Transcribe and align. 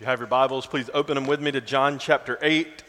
If 0.00 0.04
you 0.04 0.08
have 0.08 0.20
your 0.20 0.28
Bibles, 0.28 0.66
please 0.66 0.88
open 0.94 1.14
them 1.14 1.26
with 1.26 1.42
me 1.42 1.52
to 1.52 1.60
John 1.60 1.98
chapter 1.98 2.38
8. 2.40 2.84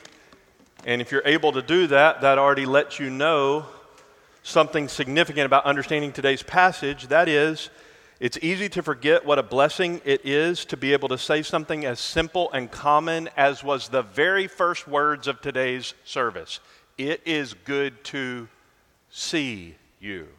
And 0.85 1.01
if 1.01 1.11
you're 1.11 1.21
able 1.25 1.51
to 1.51 1.61
do 1.61 1.87
that, 1.87 2.21
that 2.21 2.37
already 2.37 2.65
lets 2.65 2.99
you 2.99 3.09
know 3.09 3.65
something 4.43 4.87
significant 4.87 5.45
about 5.45 5.65
understanding 5.65 6.13
today's 6.13 6.41
passage. 6.41 7.09
That 7.09 7.27
is, 7.27 7.69
it's 8.21 8.37
easy 8.41 8.69
to 8.69 8.81
forget 8.81 9.25
what 9.25 9.39
a 9.39 9.43
blessing 9.43 9.99
it 10.05 10.25
is 10.25 10.63
to 10.63 10.77
be 10.77 10.93
able 10.93 11.09
to 11.09 11.17
say 11.17 11.41
something 11.41 11.83
as 11.83 11.99
simple 11.99 12.49
and 12.53 12.71
common 12.71 13.29
as 13.35 13.61
was 13.61 13.89
the 13.89 14.03
very 14.03 14.47
first 14.47 14.87
words 14.87 15.27
of 15.27 15.41
today's 15.41 15.93
service. 16.05 16.61
It 16.97 17.21
is 17.25 17.53
good 17.53 18.05
to 18.05 18.47
see 19.09 19.75
you. 19.99 20.29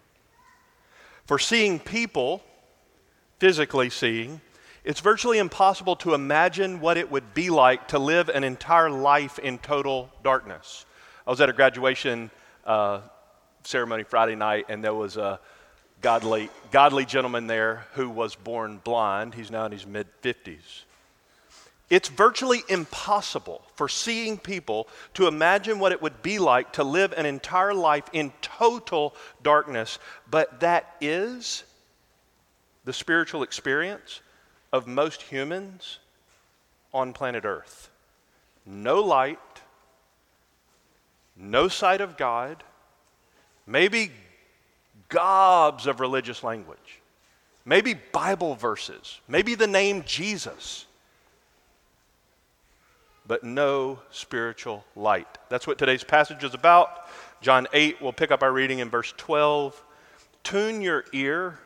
For 1.27 1.39
seeing 1.39 1.79
people, 1.79 2.43
physically 3.41 3.91
seeing, 3.91 4.41
it's 4.85 5.01
virtually 5.01 5.39
impossible 5.39 5.95
to 5.97 6.15
imagine 6.15 6.81
what 6.81 6.97
it 6.97 7.11
would 7.11 7.35
be 7.35 7.51
like 7.51 7.89
to 7.89 7.99
live 7.99 8.29
an 8.29 8.43
entire 8.43 8.91
life 8.91 9.39
in 9.39 9.59
total 9.59 10.11
darkness. 10.25 10.87
I 11.25 11.31
was 11.31 11.41
at 11.41 11.49
a 11.49 11.53
graduation 11.53 12.31
uh, 12.67 13.01
ceremony 13.63 14.03
Friday 14.03 14.35
night, 14.35 14.67
and 14.69 14.83
there 14.83 14.95
was 14.95 15.17
a 15.17 15.39
godly, 16.01 16.51
godly 16.73 17.05
gentleman 17.05 17.47
there 17.47 17.87
who 17.93 18.11
was 18.11 18.35
born 18.35 18.81
blind. 18.83 19.35
He's 19.35 19.53
now 19.53 19.67
in 19.67 19.73
his 19.73 19.87
mid 19.87 20.09
50s. 20.23 20.83
It's 21.89 22.09
virtually 22.09 22.63
impossible 22.69 23.63
for 23.77 23.89
seeing 23.89 24.39
people 24.39 24.89
to 25.15 25.29
imagine 25.29 25.79
what 25.79 25.93
it 25.93 26.03
would 26.03 26.23
be 26.23 26.41
like 26.41 26.73
to 26.73 26.85
live 26.85 27.13
an 27.13 27.27
entire 27.27 27.75
life 27.75 28.09
in 28.13 28.33
total 28.41 29.15
darkness, 29.43 30.01
but 30.29 30.61
that 30.61 30.97
is 31.01 31.63
the 32.85 32.93
spiritual 32.93 33.45
experience 33.45 34.23
of 34.73 34.87
most 34.87 35.23
humans 35.23 35.99
on 36.95 37.13
planet 37.13 37.45
Earth. 37.45 37.91
No 38.65 39.01
light, 39.01 39.39
no 41.37 41.69
sight 41.69 42.01
of 42.01 42.17
God, 42.17 42.63
maybe 43.67 44.11
gobs 45.09 45.87
of 45.87 46.01
religious 46.01 46.43
language, 46.43 47.01
maybe 47.65 47.95
Bible 47.95 48.55
verses, 48.55 49.21
maybe 49.29 49.55
the 49.55 49.67
name 49.67 50.05
Jesus, 50.07 50.87
but 53.27 53.45
no 53.45 53.99
spiritual 54.11 54.85
light. 54.97 55.39
That's 55.49 55.67
what 55.67 55.79
today's 55.79 56.05
passage 56.05 56.45
is 56.45 56.55
about. 56.55 57.09
John 57.41 57.67
8, 57.73 58.01
we'll 58.01 58.13
pick 58.13 58.31
up 58.31 58.43
our 58.43 58.53
reading 58.53 58.79
in 58.79 58.89
verse 58.89 59.13
12. 59.17 59.83
Tune 60.45 60.81
your 60.81 61.05
ear 61.13 61.59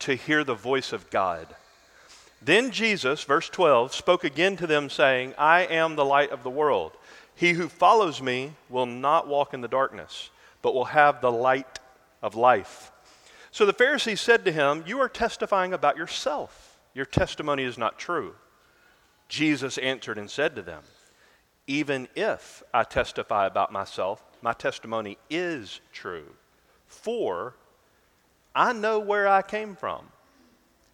to 0.00 0.14
hear 0.14 0.44
the 0.44 0.54
voice 0.54 0.92
of 0.92 1.08
God. 1.10 1.46
Then 2.46 2.70
Jesus, 2.70 3.24
verse 3.24 3.48
12, 3.48 3.92
spoke 3.92 4.22
again 4.22 4.56
to 4.58 4.68
them, 4.68 4.88
saying, 4.88 5.34
I 5.36 5.62
am 5.62 5.96
the 5.96 6.04
light 6.04 6.30
of 6.30 6.44
the 6.44 6.48
world. 6.50 6.92
He 7.34 7.54
who 7.54 7.68
follows 7.68 8.22
me 8.22 8.52
will 8.68 8.86
not 8.86 9.26
walk 9.26 9.52
in 9.52 9.62
the 9.62 9.68
darkness, 9.68 10.30
but 10.62 10.72
will 10.72 10.84
have 10.84 11.20
the 11.20 11.32
light 11.32 11.80
of 12.22 12.36
life. 12.36 12.92
So 13.50 13.66
the 13.66 13.72
Pharisees 13.72 14.20
said 14.20 14.44
to 14.44 14.52
him, 14.52 14.84
You 14.86 15.00
are 15.00 15.08
testifying 15.08 15.72
about 15.72 15.96
yourself. 15.96 16.78
Your 16.94 17.04
testimony 17.04 17.64
is 17.64 17.76
not 17.76 17.98
true. 17.98 18.36
Jesus 19.28 19.76
answered 19.78 20.16
and 20.16 20.30
said 20.30 20.54
to 20.54 20.62
them, 20.62 20.84
Even 21.66 22.06
if 22.14 22.62
I 22.72 22.84
testify 22.84 23.46
about 23.46 23.72
myself, 23.72 24.22
my 24.40 24.52
testimony 24.52 25.18
is 25.28 25.80
true. 25.92 26.36
For 26.86 27.56
I 28.54 28.72
know 28.72 29.00
where 29.00 29.26
I 29.26 29.42
came 29.42 29.74
from 29.74 30.12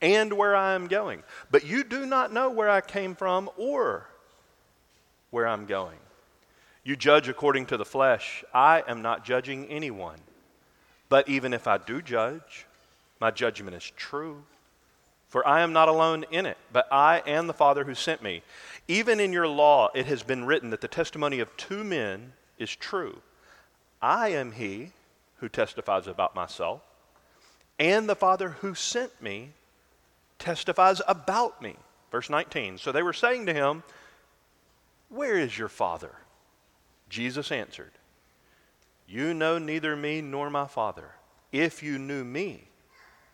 and 0.03 0.33
where 0.33 0.55
I 0.55 0.75
am 0.75 0.89
going. 0.89 1.23
But 1.51 1.65
you 1.65 1.85
do 1.85 2.05
not 2.05 2.33
know 2.33 2.51
where 2.51 2.69
I 2.69 2.81
came 2.81 3.15
from 3.15 3.49
or 3.57 4.09
where 5.31 5.47
I'm 5.47 5.65
going. 5.65 5.99
You 6.85 6.97
judge 6.97 7.29
according 7.29 7.67
to 7.67 7.77
the 7.77 7.85
flesh. 7.85 8.45
I 8.53 8.83
am 8.89 9.01
not 9.01 9.25
judging 9.25 9.67
anyone. 9.67 10.19
But 11.09 11.29
even 11.29 11.55
if 11.55 11.69
I 11.69 11.79
do 11.79 12.03
judge, 12.03 12.67
my 13.21 13.31
judgment 13.31 13.77
is 13.77 13.93
true. 13.97 14.43
For 15.29 15.47
I 15.47 15.61
am 15.61 15.73
not 15.73 15.89
alone 15.89 16.27
in 16.31 16.45
it, 16.45 16.59
but 16.73 16.93
I 16.93 17.23
and 17.25 17.49
the 17.49 17.55
Father 17.55 17.85
who 17.85 17.95
sent 17.95 18.23
me. 18.23 18.43
Even 18.89 19.21
in 19.21 19.33
your 19.33 19.49
law, 19.49 19.89
it 19.95 20.07
has 20.07 20.23
been 20.23 20.45
written 20.45 20.71
that 20.71 20.83
the 20.83 20.89
testimony 20.89 21.39
of 21.39 21.57
two 21.57 21.85
men 21.85 22.33
is 22.59 22.75
true. 22.75 23.23
I 24.03 24.31
am 24.31 24.53
he 24.53 24.91
who 25.37 25.49
testifies 25.49 26.07
about 26.07 26.35
myself, 26.35 26.83
and 27.79 28.09
the 28.09 28.17
Father 28.17 28.51
who 28.61 28.75
sent 28.75 29.23
me 29.23 29.53
testifies 30.43 31.01
about 31.07 31.63
me. 31.63 31.77
Verse 32.11 32.29
19. 32.29 32.77
So 32.77 32.93
they 32.93 33.03
were 33.03 33.13
saying 33.13 33.47
to 33.47 33.55
him, 33.55 33.83
Where 35.09 35.39
is 35.39 35.57
your 35.57 35.69
Father? 35.69 36.13
Jesus 37.09 37.51
answered, 37.53 37.93
You 39.07 39.33
know 39.33 39.59
neither 39.59 39.97
me 39.97 40.21
nor 40.21 40.51
my 40.51 40.67
Father. 40.67 41.13
If 41.53 41.83
you 41.83 41.99
knew 41.99 42.25
me, 42.25 42.65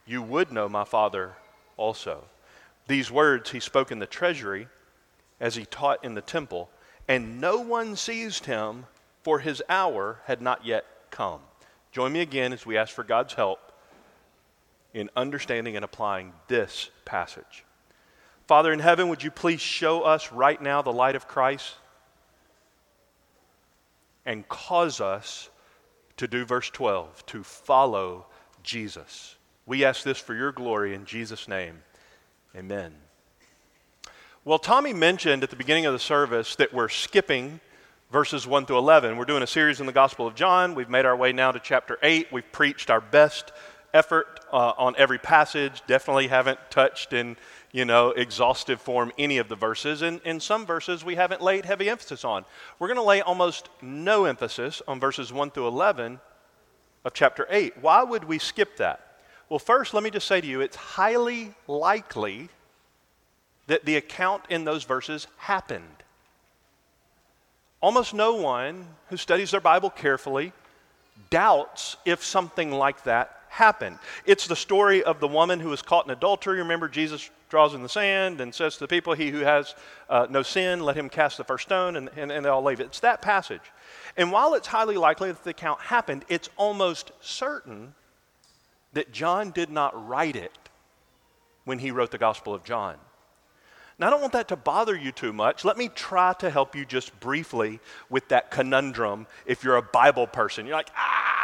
you 0.06 0.22
would 0.22 0.52
know 0.52 0.68
my 0.68 0.84
Father 0.84 1.36
also. 1.76 2.24
These 2.86 3.10
words 3.10 3.50
he 3.50 3.60
spoke 3.60 3.90
in 3.90 3.98
the 3.98 4.06
treasury 4.06 4.68
as 5.40 5.56
he 5.56 5.64
taught 5.64 6.04
in 6.04 6.14
the 6.14 6.20
temple, 6.20 6.70
and 7.06 7.40
no 7.40 7.58
one 7.58 7.96
seized 7.96 8.46
him, 8.46 8.86
for 9.22 9.40
his 9.40 9.62
hour 9.68 10.20
had 10.26 10.40
not 10.40 10.64
yet 10.64 10.84
come. 11.10 11.40
Join 11.92 12.12
me 12.12 12.20
again 12.20 12.52
as 12.52 12.66
we 12.66 12.76
ask 12.76 12.94
for 12.94 13.04
God's 13.04 13.34
help 13.34 13.67
in 14.94 15.10
understanding 15.16 15.76
and 15.76 15.84
applying 15.84 16.32
this 16.48 16.90
passage. 17.04 17.64
Father 18.46 18.72
in 18.72 18.78
heaven, 18.78 19.08
would 19.08 19.22
you 19.22 19.30
please 19.30 19.60
show 19.60 20.02
us 20.02 20.32
right 20.32 20.60
now 20.60 20.80
the 20.80 20.92
light 20.92 21.16
of 21.16 21.28
Christ 21.28 21.74
and 24.24 24.48
cause 24.48 25.00
us 25.00 25.50
to 26.18 26.26
do 26.26 26.44
verse 26.44 26.68
12, 26.70 27.24
to 27.26 27.42
follow 27.42 28.26
Jesus. 28.62 29.36
We 29.66 29.84
ask 29.84 30.02
this 30.02 30.18
for 30.18 30.34
your 30.34 30.52
glory 30.52 30.94
in 30.94 31.04
Jesus' 31.04 31.48
name. 31.48 31.82
Amen. 32.56 32.94
Well, 34.44 34.58
Tommy 34.58 34.92
mentioned 34.92 35.42
at 35.42 35.50
the 35.50 35.56
beginning 35.56 35.86
of 35.86 35.92
the 35.92 35.98
service 35.98 36.56
that 36.56 36.72
we're 36.72 36.88
skipping 36.88 37.60
verses 38.10 38.46
1 38.46 38.66
through 38.66 38.78
11. 38.78 39.16
We're 39.16 39.26
doing 39.26 39.42
a 39.42 39.46
series 39.46 39.80
in 39.80 39.86
the 39.86 39.92
Gospel 39.92 40.26
of 40.26 40.34
John. 40.34 40.74
We've 40.74 40.88
made 40.88 41.04
our 41.04 41.16
way 41.16 41.32
now 41.32 41.52
to 41.52 41.60
chapter 41.60 41.98
8. 42.02 42.32
We've 42.32 42.50
preached 42.50 42.90
our 42.90 43.00
best 43.00 43.52
effort 43.94 44.40
uh, 44.52 44.72
on 44.76 44.94
every 44.96 45.18
passage. 45.18 45.82
Definitely 45.86 46.28
haven't 46.28 46.58
touched 46.70 47.12
in, 47.12 47.36
you 47.72 47.84
know, 47.84 48.10
exhaustive 48.10 48.80
form 48.80 49.12
any 49.18 49.38
of 49.38 49.48
the 49.48 49.56
verses. 49.56 50.02
And 50.02 50.20
in 50.24 50.40
some 50.40 50.66
verses, 50.66 51.04
we 51.04 51.14
haven't 51.14 51.42
laid 51.42 51.64
heavy 51.64 51.88
emphasis 51.88 52.24
on. 52.24 52.44
We're 52.78 52.88
going 52.88 52.96
to 52.96 53.02
lay 53.02 53.20
almost 53.20 53.68
no 53.82 54.24
emphasis 54.24 54.82
on 54.86 55.00
verses 55.00 55.32
1 55.32 55.50
through 55.50 55.68
11 55.68 56.20
of 57.04 57.14
chapter 57.14 57.46
8. 57.50 57.78
Why 57.80 58.02
would 58.02 58.24
we 58.24 58.38
skip 58.38 58.76
that? 58.76 59.00
Well, 59.48 59.58
first, 59.58 59.94
let 59.94 60.02
me 60.02 60.10
just 60.10 60.26
say 60.26 60.40
to 60.40 60.46
you, 60.46 60.60
it's 60.60 60.76
highly 60.76 61.54
likely 61.66 62.50
that 63.66 63.84
the 63.84 63.96
account 63.96 64.42
in 64.50 64.64
those 64.64 64.84
verses 64.84 65.26
happened. 65.38 65.84
Almost 67.80 68.12
no 68.12 68.34
one 68.34 68.86
who 69.08 69.16
studies 69.16 69.52
their 69.52 69.60
Bible 69.60 69.90
carefully 69.90 70.52
doubts 71.30 71.96
if 72.04 72.24
something 72.24 72.72
like 72.72 73.04
that 73.04 73.37
happened. 73.58 73.98
It's 74.24 74.46
the 74.46 74.56
story 74.56 75.02
of 75.02 75.20
the 75.20 75.28
woman 75.28 75.58
who 75.60 75.68
was 75.68 75.82
caught 75.82 76.06
in 76.06 76.10
adultery. 76.10 76.58
Remember, 76.58 76.88
Jesus 76.88 77.28
draws 77.48 77.74
in 77.74 77.82
the 77.82 77.88
sand 77.88 78.40
and 78.40 78.54
says 78.54 78.74
to 78.74 78.80
the 78.80 78.88
people, 78.88 79.14
He 79.14 79.30
who 79.30 79.40
has 79.40 79.74
uh, 80.08 80.26
no 80.30 80.42
sin, 80.42 80.80
let 80.80 80.96
him 80.96 81.08
cast 81.08 81.36
the 81.36 81.44
first 81.44 81.64
stone, 81.64 81.96
and, 81.96 82.08
and, 82.16 82.30
and 82.30 82.44
they 82.44 82.48
all 82.48 82.62
leave 82.62 82.80
it. 82.80 82.86
It's 82.86 83.00
that 83.00 83.20
passage. 83.20 83.60
And 84.16 84.32
while 84.32 84.54
it's 84.54 84.68
highly 84.68 84.96
likely 84.96 85.30
that 85.30 85.44
the 85.44 85.50
account 85.50 85.80
happened, 85.80 86.24
it's 86.28 86.48
almost 86.56 87.10
certain 87.20 87.94
that 88.92 89.12
John 89.12 89.50
did 89.50 89.70
not 89.70 90.08
write 90.08 90.36
it 90.36 90.56
when 91.64 91.80
he 91.80 91.90
wrote 91.90 92.10
the 92.10 92.18
Gospel 92.18 92.54
of 92.54 92.64
John. 92.64 92.96
Now, 93.98 94.06
I 94.06 94.10
don't 94.10 94.20
want 94.20 94.32
that 94.34 94.48
to 94.48 94.56
bother 94.56 94.96
you 94.96 95.10
too 95.10 95.32
much. 95.32 95.64
Let 95.64 95.76
me 95.76 95.88
try 95.88 96.32
to 96.34 96.48
help 96.48 96.76
you 96.76 96.86
just 96.86 97.18
briefly 97.18 97.80
with 98.08 98.28
that 98.28 98.52
conundrum 98.52 99.26
if 99.44 99.64
you're 99.64 99.76
a 99.76 99.82
Bible 99.82 100.28
person. 100.28 100.66
You're 100.66 100.76
like, 100.76 100.90
ah, 100.96 101.37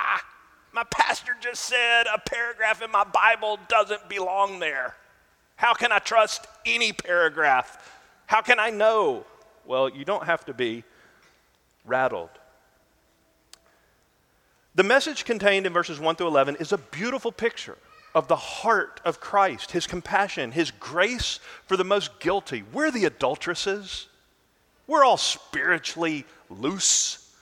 my 0.75 0.85
pastor 0.91 1.37
just 1.41 1.62
said 1.62 2.06
a 2.12 2.19
paragraph 2.19 2.82
in 2.82 2.91
my 2.91 3.05
Bible 3.05 3.61
doesn't 3.69 4.09
belong 4.09 4.59
there. 4.59 4.97
How 5.55 5.73
can 5.73 5.93
I 5.93 6.00
trust 6.00 6.47
any 6.67 6.93
paragraph? 6.93 8.00
How 8.26 8.43
can 8.43 8.59
I 8.59 8.71
know? 8.71 9.25
Well, 9.65 9.88
you 9.88 10.05
don't 10.05 10.25
have 10.25 10.44
to 10.47 10.53
be 10.53 10.82
rattled. 11.85 12.31
The 14.75 14.82
message 14.82 15.25
contained 15.25 15.65
in 15.65 15.73
verses 15.73 16.00
1 16.00 16.17
through 16.17 16.26
11 16.26 16.56
is 16.56 16.73
a 16.73 16.79
beautiful 16.79 17.31
picture 17.31 17.79
of 18.12 18.27
the 18.27 18.35
heart 18.35 19.00
of 19.05 19.20
Christ, 19.20 19.70
his 19.70 19.87
compassion, 19.87 20.50
his 20.50 20.73
grace 20.73 21.38
for 21.67 21.77
the 21.77 21.85
most 21.85 22.19
guilty. 22.19 22.65
We're 22.73 22.91
the 22.91 23.05
adulteresses. 23.05 24.09
We're 24.88 25.05
all 25.05 25.19
spiritually 25.19 26.25
loose. 26.50 27.32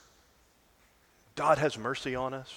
God 1.35 1.57
has 1.57 1.79
mercy 1.79 2.13
on 2.13 2.35
us. 2.35 2.53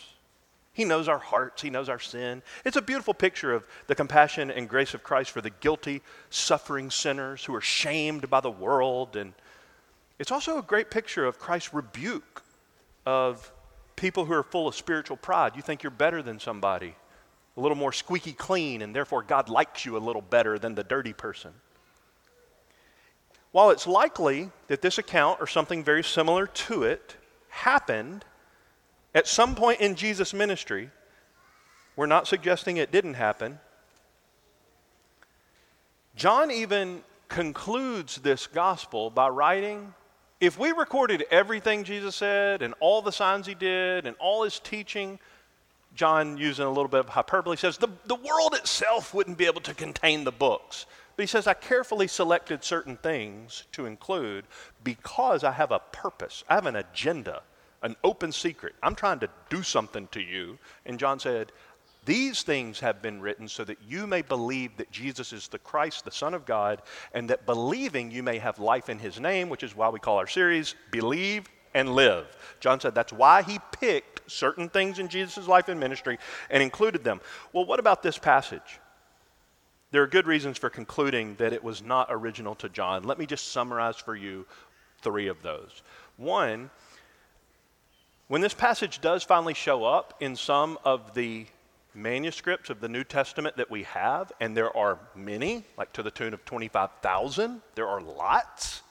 He 0.76 0.84
knows 0.84 1.08
our 1.08 1.18
hearts, 1.18 1.62
He 1.62 1.70
knows 1.70 1.88
our 1.88 1.98
sin. 1.98 2.42
It's 2.62 2.76
a 2.76 2.82
beautiful 2.82 3.14
picture 3.14 3.54
of 3.54 3.64
the 3.86 3.94
compassion 3.94 4.50
and 4.50 4.68
grace 4.68 4.92
of 4.92 5.02
Christ 5.02 5.30
for 5.30 5.40
the 5.40 5.48
guilty, 5.48 6.02
suffering 6.28 6.90
sinners 6.90 7.42
who 7.46 7.54
are 7.54 7.62
shamed 7.62 8.28
by 8.28 8.40
the 8.40 8.50
world. 8.50 9.16
And 9.16 9.32
it's 10.18 10.30
also 10.30 10.58
a 10.58 10.62
great 10.62 10.90
picture 10.90 11.24
of 11.24 11.38
Christ's 11.38 11.72
rebuke 11.72 12.42
of 13.06 13.50
people 13.96 14.26
who 14.26 14.34
are 14.34 14.42
full 14.42 14.68
of 14.68 14.74
spiritual 14.74 15.16
pride. 15.16 15.56
You 15.56 15.62
think 15.62 15.82
you're 15.82 15.88
better 15.88 16.20
than 16.20 16.38
somebody, 16.38 16.94
a 17.56 17.60
little 17.60 17.74
more 17.74 17.92
squeaky 17.92 18.34
clean, 18.34 18.82
and 18.82 18.94
therefore 18.94 19.22
God 19.22 19.48
likes 19.48 19.86
you 19.86 19.96
a 19.96 19.98
little 19.98 20.20
better 20.20 20.58
than 20.58 20.74
the 20.74 20.84
dirty 20.84 21.14
person. 21.14 21.54
While 23.50 23.70
it's 23.70 23.86
likely 23.86 24.50
that 24.66 24.82
this 24.82 24.98
account 24.98 25.40
or 25.40 25.46
something 25.46 25.82
very 25.82 26.04
similar 26.04 26.46
to 26.46 26.82
it 26.82 27.16
happened 27.48 28.26
at 29.16 29.26
some 29.26 29.54
point 29.54 29.80
in 29.80 29.94
Jesus' 29.94 30.34
ministry, 30.34 30.90
we're 31.96 32.04
not 32.04 32.28
suggesting 32.28 32.76
it 32.76 32.92
didn't 32.92 33.14
happen. 33.14 33.58
John 36.14 36.50
even 36.50 37.02
concludes 37.30 38.16
this 38.16 38.46
gospel 38.46 39.08
by 39.08 39.28
writing 39.30 39.94
if 40.38 40.58
we 40.58 40.72
recorded 40.72 41.24
everything 41.30 41.82
Jesus 41.82 42.14
said 42.14 42.60
and 42.60 42.74
all 42.78 43.00
the 43.00 43.10
signs 43.10 43.46
he 43.46 43.54
did 43.54 44.06
and 44.06 44.14
all 44.18 44.44
his 44.44 44.60
teaching, 44.60 45.18
John, 45.94 46.36
using 46.36 46.66
a 46.66 46.68
little 46.68 46.88
bit 46.88 47.00
of 47.00 47.08
hyperbole, 47.08 47.56
says 47.56 47.78
the, 47.78 47.88
the 48.04 48.16
world 48.16 48.54
itself 48.54 49.14
wouldn't 49.14 49.38
be 49.38 49.46
able 49.46 49.62
to 49.62 49.72
contain 49.72 50.24
the 50.24 50.30
books. 50.32 50.84
But 51.16 51.22
he 51.22 51.26
says, 51.26 51.46
I 51.46 51.54
carefully 51.54 52.06
selected 52.06 52.62
certain 52.62 52.98
things 52.98 53.64
to 53.72 53.86
include 53.86 54.44
because 54.84 55.42
I 55.42 55.52
have 55.52 55.72
a 55.72 55.78
purpose, 55.78 56.44
I 56.50 56.54
have 56.56 56.66
an 56.66 56.76
agenda 56.76 57.40
an 57.82 57.96
open 58.04 58.32
secret. 58.32 58.74
I'm 58.82 58.94
trying 58.94 59.20
to 59.20 59.28
do 59.50 59.62
something 59.62 60.08
to 60.08 60.20
you. 60.20 60.58
And 60.84 60.98
John 60.98 61.18
said, 61.18 61.52
These 62.04 62.42
things 62.42 62.80
have 62.80 63.02
been 63.02 63.20
written 63.20 63.48
so 63.48 63.64
that 63.64 63.78
you 63.86 64.06
may 64.06 64.22
believe 64.22 64.76
that 64.76 64.90
Jesus 64.90 65.32
is 65.32 65.48
the 65.48 65.58
Christ, 65.58 66.04
the 66.04 66.10
Son 66.10 66.34
of 66.34 66.46
God, 66.46 66.82
and 67.12 67.30
that 67.30 67.46
believing 67.46 68.10
you 68.10 68.22
may 68.22 68.38
have 68.38 68.58
life 68.58 68.88
in 68.88 68.98
his 68.98 69.20
name, 69.20 69.48
which 69.48 69.62
is 69.62 69.76
why 69.76 69.88
we 69.88 70.00
call 70.00 70.18
our 70.18 70.26
series 70.26 70.74
Believe 70.90 71.46
and 71.74 71.94
Live. 71.94 72.26
John 72.60 72.80
said 72.80 72.94
that's 72.94 73.12
why 73.12 73.42
he 73.42 73.58
picked 73.72 74.30
certain 74.30 74.68
things 74.68 74.98
in 74.98 75.08
Jesus' 75.08 75.46
life 75.46 75.68
and 75.68 75.78
ministry 75.78 76.18
and 76.50 76.62
included 76.62 77.04
them. 77.04 77.20
Well, 77.52 77.66
what 77.66 77.80
about 77.80 78.02
this 78.02 78.18
passage? 78.18 78.80
There 79.92 80.02
are 80.02 80.08
good 80.08 80.26
reasons 80.26 80.58
for 80.58 80.68
concluding 80.68 81.36
that 81.36 81.52
it 81.52 81.62
was 81.62 81.82
not 81.82 82.08
original 82.10 82.54
to 82.56 82.68
John. 82.68 83.04
Let 83.04 83.18
me 83.18 83.26
just 83.26 83.52
summarize 83.52 83.96
for 83.96 84.16
you 84.16 84.46
three 85.02 85.28
of 85.28 85.42
those. 85.42 85.82
One, 86.16 86.70
when 88.28 88.40
this 88.40 88.54
passage 88.54 89.00
does 89.00 89.22
finally 89.22 89.54
show 89.54 89.84
up 89.84 90.14
in 90.20 90.34
some 90.36 90.78
of 90.84 91.14
the 91.14 91.46
manuscripts 91.94 92.70
of 92.70 92.80
the 92.80 92.88
New 92.88 93.04
Testament 93.04 93.56
that 93.56 93.70
we 93.70 93.84
have, 93.84 94.32
and 94.40 94.56
there 94.56 94.76
are 94.76 94.98
many, 95.14 95.64
like 95.78 95.92
to 95.94 96.02
the 96.02 96.10
tune 96.10 96.34
of 96.34 96.44
25,000, 96.44 97.62
there 97.74 97.88
are 97.88 98.00
lots. 98.00 98.82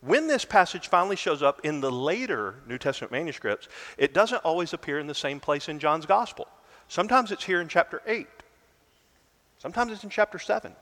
When 0.00 0.26
this 0.26 0.44
passage 0.44 0.88
finally 0.88 1.16
shows 1.16 1.42
up 1.42 1.60
in 1.64 1.80
the 1.80 1.90
later 1.90 2.56
New 2.66 2.78
Testament 2.78 3.12
manuscripts, 3.12 3.68
it 3.96 4.12
doesn't 4.12 4.44
always 4.44 4.72
appear 4.72 4.98
in 4.98 5.06
the 5.06 5.14
same 5.14 5.40
place 5.40 5.68
in 5.68 5.78
John's 5.78 6.06
Gospel. 6.06 6.46
Sometimes 6.88 7.32
it's 7.32 7.44
here 7.44 7.60
in 7.60 7.68
chapter 7.68 8.02
8, 8.06 8.26
sometimes 9.58 9.92
it's 9.92 10.04
in 10.04 10.10
chapter 10.10 10.38
7, 10.38 10.72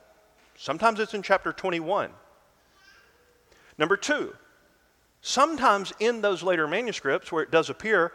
sometimes 0.57 0.99
it's 0.99 1.13
in 1.13 1.21
chapter 1.21 1.53
21. 1.53 2.09
Number 3.77 3.97
two, 3.97 4.33
Sometimes 5.27 5.91
in 5.99 6.21
those 6.21 6.43
later 6.43 6.67
manuscripts 6.67 7.31
where 7.31 7.41
it 7.41 7.49
does 7.49 7.71
appear, 7.71 8.11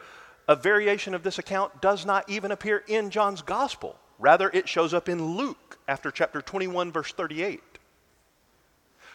a 0.47 0.55
variation 0.55 1.13
of 1.13 1.25
this 1.25 1.41
account 1.41 1.83
does 1.83 2.07
not 2.07 2.31
even 2.31 2.53
appear 2.53 2.85
in 2.87 3.11
John's 3.11 3.43
gospel. 3.43 3.97
Rather, 4.21 4.49
it 4.55 4.69
shows 4.69 4.95
up 4.95 5.09
in 5.09 5.37
Luke 5.37 5.77
after 5.89 6.13
chapter 6.13 6.41
21, 6.41 6.93
verse 6.93 7.11
38. 7.13 7.61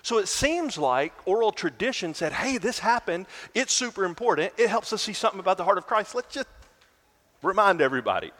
So 0.01 0.17
it 0.17 0.27
seems 0.27 0.77
like 0.77 1.13
oral 1.25 1.53
tradition 1.53 2.13
said, 2.13 2.33
hey, 2.33 2.57
this 2.57 2.79
happened. 2.79 3.27
It's 3.53 3.71
super 3.71 4.03
important. 4.03 4.51
It 4.57 4.67
helps 4.67 4.91
us 4.91 5.01
see 5.01 5.13
something 5.13 5.39
about 5.39 5.55
the 5.55 5.63
heart 5.63 5.77
of 5.77 5.87
Christ. 5.87 6.15
Let's 6.15 6.33
just 6.33 6.49
remind 7.41 7.79
everybody. 7.79 8.31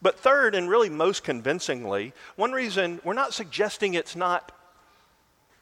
But 0.00 0.18
third, 0.20 0.54
and 0.54 0.70
really 0.70 0.88
most 0.88 1.22
convincingly, 1.22 2.14
one 2.36 2.52
reason 2.52 2.98
we're 3.04 3.12
not 3.12 3.34
suggesting 3.34 3.92
it's 3.92 4.16
not 4.16 4.52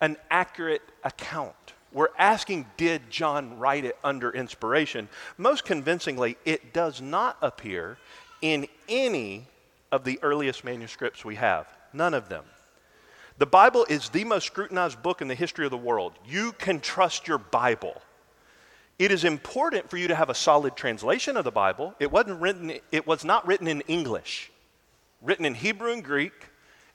an 0.00 0.16
accurate 0.30 0.82
account 1.02 1.74
we're 1.92 2.08
asking, 2.18 2.66
did 2.76 3.10
John 3.10 3.58
write 3.58 3.84
it 3.84 3.96
under 4.04 4.30
inspiration? 4.30 5.08
Most 5.36 5.64
convincingly, 5.64 6.36
it 6.44 6.72
does 6.72 7.00
not 7.00 7.36
appear 7.42 7.98
in 8.42 8.68
any 8.88 9.46
of 9.90 10.04
the 10.04 10.18
earliest 10.22 10.64
manuscripts 10.64 11.24
we 11.24 11.34
have. 11.34 11.66
None 11.92 12.14
of 12.14 12.28
them. 12.28 12.44
The 13.38 13.46
Bible 13.46 13.86
is 13.88 14.10
the 14.10 14.24
most 14.24 14.46
scrutinized 14.46 15.02
book 15.02 15.22
in 15.22 15.28
the 15.28 15.34
history 15.34 15.64
of 15.64 15.70
the 15.70 15.76
world. 15.76 16.12
You 16.26 16.52
can 16.52 16.78
trust 16.80 17.26
your 17.26 17.38
Bible. 17.38 18.00
It 18.98 19.10
is 19.10 19.24
important 19.24 19.88
for 19.88 19.96
you 19.96 20.08
to 20.08 20.14
have 20.14 20.28
a 20.28 20.34
solid 20.34 20.76
translation 20.76 21.36
of 21.36 21.44
the 21.44 21.50
Bible. 21.50 21.94
It 21.98 22.12
wasn't 22.12 22.40
written 22.40 22.72
it 22.92 23.06
was 23.06 23.24
not 23.24 23.46
written 23.46 23.66
in 23.66 23.80
English. 23.82 24.52
Written 25.22 25.46
in 25.46 25.54
Hebrew 25.54 25.92
and 25.92 26.04
Greek, 26.04 26.32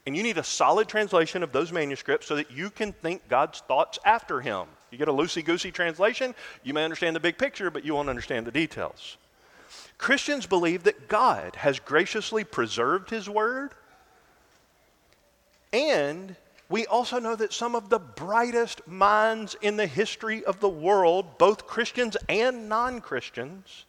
and 0.06 0.16
you 0.16 0.22
need 0.22 0.38
a 0.38 0.44
solid 0.44 0.88
translation 0.88 1.42
of 1.42 1.52
those 1.52 1.72
manuscripts 1.72 2.28
so 2.28 2.36
that 2.36 2.50
you 2.50 2.70
can 2.70 2.92
think 2.92 3.28
God's 3.28 3.60
thoughts 3.60 3.98
after 4.04 4.40
him. 4.40 4.68
You 4.90 4.98
get 4.98 5.08
a 5.08 5.12
loosey 5.12 5.44
goosey 5.44 5.70
translation, 5.70 6.34
you 6.62 6.72
may 6.74 6.84
understand 6.84 7.16
the 7.16 7.20
big 7.20 7.38
picture, 7.38 7.70
but 7.70 7.84
you 7.84 7.94
won't 7.94 8.08
understand 8.08 8.46
the 8.46 8.52
details. 8.52 9.16
Christians 9.98 10.46
believe 10.46 10.84
that 10.84 11.08
God 11.08 11.56
has 11.56 11.78
graciously 11.80 12.44
preserved 12.44 13.10
His 13.10 13.28
Word, 13.28 13.72
and 15.72 16.36
we 16.68 16.86
also 16.86 17.18
know 17.18 17.36
that 17.36 17.52
some 17.52 17.74
of 17.74 17.90
the 17.90 17.98
brightest 17.98 18.86
minds 18.86 19.56
in 19.60 19.76
the 19.76 19.86
history 19.86 20.44
of 20.44 20.60
the 20.60 20.68
world, 20.68 21.38
both 21.38 21.66
Christians 21.66 22.16
and 22.28 22.68
non 22.68 23.00
Christians, 23.00 23.84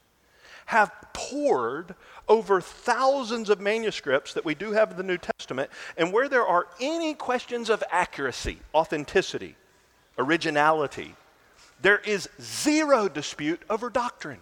have 0.67 0.91
pored 1.13 1.95
over 2.27 2.59
thousands 2.59 3.49
of 3.49 3.59
manuscripts 3.59 4.33
that 4.33 4.45
we 4.45 4.53
do 4.53 4.73
have 4.73 4.91
in 4.91 4.97
the 4.97 5.03
New 5.03 5.17
Testament, 5.17 5.69
and 5.97 6.11
where 6.11 6.27
there 6.27 6.45
are 6.45 6.67
any 6.79 7.13
questions 7.13 7.69
of 7.69 7.83
accuracy, 7.89 8.59
authenticity, 8.75 9.55
originality. 10.17 11.15
There 11.81 11.99
is 11.99 12.29
zero 12.41 13.07
dispute 13.07 13.61
over 13.69 13.89
doctrine. 13.89 14.39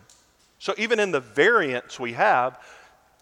So 0.59 0.73
even 0.77 0.99
in 0.99 1.11
the 1.11 1.19
variants 1.19 1.99
we 1.99 2.13
have, 2.13 2.59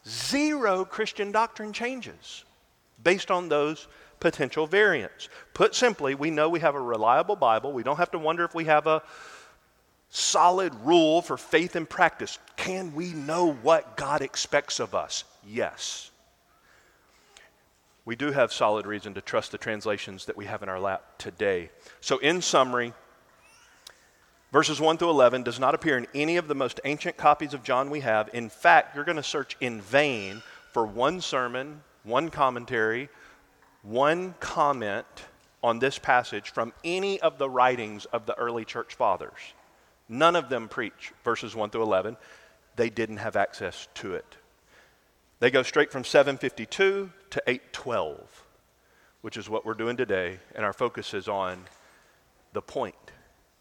zero 0.07 0.85
Christian 0.85 1.31
doctrine 1.31 1.73
changes 1.73 2.43
based 3.03 3.31
on 3.31 3.49
those 3.49 3.87
potential 4.19 4.67
variants. 4.67 5.29
Put 5.53 5.75
simply, 5.75 6.15
we 6.15 6.31
know 6.31 6.47
we 6.47 6.61
have 6.61 6.75
a 6.75 6.81
reliable 6.81 7.35
Bible. 7.35 7.73
We 7.73 7.83
don't 7.83 7.97
have 7.97 8.11
to 8.11 8.19
wonder 8.19 8.45
if 8.45 8.55
we 8.55 8.65
have 8.65 8.87
a 8.87 9.01
solid 10.09 10.73
rule 10.83 11.21
for 11.21 11.37
faith 11.37 11.75
and 11.75 11.89
practice. 11.89 12.37
Can 12.55 12.93
we 12.93 13.13
know 13.13 13.51
what 13.51 13.97
God 13.97 14.21
expects 14.21 14.79
of 14.79 14.93
us? 14.93 15.23
Yes 15.45 16.11
we 18.05 18.15
do 18.15 18.31
have 18.31 18.51
solid 18.51 18.85
reason 18.85 19.13
to 19.13 19.21
trust 19.21 19.51
the 19.51 19.57
translations 19.57 20.25
that 20.25 20.37
we 20.37 20.45
have 20.45 20.61
in 20.61 20.69
our 20.69 20.79
lap 20.79 21.17
today. 21.17 21.69
So, 22.01 22.17
in 22.17 22.41
summary, 22.41 22.93
verses 24.51 24.81
1 24.81 24.97
through 24.97 25.09
11 25.09 25.43
does 25.43 25.59
not 25.59 25.73
appear 25.73 25.97
in 25.97 26.07
any 26.13 26.37
of 26.37 26.47
the 26.47 26.55
most 26.55 26.81
ancient 26.83 27.15
copies 27.15 27.53
of 27.53 27.63
John 27.63 27.89
we 27.89 28.01
have. 28.01 28.29
In 28.33 28.49
fact, 28.49 28.95
you're 28.95 29.05
going 29.05 29.15
to 29.15 29.23
search 29.23 29.55
in 29.61 29.79
vain 29.79 30.41
for 30.73 30.85
one 30.85 31.21
sermon, 31.21 31.81
one 32.03 32.29
commentary, 32.29 33.09
one 33.83 34.35
comment 34.39 35.05
on 35.63 35.79
this 35.79 35.97
passage 35.97 36.51
from 36.51 36.73
any 36.83 37.21
of 37.21 37.37
the 37.37 37.49
writings 37.49 38.03
of 38.05 38.25
the 38.25 38.37
early 38.37 38.65
church 38.65 38.95
fathers. 38.95 39.53
None 40.09 40.35
of 40.35 40.49
them 40.49 40.67
preach 40.67 41.13
verses 41.23 41.55
1 41.55 41.69
through 41.69 41.83
11. 41.83 42.17
They 42.75 42.89
didn't 42.89 43.17
have 43.17 43.37
access 43.37 43.87
to 43.95 44.15
it. 44.15 44.37
They 45.39 45.51
go 45.51 45.63
straight 45.63 45.91
from 45.91 46.03
752 46.03 47.09
to 47.33 47.41
812, 47.47 48.45
which 49.21 49.37
is 49.37 49.49
what 49.49 49.65
we're 49.65 49.73
doing 49.73 49.97
today, 49.97 50.37
and 50.53 50.63
our 50.63 50.71
focus 50.71 51.15
is 51.15 51.27
on 51.27 51.63
the 52.53 52.61
point 52.61 52.93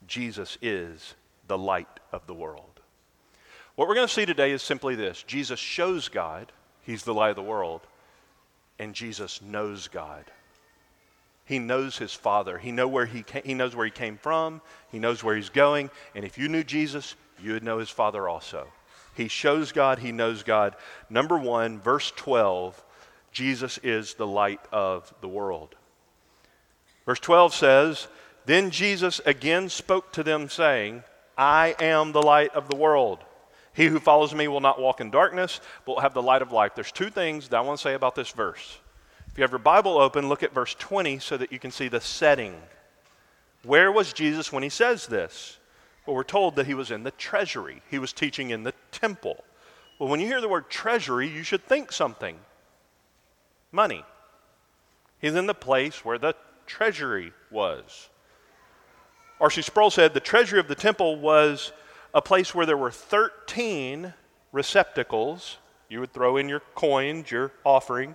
Jesus 0.06 0.58
is 0.60 1.14
the 1.48 1.56
light 1.56 1.88
of 2.12 2.26
the 2.26 2.34
world. 2.34 2.80
What 3.74 3.88
we're 3.88 3.94
going 3.94 4.06
to 4.06 4.12
see 4.12 4.26
today 4.26 4.50
is 4.50 4.60
simply 4.60 4.94
this 4.94 5.22
Jesus 5.22 5.58
shows 5.58 6.10
God, 6.10 6.52
He's 6.82 7.04
the 7.04 7.14
light 7.14 7.30
of 7.30 7.36
the 7.36 7.42
world, 7.42 7.80
and 8.78 8.94
Jesus 8.94 9.40
knows 9.40 9.88
God. 9.88 10.24
He 11.46 11.58
knows 11.58 11.96
his 11.96 12.12
Father. 12.12 12.58
He, 12.58 12.72
know 12.72 12.86
where 12.86 13.06
he, 13.06 13.22
came, 13.22 13.42
he 13.42 13.54
knows 13.54 13.74
where 13.74 13.86
he 13.86 13.90
came 13.90 14.18
from. 14.18 14.60
He 14.90 14.98
knows 14.98 15.24
where 15.24 15.34
he's 15.34 15.48
going. 15.48 15.90
And 16.14 16.24
if 16.24 16.36
you 16.36 16.48
knew 16.48 16.62
Jesus, 16.62 17.14
you 17.42 17.52
would 17.54 17.64
know 17.64 17.78
his 17.78 17.90
Father 17.90 18.28
also. 18.28 18.68
He 19.14 19.28
shows 19.28 19.72
God, 19.72 19.98
he 19.98 20.12
knows 20.12 20.42
God. 20.42 20.76
Number 21.10 21.36
one, 21.36 21.80
verse 21.80 22.12
12, 22.16 22.82
Jesus 23.32 23.78
is 23.82 24.14
the 24.14 24.26
light 24.26 24.60
of 24.70 25.12
the 25.20 25.28
world. 25.28 25.74
Verse 27.06 27.20
12 27.20 27.54
says, 27.54 28.08
Then 28.44 28.70
Jesus 28.70 29.20
again 29.24 29.68
spoke 29.68 30.12
to 30.12 30.22
them, 30.22 30.48
saying, 30.48 31.02
I 31.36 31.74
am 31.80 32.12
the 32.12 32.22
light 32.22 32.54
of 32.54 32.68
the 32.68 32.76
world. 32.76 33.18
He 33.74 33.86
who 33.86 33.98
follows 33.98 34.34
me 34.34 34.48
will 34.48 34.60
not 34.60 34.80
walk 34.80 35.00
in 35.00 35.10
darkness, 35.10 35.60
but 35.86 35.94
will 35.94 36.02
have 36.02 36.14
the 36.14 36.22
light 36.22 36.42
of 36.42 36.52
life. 36.52 36.74
There's 36.74 36.92
two 36.92 37.08
things 37.08 37.48
that 37.48 37.56
I 37.56 37.60
want 37.62 37.78
to 37.78 37.82
say 37.82 37.94
about 37.94 38.14
this 38.14 38.30
verse. 38.30 38.78
If 39.28 39.38
you 39.38 39.42
have 39.42 39.50
your 39.50 39.58
Bible 39.58 39.96
open, 39.96 40.28
look 40.28 40.42
at 40.42 40.52
verse 40.52 40.76
20 40.78 41.18
so 41.18 41.38
that 41.38 41.52
you 41.52 41.58
can 41.58 41.70
see 41.70 41.88
the 41.88 42.02
setting. 42.02 42.54
Where 43.64 43.90
was 43.90 44.12
Jesus 44.12 44.52
when 44.52 44.62
he 44.62 44.68
says 44.68 45.06
this? 45.06 45.58
Well, 46.04 46.16
we're 46.16 46.24
told 46.24 46.56
that 46.56 46.66
he 46.66 46.74
was 46.74 46.90
in 46.90 47.02
the 47.02 47.12
treasury, 47.12 47.80
he 47.90 47.98
was 47.98 48.12
teaching 48.12 48.50
in 48.50 48.64
the 48.64 48.74
temple. 48.90 49.42
Well, 49.98 50.10
when 50.10 50.20
you 50.20 50.26
hear 50.26 50.40
the 50.40 50.48
word 50.48 50.68
treasury, 50.68 51.28
you 51.28 51.44
should 51.44 51.64
think 51.64 51.92
something 51.92 52.36
money. 53.72 54.04
He's 55.20 55.34
in 55.34 55.46
the 55.46 55.54
place 55.54 56.04
where 56.04 56.18
the 56.18 56.34
treasury 56.66 57.32
was. 57.50 58.08
R.C. 59.40 59.62
Sproul 59.62 59.90
said 59.90 60.14
the 60.14 60.20
treasury 60.20 60.60
of 60.60 60.68
the 60.68 60.74
temple 60.74 61.18
was 61.18 61.72
a 62.14 62.22
place 62.22 62.54
where 62.54 62.66
there 62.66 62.76
were 62.76 62.90
13 62.90 64.14
receptacles. 64.52 65.56
You 65.88 66.00
would 66.00 66.12
throw 66.12 66.36
in 66.36 66.48
your 66.48 66.60
coins, 66.74 67.30
your 67.30 67.52
offering, 67.64 68.14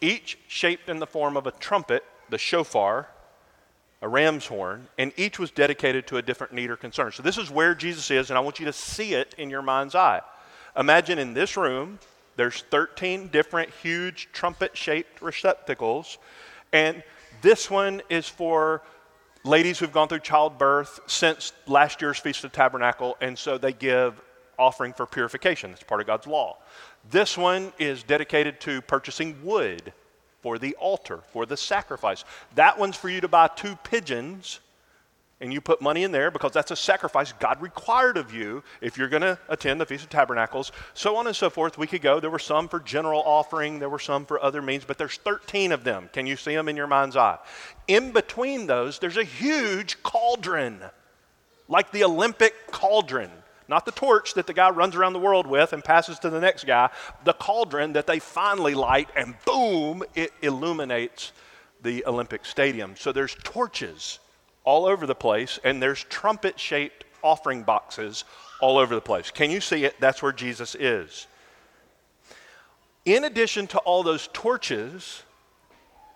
each 0.00 0.38
shaped 0.48 0.88
in 0.88 0.98
the 0.98 1.06
form 1.06 1.36
of 1.36 1.46
a 1.46 1.52
trumpet, 1.52 2.04
the 2.28 2.38
shofar, 2.38 3.08
a 4.02 4.08
ram's 4.08 4.46
horn, 4.46 4.88
and 4.98 5.12
each 5.16 5.38
was 5.38 5.50
dedicated 5.50 6.06
to 6.08 6.16
a 6.16 6.22
different 6.22 6.52
need 6.52 6.70
or 6.70 6.76
concern. 6.76 7.12
So 7.12 7.22
this 7.22 7.38
is 7.38 7.50
where 7.50 7.74
Jesus 7.74 8.10
is, 8.10 8.30
and 8.30 8.36
I 8.36 8.40
want 8.40 8.58
you 8.58 8.66
to 8.66 8.72
see 8.72 9.14
it 9.14 9.34
in 9.38 9.48
your 9.48 9.62
mind's 9.62 9.94
eye. 9.94 10.20
Imagine 10.76 11.18
in 11.18 11.34
this 11.34 11.56
room, 11.56 12.00
there's 12.36 12.62
13 12.70 13.28
different 13.28 13.70
huge 13.82 14.28
trumpet 14.32 14.76
shaped 14.76 15.20
receptacles, 15.22 16.18
and 16.72 17.02
this 17.42 17.70
one 17.70 18.02
is 18.08 18.28
for 18.28 18.82
ladies 19.44 19.78
who've 19.78 19.92
gone 19.92 20.08
through 20.08 20.20
childbirth 20.20 21.00
since 21.06 21.52
last 21.66 22.00
year's 22.00 22.18
Feast 22.18 22.44
of 22.44 22.52
Tabernacle, 22.52 23.16
and 23.20 23.38
so 23.38 23.58
they 23.58 23.72
give 23.72 24.20
offering 24.58 24.92
for 24.92 25.06
purification. 25.06 25.70
That's 25.70 25.82
part 25.82 26.00
of 26.00 26.06
God's 26.06 26.26
law. 26.26 26.58
This 27.10 27.36
one 27.36 27.72
is 27.78 28.02
dedicated 28.02 28.60
to 28.60 28.80
purchasing 28.82 29.36
wood 29.42 29.92
for 30.40 30.58
the 30.58 30.74
altar, 30.76 31.20
for 31.32 31.46
the 31.46 31.56
sacrifice. 31.56 32.24
That 32.54 32.78
one's 32.78 32.96
for 32.96 33.08
you 33.08 33.20
to 33.20 33.28
buy 33.28 33.48
two 33.48 33.76
pigeons 33.82 34.60
and 35.42 35.52
you 35.52 35.60
put 35.60 35.82
money 35.82 36.04
in 36.04 36.12
there 36.12 36.30
because 36.30 36.52
that's 36.52 36.70
a 36.70 36.76
sacrifice 36.76 37.32
God 37.32 37.60
required 37.60 38.16
of 38.16 38.32
you 38.32 38.62
if 38.80 38.96
you're 38.96 39.08
going 39.08 39.22
to 39.22 39.36
attend 39.48 39.80
the 39.80 39.84
Feast 39.84 40.04
of 40.04 40.10
Tabernacles, 40.10 40.70
so 40.94 41.16
on 41.16 41.26
and 41.26 41.34
so 41.34 41.50
forth. 41.50 41.76
We 41.76 41.88
could 41.88 42.00
go. 42.00 42.20
There 42.20 42.30
were 42.30 42.38
some 42.38 42.68
for 42.68 42.78
general 42.78 43.22
offering, 43.26 43.80
there 43.80 43.90
were 43.90 43.98
some 43.98 44.24
for 44.24 44.40
other 44.40 44.62
means, 44.62 44.84
but 44.84 44.98
there's 44.98 45.16
13 45.16 45.72
of 45.72 45.82
them. 45.82 46.08
Can 46.12 46.26
you 46.26 46.36
see 46.36 46.54
them 46.54 46.68
in 46.68 46.76
your 46.76 46.86
mind's 46.86 47.16
eye? 47.16 47.38
In 47.88 48.12
between 48.12 48.68
those, 48.68 49.00
there's 49.00 49.16
a 49.16 49.24
huge 49.24 50.00
cauldron, 50.04 50.80
like 51.68 51.90
the 51.90 52.04
Olympic 52.04 52.70
cauldron. 52.70 53.30
Not 53.66 53.84
the 53.84 53.92
torch 53.92 54.34
that 54.34 54.46
the 54.46 54.54
guy 54.54 54.70
runs 54.70 54.94
around 54.94 55.12
the 55.12 55.18
world 55.18 55.48
with 55.48 55.72
and 55.72 55.82
passes 55.82 56.20
to 56.20 56.30
the 56.30 56.40
next 56.40 56.66
guy, 56.66 56.90
the 57.24 57.32
cauldron 57.32 57.94
that 57.94 58.06
they 58.06 58.20
finally 58.20 58.74
light, 58.74 59.08
and 59.16 59.34
boom, 59.44 60.04
it 60.14 60.32
illuminates 60.40 61.32
the 61.82 62.06
Olympic 62.06 62.44
Stadium. 62.44 62.94
So 62.96 63.10
there's 63.10 63.34
torches 63.42 64.20
all 64.64 64.86
over 64.86 65.06
the 65.06 65.14
place, 65.14 65.58
and 65.64 65.82
there's 65.82 66.04
trumpet 66.04 66.58
shaped 66.58 67.04
offering 67.22 67.62
boxes 67.62 68.24
all 68.60 68.78
over 68.78 68.94
the 68.94 69.00
place. 69.00 69.30
Can 69.30 69.50
you 69.50 69.60
see 69.60 69.84
it? 69.84 69.94
That's 70.00 70.22
where 70.22 70.32
Jesus 70.32 70.74
is. 70.74 71.26
In 73.04 73.24
addition 73.24 73.66
to 73.68 73.78
all 73.78 74.02
those 74.02 74.28
torches, 74.32 75.22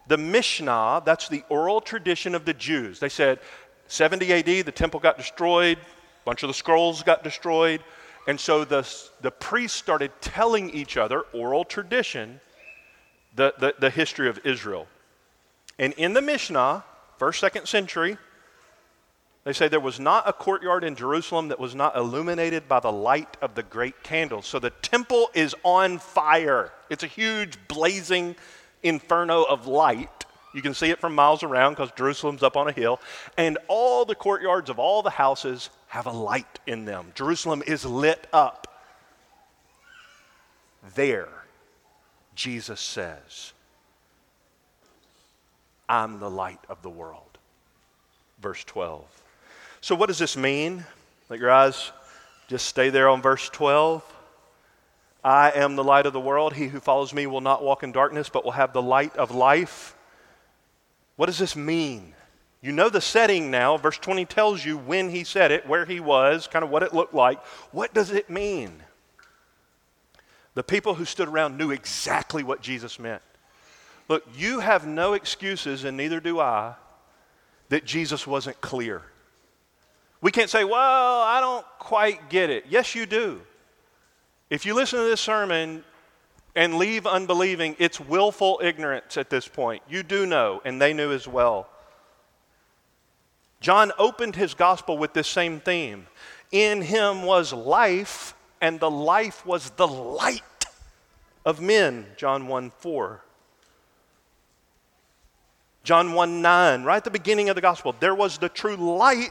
the 0.07 0.17
Mishnah, 0.17 1.03
that's 1.05 1.29
the 1.29 1.43
oral 1.49 1.81
tradition 1.81 2.35
of 2.35 2.45
the 2.45 2.55
Jews. 2.55 3.01
They 3.01 3.09
said 3.09 3.41
70 3.89 4.33
AD, 4.33 4.67
the 4.67 4.73
temple 4.73 5.01
got 5.01 5.17
destroyed, 5.17 5.79
a 5.79 6.25
bunch 6.25 6.43
of 6.43 6.49
the 6.49 6.55
scrolls 6.55 7.03
got 7.03 7.25
destroyed, 7.25 7.83
and 8.29 8.39
so 8.39 8.65
the, 8.65 8.89
the 9.21 9.31
priests 9.31 9.77
started 9.77 10.11
telling 10.21 10.71
each 10.71 10.97
other, 10.97 11.23
oral 11.33 11.65
tradition, 11.65 12.41
the, 13.35 13.55
the, 13.59 13.75
the 13.79 13.91
history 13.91 14.29
of 14.29 14.41
Israel. 14.45 14.87
And 15.79 15.93
in 15.95 16.13
the 16.13 16.23
Mishnah, 16.23 16.85
first, 17.19 17.41
second 17.41 17.67
century, 17.67 18.17
they 19.47 19.53
say 19.53 19.69
there 19.69 19.79
was 19.79 20.01
not 20.01 20.29
a 20.29 20.33
courtyard 20.33 20.83
in 20.83 20.97
Jerusalem 20.97 21.49
that 21.49 21.61
was 21.61 21.73
not 21.73 21.97
illuminated 21.97 22.67
by 22.67 22.81
the 22.81 22.91
light 22.91 23.37
of 23.41 23.55
the 23.55 23.63
great 23.63 24.03
candles. 24.03 24.45
So 24.45 24.59
the 24.59 24.71
temple 24.71 25.31
is 25.35 25.55
on 25.63 26.01
fire. 26.01 26.73
It's 26.91 27.05
a 27.05 27.07
huge 27.07 27.57
blazing 27.69 28.35
inferno 28.83 29.45
of 29.45 29.69
light. 29.69 30.25
You 30.53 30.63
can 30.63 30.75
see 30.75 30.91
it 30.91 31.01
from 31.01 31.15
miles 31.15 31.45
around 31.45 31.75
because 31.75 31.93
Jerusalem's 31.93 32.43
up 32.43 32.57
on 32.57 32.67
a 32.67 32.73
hill. 32.73 32.99
And 33.37 33.57
all 33.69 34.05
the 34.05 34.17
courtyards 34.17 34.69
of 34.69 34.81
all 34.81 35.03
the 35.03 35.11
houses 35.11 35.71
have 35.87 36.07
a 36.07 36.11
light 36.11 36.59
in 36.67 36.85
them. 36.85 37.13
Jerusalem 37.15 37.63
is 37.69 37.85
lit 37.85 38.27
up. 38.33 38.67
There, 40.97 41.29
Jesus 42.35 42.81
says, 42.81 43.53
I'm 45.89 46.19
the 46.19 46.31
light 46.31 46.65
of 46.69 46.83
the 46.83 46.91
world. 46.91 47.39
Verse 48.41 48.65
12. 48.65 49.23
So, 49.87 49.95
what 49.95 50.09
does 50.09 50.19
this 50.19 50.37
mean? 50.37 50.85
Let 51.29 51.39
your 51.39 51.53
eyes 51.53 51.93
just 52.49 52.67
stay 52.67 52.91
there 52.91 53.09
on 53.09 53.23
verse 53.23 53.49
12. 53.51 54.03
I 55.23 55.53
am 55.53 55.77
the 55.77 55.85
light 55.85 56.07
of 56.07 56.13
the 56.13 56.19
world. 56.19 56.55
He 56.55 56.67
who 56.67 56.81
follows 56.81 57.15
me 57.15 57.29
will 57.29 57.41
not 57.41 57.63
walk 57.63 57.85
in 57.85 57.93
darkness, 57.93 58.29
but 58.29 58.45
will 58.45 58.51
have 58.51 58.73
the 58.73 58.83
light 58.83 59.17
of 59.17 59.31
life. 59.31 59.95
What 61.15 61.27
does 61.27 61.39
this 61.39 61.55
mean? 61.55 62.15
You 62.61 62.73
know 62.73 62.89
the 62.89 63.01
setting 63.01 63.49
now. 63.53 63.77
Verse 63.77 63.97
20 63.97 64.25
tells 64.25 64.65
you 64.65 64.77
when 64.77 65.09
he 65.11 65.23
said 65.23 65.53
it, 65.53 65.69
where 65.69 65.85
he 65.85 66.01
was, 66.01 66.49
kind 66.49 66.65
of 66.65 66.71
what 66.73 66.83
it 66.83 66.93
looked 66.93 67.15
like. 67.15 67.41
What 67.71 67.95
does 67.95 68.11
it 68.11 68.29
mean? 68.29 68.83
The 70.55 70.65
people 70.65 70.97
who 70.97 71.05
stood 71.05 71.29
around 71.29 71.57
knew 71.57 71.71
exactly 71.71 72.43
what 72.43 72.61
Jesus 72.61 72.99
meant. 72.99 73.23
Look, 74.09 74.25
you 74.37 74.59
have 74.59 74.85
no 74.85 75.13
excuses, 75.13 75.85
and 75.85 75.97
neither 75.97 76.19
do 76.19 76.41
I, 76.41 76.75
that 77.69 77.85
Jesus 77.85 78.27
wasn't 78.27 78.61
clear. 78.61 79.05
We 80.27 80.33
can't 80.33 80.51
say, 80.51 80.65
well, 80.65 81.23
I 81.23 81.39
don't 81.39 81.65
quite 81.79 82.29
get 82.29 82.51
it. 82.51 82.65
Yes, 82.69 82.97
you 82.97 83.07
do. 83.07 83.43
If 84.51 84.67
you 84.67 84.75
listen 84.75 84.99
to 84.99 85.05
this 85.05 85.21
sermon 85.21 85.85
and 86.57 86.79
leave 86.79 87.07
unbelieving, 87.07 87.77
it's 87.79 88.01
willful 88.01 88.61
ignorance 88.61 89.17
at 89.17 89.31
this 89.31 89.47
point. 89.47 89.85
You 89.89 90.03
do 90.03 90.27
know, 90.27 90.61
and 90.65 90.83
they 90.83 90.93
knew 90.93 91.13
as 91.13 91.29
well. 91.29 91.69
John 93.61 93.93
opened 94.01 94.35
his 94.35 94.53
gospel 94.53 94.99
with 94.99 95.13
this 95.13 95.29
same 95.29 95.61
theme. 95.61 96.09
In 96.51 96.83
him 96.83 97.23
was 97.23 97.53
life, 97.53 98.35
and 98.61 98.81
the 98.81 98.91
life 98.91 99.47
was 99.47 99.71
the 99.77 99.87
light 99.87 100.43
of 101.45 101.61
men. 101.61 102.05
John 102.17 102.49
1 102.49 102.73
4. 102.81 103.23
John 105.85 106.15
1 106.15 106.43
9, 106.43 106.83
right 106.83 106.97
at 106.97 107.05
the 107.05 107.13
beginning 107.13 107.49
of 107.49 107.55
the 107.55 107.63
gospel, 107.63 107.95
there 108.01 108.17
was 108.17 108.39
the 108.39 108.49
true 108.49 108.75
light 108.75 109.31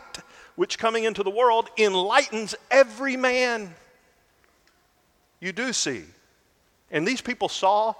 which 0.55 0.77
coming 0.77 1.03
into 1.03 1.23
the 1.23 1.29
world 1.29 1.69
enlightens 1.77 2.55
every 2.71 3.17
man. 3.17 3.73
You 5.39 5.51
do 5.51 5.73
see. 5.73 6.03
And 6.91 7.07
these 7.07 7.21
people 7.21 7.49
saw, 7.49 7.93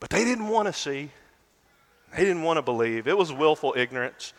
but 0.00 0.10
they 0.10 0.24
didn't 0.24 0.48
want 0.48 0.66
to 0.66 0.72
see. 0.72 1.10
They 2.14 2.24
didn't 2.24 2.42
want 2.42 2.58
to 2.58 2.62
believe. 2.62 3.08
It 3.08 3.16
was 3.16 3.32
willful 3.32 3.74
ignorance. 3.76 4.32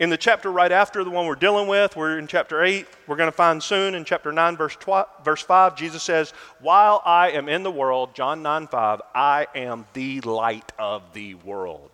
In 0.00 0.08
the 0.08 0.16
chapter 0.16 0.50
right 0.50 0.72
after 0.72 1.04
the 1.04 1.10
one 1.10 1.26
we're 1.26 1.34
dealing 1.34 1.68
with, 1.68 1.94
we're 1.94 2.18
in 2.18 2.26
chapter 2.26 2.64
8. 2.64 2.86
We're 3.06 3.16
going 3.16 3.28
to 3.28 3.36
find 3.36 3.62
soon 3.62 3.94
in 3.94 4.04
chapter 4.04 4.32
9, 4.32 4.56
verse, 4.56 4.74
tw- 4.76 5.24
verse 5.24 5.42
5, 5.42 5.76
Jesus 5.76 6.02
says, 6.02 6.32
While 6.60 7.02
I 7.04 7.32
am 7.32 7.50
in 7.50 7.62
the 7.62 7.70
world, 7.70 8.14
John 8.14 8.42
9 8.42 8.66
5, 8.66 9.02
I 9.14 9.46
am 9.54 9.84
the 9.92 10.22
light 10.22 10.72
of 10.78 11.12
the 11.12 11.34
world. 11.34 11.90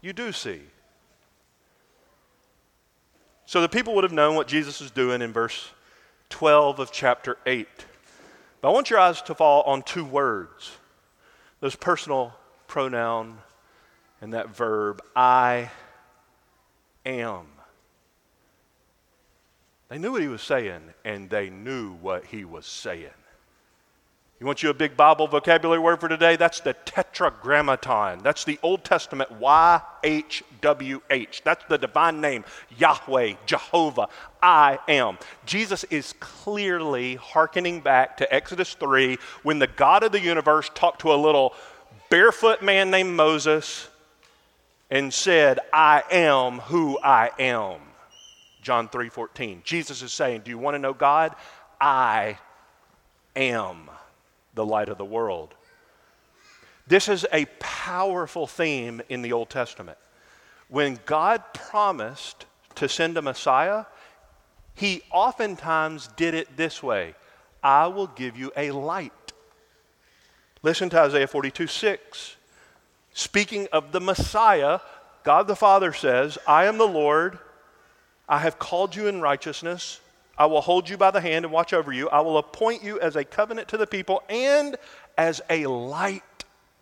You 0.00 0.14
do 0.14 0.32
see. 0.32 0.62
So 3.46 3.60
the 3.60 3.68
people 3.68 3.94
would 3.94 4.04
have 4.04 4.12
known 4.12 4.36
what 4.36 4.48
Jesus 4.48 4.80
was 4.80 4.90
doing 4.90 5.22
in 5.22 5.32
verse 5.32 5.70
12 6.30 6.78
of 6.78 6.92
chapter 6.92 7.36
8. 7.46 7.68
But 8.60 8.68
I 8.68 8.72
want 8.72 8.90
your 8.90 8.98
eyes 8.98 9.20
to 9.22 9.34
fall 9.34 9.62
on 9.62 9.82
two 9.82 10.04
words 10.04 10.72
those 11.60 11.76
personal 11.76 12.34
pronoun 12.66 13.38
and 14.20 14.34
that 14.34 14.54
verb, 14.54 15.02
I 15.14 15.70
am. 17.06 17.46
They 19.88 19.98
knew 19.98 20.12
what 20.12 20.22
he 20.22 20.28
was 20.28 20.42
saying, 20.42 20.80
and 21.04 21.28
they 21.30 21.50
knew 21.50 21.92
what 21.92 22.24
he 22.26 22.44
was 22.44 22.66
saying. 22.66 23.10
You 24.40 24.46
want 24.46 24.64
you 24.64 24.70
a 24.70 24.74
big 24.74 24.96
Bible 24.96 25.28
vocabulary 25.28 25.78
word 25.78 26.00
for 26.00 26.08
today? 26.08 26.34
That's 26.34 26.60
the 26.60 26.72
tetragrammaton. 26.72 28.22
That's 28.22 28.44
the 28.44 28.58
Old 28.62 28.82
Testament 28.82 29.30
YHWH. 29.40 31.42
That's 31.44 31.64
the 31.68 31.78
divine 31.78 32.20
name 32.20 32.44
Yahweh, 32.76 33.34
Jehovah, 33.46 34.08
I 34.42 34.80
am. 34.88 35.18
Jesus 35.46 35.84
is 35.84 36.14
clearly 36.18 37.14
hearkening 37.14 37.80
back 37.80 38.16
to 38.16 38.34
Exodus 38.34 38.74
3 38.74 39.18
when 39.44 39.60
the 39.60 39.68
God 39.68 40.02
of 40.02 40.10
the 40.10 40.20
universe 40.20 40.68
talked 40.74 41.02
to 41.02 41.12
a 41.12 41.16
little 41.16 41.54
barefoot 42.10 42.60
man 42.60 42.90
named 42.90 43.14
Moses 43.14 43.88
and 44.90 45.14
said, 45.14 45.60
I 45.72 46.02
am 46.10 46.58
who 46.58 46.98
I 46.98 47.30
am. 47.38 47.80
John 48.62 48.88
3:14. 48.88 49.62
Jesus 49.62 50.02
is 50.02 50.12
saying, 50.12 50.40
"Do 50.40 50.50
you 50.50 50.58
want 50.58 50.74
to 50.74 50.78
know 50.78 50.94
God? 50.94 51.36
I 51.80 52.38
am 53.36 53.90
the 54.54 54.64
light 54.64 54.88
of 54.88 54.98
the 54.98 55.04
world." 55.04 55.54
This 56.86 57.08
is 57.08 57.26
a 57.32 57.46
powerful 57.60 58.46
theme 58.46 59.00
in 59.08 59.22
the 59.22 59.32
Old 59.32 59.50
Testament. 59.50 59.98
When 60.68 61.00
God 61.06 61.42
promised 61.54 62.46
to 62.74 62.88
send 62.88 63.16
a 63.16 63.22
Messiah, 63.22 63.86
he 64.74 65.02
oftentimes 65.10 66.08
did 66.08 66.34
it 66.34 66.56
this 66.56 66.82
way 66.82 67.14
I 67.62 67.86
will 67.86 68.08
give 68.08 68.36
you 68.36 68.52
a 68.56 68.70
light. 68.72 69.32
Listen 70.62 70.90
to 70.90 71.00
Isaiah 71.00 71.26
42 71.26 71.66
6. 71.66 72.36
Speaking 73.12 73.68
of 73.72 73.92
the 73.92 74.00
Messiah, 74.00 74.80
God 75.22 75.46
the 75.46 75.56
Father 75.56 75.92
says, 75.92 76.36
I 76.46 76.64
am 76.64 76.78
the 76.78 76.86
Lord. 76.86 77.38
I 78.28 78.38
have 78.38 78.58
called 78.58 78.96
you 78.96 79.06
in 79.06 79.20
righteousness. 79.20 80.00
I 80.36 80.46
will 80.46 80.60
hold 80.60 80.88
you 80.88 80.96
by 80.96 81.10
the 81.10 81.20
hand 81.20 81.44
and 81.44 81.52
watch 81.52 81.72
over 81.72 81.92
you. 81.92 82.08
I 82.08 82.20
will 82.20 82.38
appoint 82.38 82.82
you 82.82 83.00
as 83.00 83.16
a 83.16 83.24
covenant 83.24 83.68
to 83.68 83.76
the 83.76 83.86
people 83.86 84.22
and 84.28 84.76
as 85.16 85.40
a 85.48 85.66
light 85.66 86.22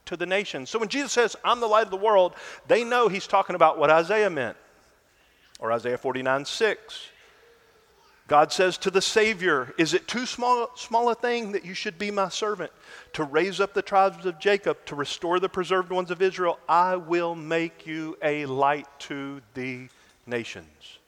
to 0.06 0.16
the 0.16 0.26
nations. 0.26 0.70
So 0.70 0.78
when 0.78 0.88
Jesus 0.88 1.12
says, 1.12 1.36
I'm 1.44 1.60
the 1.60 1.66
light 1.66 1.84
of 1.84 1.90
the 1.90 1.96
world, 1.96 2.34
they 2.66 2.84
know 2.84 3.08
he's 3.08 3.26
talking 3.26 3.56
about 3.56 3.78
what 3.78 3.90
Isaiah 3.90 4.30
meant, 4.30 4.56
or 5.60 5.72
Isaiah 5.72 5.98
49 5.98 6.44
6. 6.44 7.08
God 8.28 8.52
says 8.52 8.78
to 8.78 8.90
the 8.90 9.02
Savior, 9.02 9.74
Is 9.76 9.92
it 9.92 10.08
too 10.08 10.24
small, 10.24 10.70
small 10.74 11.10
a 11.10 11.14
thing 11.14 11.52
that 11.52 11.66
you 11.66 11.74
should 11.74 11.98
be 11.98 12.10
my 12.10 12.30
servant 12.30 12.72
to 13.12 13.24
raise 13.24 13.60
up 13.60 13.74
the 13.74 13.82
tribes 13.82 14.24
of 14.24 14.38
Jacob, 14.38 14.78
to 14.86 14.94
restore 14.94 15.38
the 15.38 15.48
preserved 15.48 15.90
ones 15.90 16.10
of 16.10 16.22
Israel? 16.22 16.58
I 16.68 16.96
will 16.96 17.34
make 17.34 17.86
you 17.86 18.16
a 18.22 18.46
light 18.46 18.86
to 19.00 19.42
the 19.54 19.88
nations. 20.26 20.98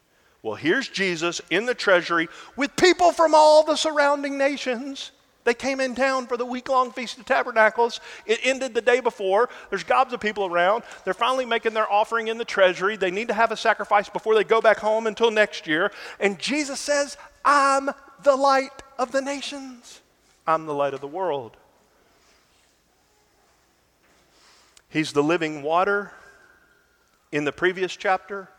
Well, 0.44 0.56
here's 0.56 0.88
Jesus 0.88 1.40
in 1.48 1.64
the 1.64 1.74
treasury 1.74 2.28
with 2.54 2.76
people 2.76 3.12
from 3.12 3.34
all 3.34 3.64
the 3.64 3.76
surrounding 3.76 4.36
nations. 4.36 5.10
They 5.44 5.54
came 5.54 5.80
in 5.80 5.94
town 5.94 6.26
for 6.26 6.36
the 6.36 6.44
week 6.44 6.68
long 6.68 6.92
Feast 6.92 7.16
of 7.16 7.24
Tabernacles. 7.24 7.98
It 8.26 8.40
ended 8.42 8.74
the 8.74 8.82
day 8.82 9.00
before. 9.00 9.48
There's 9.70 9.84
gobs 9.84 10.12
of 10.12 10.20
people 10.20 10.44
around. 10.44 10.84
They're 11.04 11.14
finally 11.14 11.46
making 11.46 11.72
their 11.72 11.90
offering 11.90 12.28
in 12.28 12.36
the 12.36 12.44
treasury. 12.44 12.96
They 12.96 13.10
need 13.10 13.28
to 13.28 13.34
have 13.34 13.52
a 13.52 13.56
sacrifice 13.56 14.10
before 14.10 14.34
they 14.34 14.44
go 14.44 14.60
back 14.60 14.76
home 14.76 15.06
until 15.06 15.30
next 15.30 15.66
year. 15.66 15.90
And 16.20 16.38
Jesus 16.38 16.78
says, 16.78 17.16
I'm 17.42 17.88
the 18.22 18.36
light 18.36 18.82
of 18.98 19.12
the 19.12 19.22
nations, 19.22 20.02
I'm 20.46 20.66
the 20.66 20.74
light 20.74 20.92
of 20.92 21.00
the 21.00 21.08
world. 21.08 21.56
He's 24.90 25.14
the 25.14 25.22
living 25.22 25.62
water 25.62 26.12
in 27.32 27.44
the 27.44 27.52
previous 27.52 27.96
chapter 27.96 28.50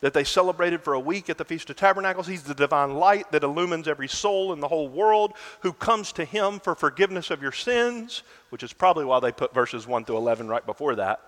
that 0.00 0.12
they 0.12 0.24
celebrated 0.24 0.82
for 0.82 0.92
a 0.92 1.00
week 1.00 1.30
at 1.30 1.38
the 1.38 1.44
Feast 1.44 1.70
of 1.70 1.76
Tabernacles. 1.76 2.26
He's 2.26 2.42
the 2.42 2.54
divine 2.54 2.94
light 2.94 3.30
that 3.32 3.42
illumines 3.42 3.88
every 3.88 4.08
soul 4.08 4.52
in 4.52 4.60
the 4.60 4.68
whole 4.68 4.88
world 4.88 5.32
who 5.60 5.72
comes 5.72 6.12
to 6.12 6.24
him 6.24 6.60
for 6.60 6.74
forgiveness 6.74 7.30
of 7.30 7.40
your 7.40 7.52
sins, 7.52 8.22
which 8.50 8.62
is 8.62 8.72
probably 8.72 9.04
why 9.04 9.20
they 9.20 9.32
put 9.32 9.54
verses 9.54 9.86
1 9.86 10.04
through 10.04 10.18
11 10.18 10.48
right 10.48 10.66
before 10.66 10.96
that. 10.96 11.20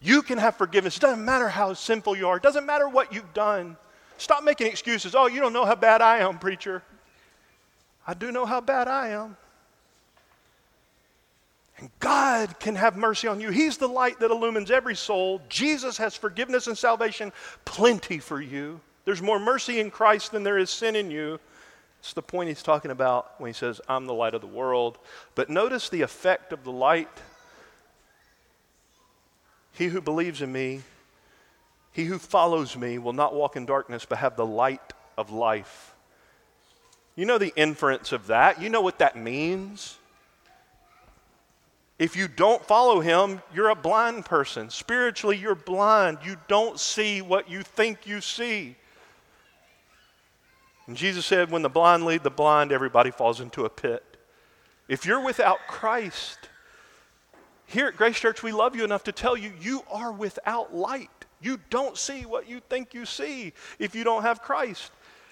You 0.00 0.22
can 0.22 0.38
have 0.38 0.56
forgiveness. 0.56 0.96
It 0.96 1.00
doesn't 1.00 1.24
matter 1.24 1.48
how 1.48 1.74
sinful 1.74 2.16
you 2.16 2.28
are, 2.28 2.36
it 2.36 2.42
doesn't 2.42 2.66
matter 2.66 2.88
what 2.88 3.12
you've 3.12 3.34
done. 3.34 3.76
Stop 4.18 4.44
making 4.44 4.68
excuses. 4.68 5.14
Oh, 5.16 5.26
you 5.26 5.40
don't 5.40 5.52
know 5.52 5.64
how 5.64 5.74
bad 5.74 6.00
I 6.00 6.18
am, 6.18 6.38
preacher. 6.38 6.82
I 8.06 8.14
do 8.14 8.30
know 8.30 8.46
how 8.46 8.60
bad 8.60 8.86
I 8.86 9.08
am. 9.08 9.36
And 11.82 11.90
God 11.98 12.60
can 12.60 12.76
have 12.76 12.96
mercy 12.96 13.26
on 13.26 13.40
you. 13.40 13.50
He's 13.50 13.76
the 13.76 13.88
light 13.88 14.20
that 14.20 14.30
illumines 14.30 14.70
every 14.70 14.94
soul. 14.94 15.42
Jesus 15.48 15.96
has 15.98 16.14
forgiveness 16.14 16.68
and 16.68 16.78
salvation 16.78 17.32
plenty 17.64 18.20
for 18.20 18.40
you. 18.40 18.80
There's 19.04 19.20
more 19.20 19.40
mercy 19.40 19.80
in 19.80 19.90
Christ 19.90 20.30
than 20.30 20.44
there 20.44 20.58
is 20.58 20.70
sin 20.70 20.94
in 20.94 21.10
you. 21.10 21.40
It's 21.98 22.12
the 22.12 22.22
point 22.22 22.50
he's 22.50 22.62
talking 22.62 22.92
about 22.92 23.32
when 23.38 23.48
he 23.48 23.52
says, 23.52 23.80
I'm 23.88 24.06
the 24.06 24.14
light 24.14 24.34
of 24.34 24.42
the 24.42 24.46
world. 24.46 24.96
But 25.34 25.50
notice 25.50 25.88
the 25.88 26.02
effect 26.02 26.52
of 26.52 26.62
the 26.62 26.70
light. 26.70 27.08
He 29.72 29.88
who 29.88 30.00
believes 30.00 30.40
in 30.40 30.52
me, 30.52 30.82
he 31.90 32.04
who 32.04 32.20
follows 32.20 32.76
me, 32.76 32.98
will 32.98 33.12
not 33.12 33.34
walk 33.34 33.56
in 33.56 33.66
darkness, 33.66 34.06
but 34.08 34.18
have 34.18 34.36
the 34.36 34.46
light 34.46 34.92
of 35.18 35.32
life. 35.32 35.96
You 37.16 37.24
know 37.24 37.38
the 37.38 37.52
inference 37.56 38.12
of 38.12 38.28
that. 38.28 38.62
You 38.62 38.70
know 38.70 38.82
what 38.82 39.00
that 39.00 39.16
means. 39.16 39.98
If 42.02 42.16
you 42.16 42.26
don't 42.26 42.66
follow 42.66 42.98
him, 42.98 43.40
you're 43.54 43.68
a 43.68 43.76
blind 43.76 44.24
person. 44.24 44.70
Spiritually, 44.70 45.36
you're 45.36 45.54
blind. 45.54 46.18
You 46.24 46.36
don't 46.48 46.80
see 46.80 47.22
what 47.22 47.48
you 47.48 47.62
think 47.62 48.08
you 48.08 48.20
see. 48.20 48.74
And 50.88 50.96
Jesus 50.96 51.24
said, 51.24 51.52
when 51.52 51.62
the 51.62 51.68
blind 51.68 52.04
lead 52.04 52.24
the 52.24 52.28
blind, 52.28 52.72
everybody 52.72 53.12
falls 53.12 53.38
into 53.38 53.66
a 53.66 53.70
pit. 53.70 54.02
If 54.88 55.06
you're 55.06 55.24
without 55.24 55.58
Christ, 55.68 56.48
here 57.66 57.86
at 57.86 57.96
Grace 57.96 58.18
Church, 58.18 58.42
we 58.42 58.50
love 58.50 58.74
you 58.74 58.82
enough 58.82 59.04
to 59.04 59.12
tell 59.12 59.36
you, 59.36 59.52
you 59.60 59.84
are 59.88 60.10
without 60.10 60.74
light. 60.74 61.08
You 61.40 61.60
don't 61.70 61.96
see 61.96 62.26
what 62.26 62.48
you 62.48 62.58
think 62.68 62.94
you 62.94 63.06
see 63.06 63.52
if 63.78 63.94
you 63.94 64.02
don't 64.02 64.22
have 64.22 64.42
Christ. 64.42 64.90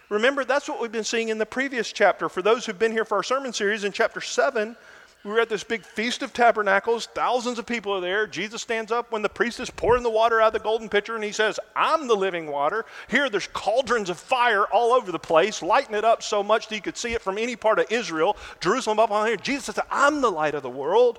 Remember, 0.08 0.44
that's 0.44 0.68
what 0.68 0.80
we've 0.80 0.92
been 0.92 1.02
seeing 1.02 1.30
in 1.30 1.38
the 1.38 1.46
previous 1.46 1.90
chapter. 1.90 2.28
For 2.28 2.42
those 2.42 2.64
who've 2.64 2.78
been 2.78 2.92
here 2.92 3.04
for 3.04 3.16
our 3.16 3.24
sermon 3.24 3.52
series 3.52 3.82
in 3.82 3.90
chapter 3.90 4.20
7, 4.20 4.76
we 5.22 5.30
were 5.30 5.40
at 5.40 5.50
this 5.50 5.64
big 5.64 5.84
feast 5.84 6.22
of 6.22 6.32
tabernacles. 6.32 7.06
Thousands 7.06 7.58
of 7.58 7.66
people 7.66 7.92
are 7.92 8.00
there. 8.00 8.26
Jesus 8.26 8.62
stands 8.62 8.90
up 8.90 9.12
when 9.12 9.20
the 9.20 9.28
priest 9.28 9.60
is 9.60 9.68
pouring 9.68 10.02
the 10.02 10.10
water 10.10 10.40
out 10.40 10.48
of 10.48 10.52
the 10.54 10.60
golden 10.60 10.88
pitcher 10.88 11.14
and 11.14 11.22
he 11.22 11.32
says, 11.32 11.60
I'm 11.76 12.08
the 12.08 12.16
living 12.16 12.46
water. 12.46 12.86
Here, 13.08 13.28
there's 13.28 13.48
cauldrons 13.48 14.08
of 14.08 14.18
fire 14.18 14.64
all 14.64 14.92
over 14.92 15.12
the 15.12 15.18
place, 15.18 15.62
lighting 15.62 15.94
it 15.94 16.04
up 16.04 16.22
so 16.22 16.42
much 16.42 16.68
that 16.68 16.74
you 16.74 16.80
could 16.80 16.96
see 16.96 17.12
it 17.12 17.20
from 17.20 17.36
any 17.36 17.54
part 17.54 17.78
of 17.78 17.92
Israel. 17.92 18.34
Jerusalem 18.60 18.98
up 18.98 19.10
on 19.10 19.26
here. 19.26 19.36
Jesus 19.36 19.66
says, 19.66 19.80
I'm 19.90 20.22
the 20.22 20.30
light 20.30 20.54
of 20.54 20.62
the 20.62 20.70
world. 20.70 21.18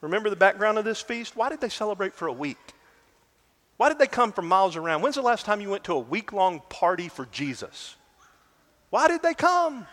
Remember 0.00 0.28
the 0.28 0.36
background 0.36 0.78
of 0.78 0.84
this 0.84 1.00
feast? 1.00 1.36
Why 1.36 1.48
did 1.48 1.60
they 1.60 1.68
celebrate 1.68 2.14
for 2.14 2.26
a 2.26 2.32
week? 2.32 2.58
Why 3.76 3.88
did 3.90 3.98
they 3.98 4.06
come 4.08 4.32
from 4.32 4.48
miles 4.48 4.74
around? 4.74 5.02
When's 5.02 5.14
the 5.14 5.22
last 5.22 5.44
time 5.44 5.60
you 5.60 5.70
went 5.70 5.84
to 5.84 5.92
a 5.92 5.98
week 6.00 6.32
long 6.32 6.62
party 6.68 7.08
for 7.08 7.26
Jesus? 7.26 7.94
Why 8.90 9.06
did 9.06 9.22
they 9.22 9.34
come? 9.34 9.86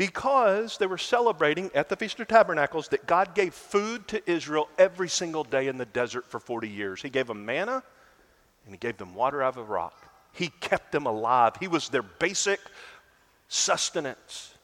Because 0.00 0.78
they 0.78 0.86
were 0.86 0.96
celebrating 0.96 1.70
at 1.74 1.90
the 1.90 1.94
Feast 1.94 2.18
of 2.20 2.26
Tabernacles 2.26 2.88
that 2.88 3.06
God 3.06 3.34
gave 3.34 3.52
food 3.52 4.08
to 4.08 4.30
Israel 4.30 4.66
every 4.78 5.10
single 5.10 5.44
day 5.44 5.68
in 5.68 5.76
the 5.76 5.84
desert 5.84 6.24
for 6.26 6.40
40 6.40 6.70
years. 6.70 7.02
He 7.02 7.10
gave 7.10 7.26
them 7.26 7.44
manna 7.44 7.82
and 8.64 8.72
He 8.72 8.78
gave 8.78 8.96
them 8.96 9.14
water 9.14 9.42
out 9.42 9.58
of 9.58 9.58
a 9.58 9.62
rock. 9.62 10.10
He 10.32 10.48
kept 10.60 10.90
them 10.90 11.04
alive, 11.04 11.52
He 11.60 11.68
was 11.68 11.90
their 11.90 12.00
basic 12.00 12.60
sustenance. 13.48 14.54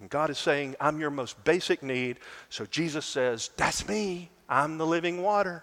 And 0.00 0.10
God 0.10 0.28
is 0.28 0.38
saying, 0.38 0.74
I'm 0.80 0.98
your 0.98 1.10
most 1.10 1.44
basic 1.44 1.84
need. 1.84 2.18
So 2.48 2.66
Jesus 2.66 3.06
says, 3.06 3.50
That's 3.56 3.86
me. 3.86 4.30
I'm 4.48 4.76
the 4.76 4.86
living 4.86 5.22
water. 5.22 5.62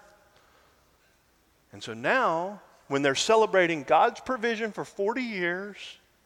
And 1.70 1.82
so 1.82 1.92
now, 1.92 2.62
when 2.88 3.02
they're 3.02 3.14
celebrating 3.14 3.82
God's 3.82 4.20
provision 4.20 4.72
for 4.72 4.86
40 4.86 5.20
years 5.20 5.76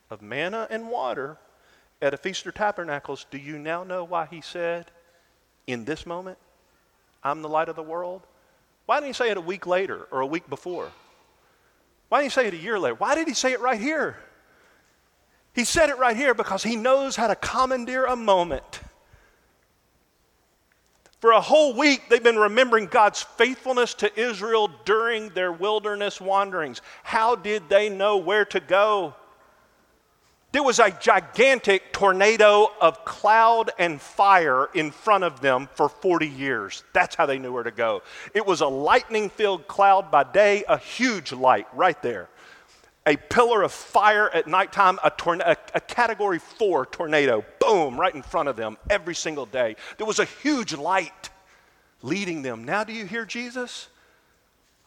of 0.09 0.23
manna 0.23 0.69
and 0.71 0.89
water, 0.89 1.37
at 2.01 2.15
a 2.15 2.17
Feast 2.17 2.47
of 2.47 2.55
Tabernacles, 2.55 3.27
do 3.31 3.39
you 3.39 3.59
now 3.59 3.85
know 3.85 4.05
why 4.05 4.27
he 4.31 4.41
said, 4.41 4.91
in 5.67 5.85
this 5.85 6.07
moment, 6.07 6.39
I'm 7.23 7.43
the 7.43 7.49
light 7.49 7.69
of 7.69 7.77
the 7.77 7.83
world? 7.83 8.23
Why 8.87 8.97
didn't 8.97 9.09
he 9.09 9.13
say 9.13 9.31
it 9.31 9.37
a 9.37 9.41
week 9.41 9.67
later 9.67 10.07
or 10.11 10.21
a 10.21 10.27
week 10.27 10.49
before? 10.49 10.91
Why 12.09 12.21
didn't 12.21 12.33
he 12.33 12.35
say 12.35 12.47
it 12.47 12.55
a 12.55 12.59
year 12.59 12.79
later? 12.79 12.95
Why 12.95 13.15
did 13.15 13.29
he 13.29 13.35
say 13.35 13.53
it 13.53 13.61
right 13.61 13.81
here? 13.81 14.17
He 15.55 15.65
said 15.65 15.91
it 15.91 15.99
right 15.99 16.17
here 16.17 16.35
because 16.35 16.63
he 16.63 16.77
knows 16.77 17.17
how 17.17 17.27
to 17.27 17.35
commandeer 17.35 18.07
a 18.07 18.17
moment. 18.17 18.81
For 21.21 21.33
a 21.33 21.41
whole 21.41 21.75
week, 21.75 22.09
they've 22.09 22.23
been 22.23 22.39
remembering 22.39 22.87
God's 22.87 23.23
faithfulness 23.23 23.93
to 23.95 24.21
Israel 24.21 24.71
during 24.85 25.31
their 25.31 25.51
wilderness 25.51 26.21
wanderings. 26.21 26.81
How 27.03 27.35
did 27.35 27.69
they 27.69 27.89
know 27.89 28.19
where 28.19 28.45
to 28.47 28.61
go? 28.61 29.15
There 30.51 30.63
was 30.63 30.79
a 30.79 30.91
gigantic 30.91 31.93
tornado 31.93 32.73
of 32.81 33.05
cloud 33.05 33.71
and 33.79 34.01
fire 34.01 34.71
in 34.73 34.91
front 34.91 35.25
of 35.25 35.43
them 35.43 35.69
for 35.75 35.91
40 35.91 36.27
years. 36.27 36.85
That's 36.95 37.15
how 37.15 37.27
they 37.27 37.39
knew 37.39 37.53
where 37.53 37.65
to 37.65 37.71
go. 37.71 38.03
It 38.33 38.47
was 38.47 38.63
a 38.63 38.67
lightning 38.67 39.29
filled 39.29 39.69
cloud 39.69 40.11
by 40.11 40.25
day, 40.25 40.65
a 40.67 40.79
huge 40.79 41.33
light 41.33 41.67
right 41.75 42.01
there. 42.03 42.31
A 43.07 43.17
pillar 43.17 43.63
of 43.63 43.73
fire 43.73 44.31
at 44.35 44.47
nighttime, 44.47 44.99
a, 45.05 45.11
torn- 45.11 45.43
a, 45.43 45.57
a 45.75 45.81
category 45.81 46.39
four 46.39 46.87
tornado, 46.87 47.45
boom, 47.61 48.01
right 48.01 48.15
in 48.15 48.23
front 48.23 48.49
of 48.49 48.57
them 48.57 48.79
every 48.89 49.15
single 49.15 49.47
day. 49.47 49.77
There 49.99 50.07
was 50.07 50.19
a 50.19 50.25
huge 50.25 50.75
light 50.75 51.29
leading 52.01 52.41
them. 52.41 52.65
Now, 52.65 52.85
do 52.85 52.95
you 52.95 53.05
hear 53.05 53.27
Jesus? 53.27 53.89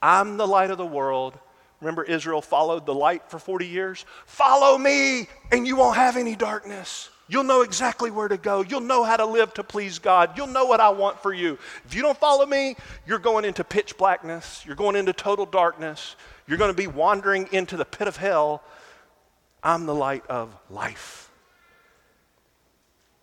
I'm 0.02 0.38
the 0.38 0.48
light 0.48 0.72
of 0.72 0.80
the 0.80 0.86
world. 0.86 1.38
Remember, 1.82 2.04
Israel 2.04 2.42
followed 2.42 2.86
the 2.86 2.94
light 2.94 3.30
for 3.30 3.40
40 3.40 3.68
years? 3.68 4.06
Follow 4.26 4.78
me, 4.78 5.28
and 5.52 5.66
you 5.68 5.76
won't 5.76 5.98
have 5.98 6.16
any 6.16 6.36
darkness. 6.36 7.10
You'll 7.28 7.44
know 7.44 7.62
exactly 7.62 8.12
where 8.12 8.28
to 8.28 8.38
go. 8.38 8.62
You'll 8.62 8.82
know 8.82 9.04
how 9.04 9.18
to 9.18 9.26
live 9.26 9.54
to 9.56 9.64
please 9.64 10.00
God. 10.00 10.38
You'll 10.38 10.48
know 10.48 10.66
what 10.66 10.80
I 10.80 10.90
want 10.90 11.20
for 11.22 11.34
you. 11.34 11.58
If 11.86 11.96
you 11.96 12.02
don't 12.02 12.18
follow 12.18 12.46
me, 12.46 12.76
you're 13.08 13.20
going 13.20 13.46
into 13.46 13.64
pitch 13.64 13.98
blackness. 13.98 14.64
You're 14.66 14.76
going 14.76 14.96
into 14.96 15.14
total 15.14 15.46
darkness. 15.46 16.16
You're 16.46 16.58
going 16.58 16.72
to 16.72 16.78
be 16.78 16.88
wandering 16.88 17.48
into 17.52 17.78
the 17.78 17.86
pit 17.86 18.08
of 18.08 18.18
hell. 18.18 18.62
I'm 19.64 19.86
the 19.86 19.96
light 19.96 20.26
of 20.28 20.56
life. 20.70 21.32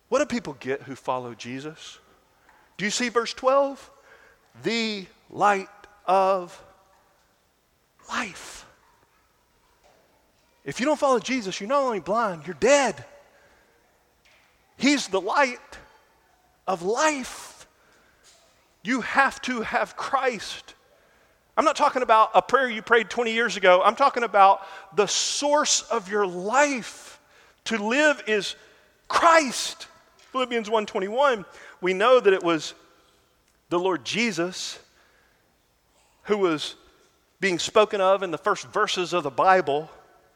What 0.09 0.19
do 0.19 0.25
people 0.25 0.57
get 0.59 0.81
who 0.81 0.95
follow 0.95 1.35
Jesus? 1.35 1.99
Do 2.77 2.85
you 2.85 2.91
see 2.91 3.09
verse 3.09 3.33
12? 3.33 3.91
The 4.63 5.05
light 5.29 5.69
of 6.05 6.61
life. 8.09 8.65
If 10.65 10.79
you 10.79 10.85
don't 10.85 10.99
follow 10.99 11.19
Jesus, 11.19 11.59
you're 11.59 11.69
not 11.69 11.83
only 11.83 11.99
blind, 11.99 12.45
you're 12.45 12.55
dead. 12.59 13.03
He's 14.77 15.07
the 15.07 15.21
light 15.21 15.59
of 16.67 16.83
life. 16.83 17.67
You 18.83 19.01
have 19.01 19.41
to 19.43 19.61
have 19.61 19.95
Christ. 19.95 20.75
I'm 21.57 21.65
not 21.65 21.75
talking 21.75 22.01
about 22.01 22.31
a 22.33 22.41
prayer 22.41 22.69
you 22.69 22.81
prayed 22.81 23.09
20 23.09 23.33
years 23.33 23.57
ago. 23.57 23.81
I'm 23.83 23.95
talking 23.95 24.23
about 24.23 24.61
the 24.95 25.07
source 25.07 25.81
of 25.81 26.09
your 26.09 26.25
life. 26.25 27.19
To 27.65 27.77
live 27.77 28.23
is 28.27 28.55
Christ. 29.09 29.87
Philippians 30.31 30.69
1:21, 30.69 31.45
we 31.81 31.93
know 31.93 32.19
that 32.19 32.33
it 32.33 32.43
was 32.43 32.73
the 33.69 33.79
Lord 33.79 34.05
Jesus 34.05 34.79
who 36.23 36.37
was 36.37 36.75
being 37.39 37.59
spoken 37.59 38.01
of 38.01 38.23
in 38.23 38.31
the 38.31 38.37
first 38.37 38.67
verses 38.67 39.13
of 39.13 39.23
the 39.23 39.29
Bible 39.29 39.89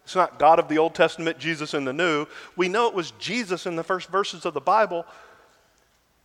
it's 0.04 0.16
not 0.16 0.38
God 0.38 0.60
of 0.60 0.68
the 0.68 0.78
Old 0.78 0.96
Testament, 0.96 1.39
Jesus 1.39 1.74
in 1.74 1.86
the 1.86 1.94
New. 1.94 2.28
We 2.56 2.68
know 2.68 2.88
it 2.88 2.94
was 2.94 3.12
Jesus 3.20 3.66
in 3.66 3.76
the 3.76 3.84
first 3.84 4.10
verses 4.10 4.46
of 4.46 4.54
the 4.54 4.62
Bible 4.62 5.06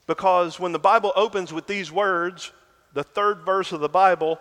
because 0.06 0.58
when 0.58 0.72
the 0.72 0.78
Bible 0.78 1.12
opens 1.14 1.52
with 1.52 1.66
these 1.66 1.92
words, 1.92 2.52
the 2.92 3.04
third 3.04 3.42
verse 3.42 3.72
of 3.72 3.80
the 3.80 3.88
Bible, 3.88 4.40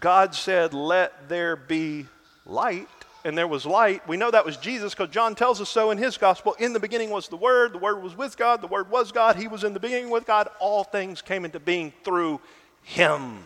God 0.00 0.34
said, 0.34 0.72
Let 0.72 1.28
there 1.28 1.56
be 1.56 2.06
light. 2.46 2.88
And 3.24 3.38
there 3.38 3.46
was 3.46 3.64
light. 3.64 4.08
We 4.08 4.16
know 4.16 4.32
that 4.32 4.44
was 4.44 4.56
Jesus 4.56 4.94
because 4.94 5.14
John 5.14 5.36
tells 5.36 5.60
us 5.60 5.68
so 5.68 5.92
in 5.92 5.98
his 5.98 6.18
gospel. 6.18 6.56
In 6.58 6.72
the 6.72 6.80
beginning 6.80 7.10
was 7.10 7.28
the 7.28 7.36
Word, 7.36 7.72
the 7.72 7.78
Word 7.78 8.02
was 8.02 8.16
with 8.16 8.36
God, 8.36 8.60
the 8.60 8.66
Word 8.66 8.90
was 8.90 9.12
God, 9.12 9.36
He 9.36 9.46
was 9.46 9.62
in 9.62 9.74
the 9.74 9.80
beginning 9.80 10.10
with 10.10 10.26
God. 10.26 10.48
All 10.58 10.82
things 10.82 11.22
came 11.22 11.44
into 11.44 11.60
being 11.60 11.92
through 12.02 12.40
Him. 12.82 13.44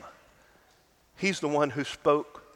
He's 1.16 1.40
the 1.40 1.48
one 1.48 1.70
who 1.70 1.84
spoke 1.84 2.46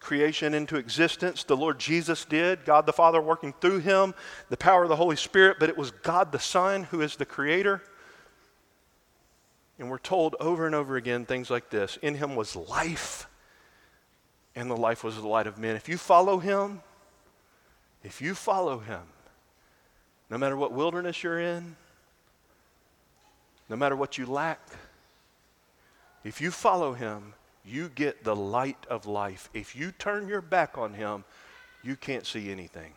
creation 0.00 0.54
into 0.54 0.76
existence. 0.76 1.44
The 1.44 1.56
Lord 1.56 1.78
Jesus 1.78 2.24
did, 2.24 2.64
God 2.64 2.86
the 2.86 2.92
Father 2.92 3.20
working 3.20 3.52
through 3.60 3.80
him, 3.80 4.14
the 4.48 4.56
power 4.56 4.84
of 4.84 4.88
the 4.88 4.96
Holy 4.96 5.16
Spirit, 5.16 5.58
but 5.60 5.68
it 5.68 5.76
was 5.76 5.90
God 5.90 6.32
the 6.32 6.38
Son 6.38 6.84
who 6.84 7.02
is 7.02 7.16
the 7.16 7.26
creator. 7.26 7.82
And 9.78 9.90
we're 9.90 9.98
told 9.98 10.36
over 10.40 10.66
and 10.66 10.74
over 10.74 10.96
again 10.96 11.24
things 11.24 11.50
like 11.50 11.70
this 11.70 11.98
In 12.02 12.14
him 12.14 12.34
was 12.34 12.56
life, 12.56 13.28
and 14.56 14.70
the 14.70 14.76
life 14.76 15.04
was 15.04 15.16
the 15.16 15.28
light 15.28 15.46
of 15.46 15.58
men. 15.58 15.76
If 15.76 15.88
you 15.88 15.98
follow 15.98 16.38
him, 16.38 16.82
if 18.02 18.20
you 18.22 18.34
follow 18.34 18.78
him, 18.78 19.02
no 20.30 20.38
matter 20.38 20.56
what 20.56 20.72
wilderness 20.72 21.22
you're 21.22 21.40
in, 21.40 21.76
no 23.68 23.76
matter 23.76 23.96
what 23.96 24.16
you 24.16 24.26
lack, 24.26 24.60
if 26.24 26.40
you 26.40 26.50
follow 26.50 26.92
him, 26.92 27.34
you 27.64 27.88
get 27.88 28.24
the 28.24 28.36
light 28.36 28.86
of 28.88 29.06
life. 29.06 29.50
If 29.54 29.76
you 29.76 29.92
turn 29.92 30.28
your 30.28 30.40
back 30.40 30.78
on 30.78 30.94
Him, 30.94 31.24
you 31.82 31.96
can't 31.96 32.26
see 32.26 32.50
anything. 32.50 32.92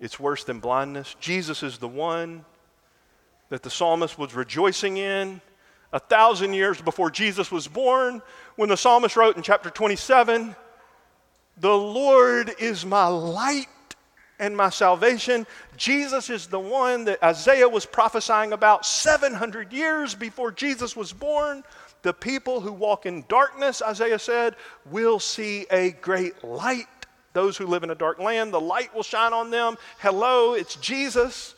It's 0.00 0.18
worse 0.20 0.44
than 0.44 0.60
blindness. 0.60 1.16
Jesus 1.20 1.62
is 1.62 1.78
the 1.78 1.88
one 1.88 2.44
that 3.48 3.62
the 3.62 3.70
psalmist 3.70 4.18
was 4.18 4.34
rejoicing 4.34 4.96
in 4.96 5.40
a 5.92 5.98
thousand 5.98 6.52
years 6.52 6.80
before 6.80 7.10
Jesus 7.10 7.50
was 7.50 7.66
born 7.66 8.22
when 8.56 8.68
the 8.68 8.76
psalmist 8.76 9.16
wrote 9.16 9.36
in 9.36 9.42
chapter 9.42 9.70
27 9.70 10.54
The 11.58 11.76
Lord 11.76 12.54
is 12.58 12.84
my 12.84 13.06
light 13.06 13.66
and 14.38 14.56
my 14.56 14.70
salvation. 14.70 15.46
Jesus 15.76 16.30
is 16.30 16.46
the 16.46 16.60
one 16.60 17.06
that 17.06 17.22
Isaiah 17.22 17.68
was 17.68 17.86
prophesying 17.86 18.52
about 18.52 18.86
700 18.86 19.72
years 19.72 20.14
before 20.14 20.52
Jesus 20.52 20.94
was 20.94 21.12
born. 21.12 21.64
The 22.02 22.12
people 22.12 22.60
who 22.60 22.72
walk 22.72 23.06
in 23.06 23.24
darkness, 23.28 23.82
Isaiah 23.82 24.18
said, 24.18 24.54
will 24.90 25.18
see 25.18 25.66
a 25.70 25.90
great 25.90 26.44
light. 26.44 26.86
Those 27.32 27.56
who 27.56 27.66
live 27.66 27.82
in 27.82 27.90
a 27.90 27.94
dark 27.94 28.18
land, 28.18 28.52
the 28.52 28.60
light 28.60 28.94
will 28.94 29.02
shine 29.02 29.32
on 29.32 29.50
them. 29.50 29.76
Hello, 29.98 30.54
it's 30.54 30.76
Jesus. 30.76 31.54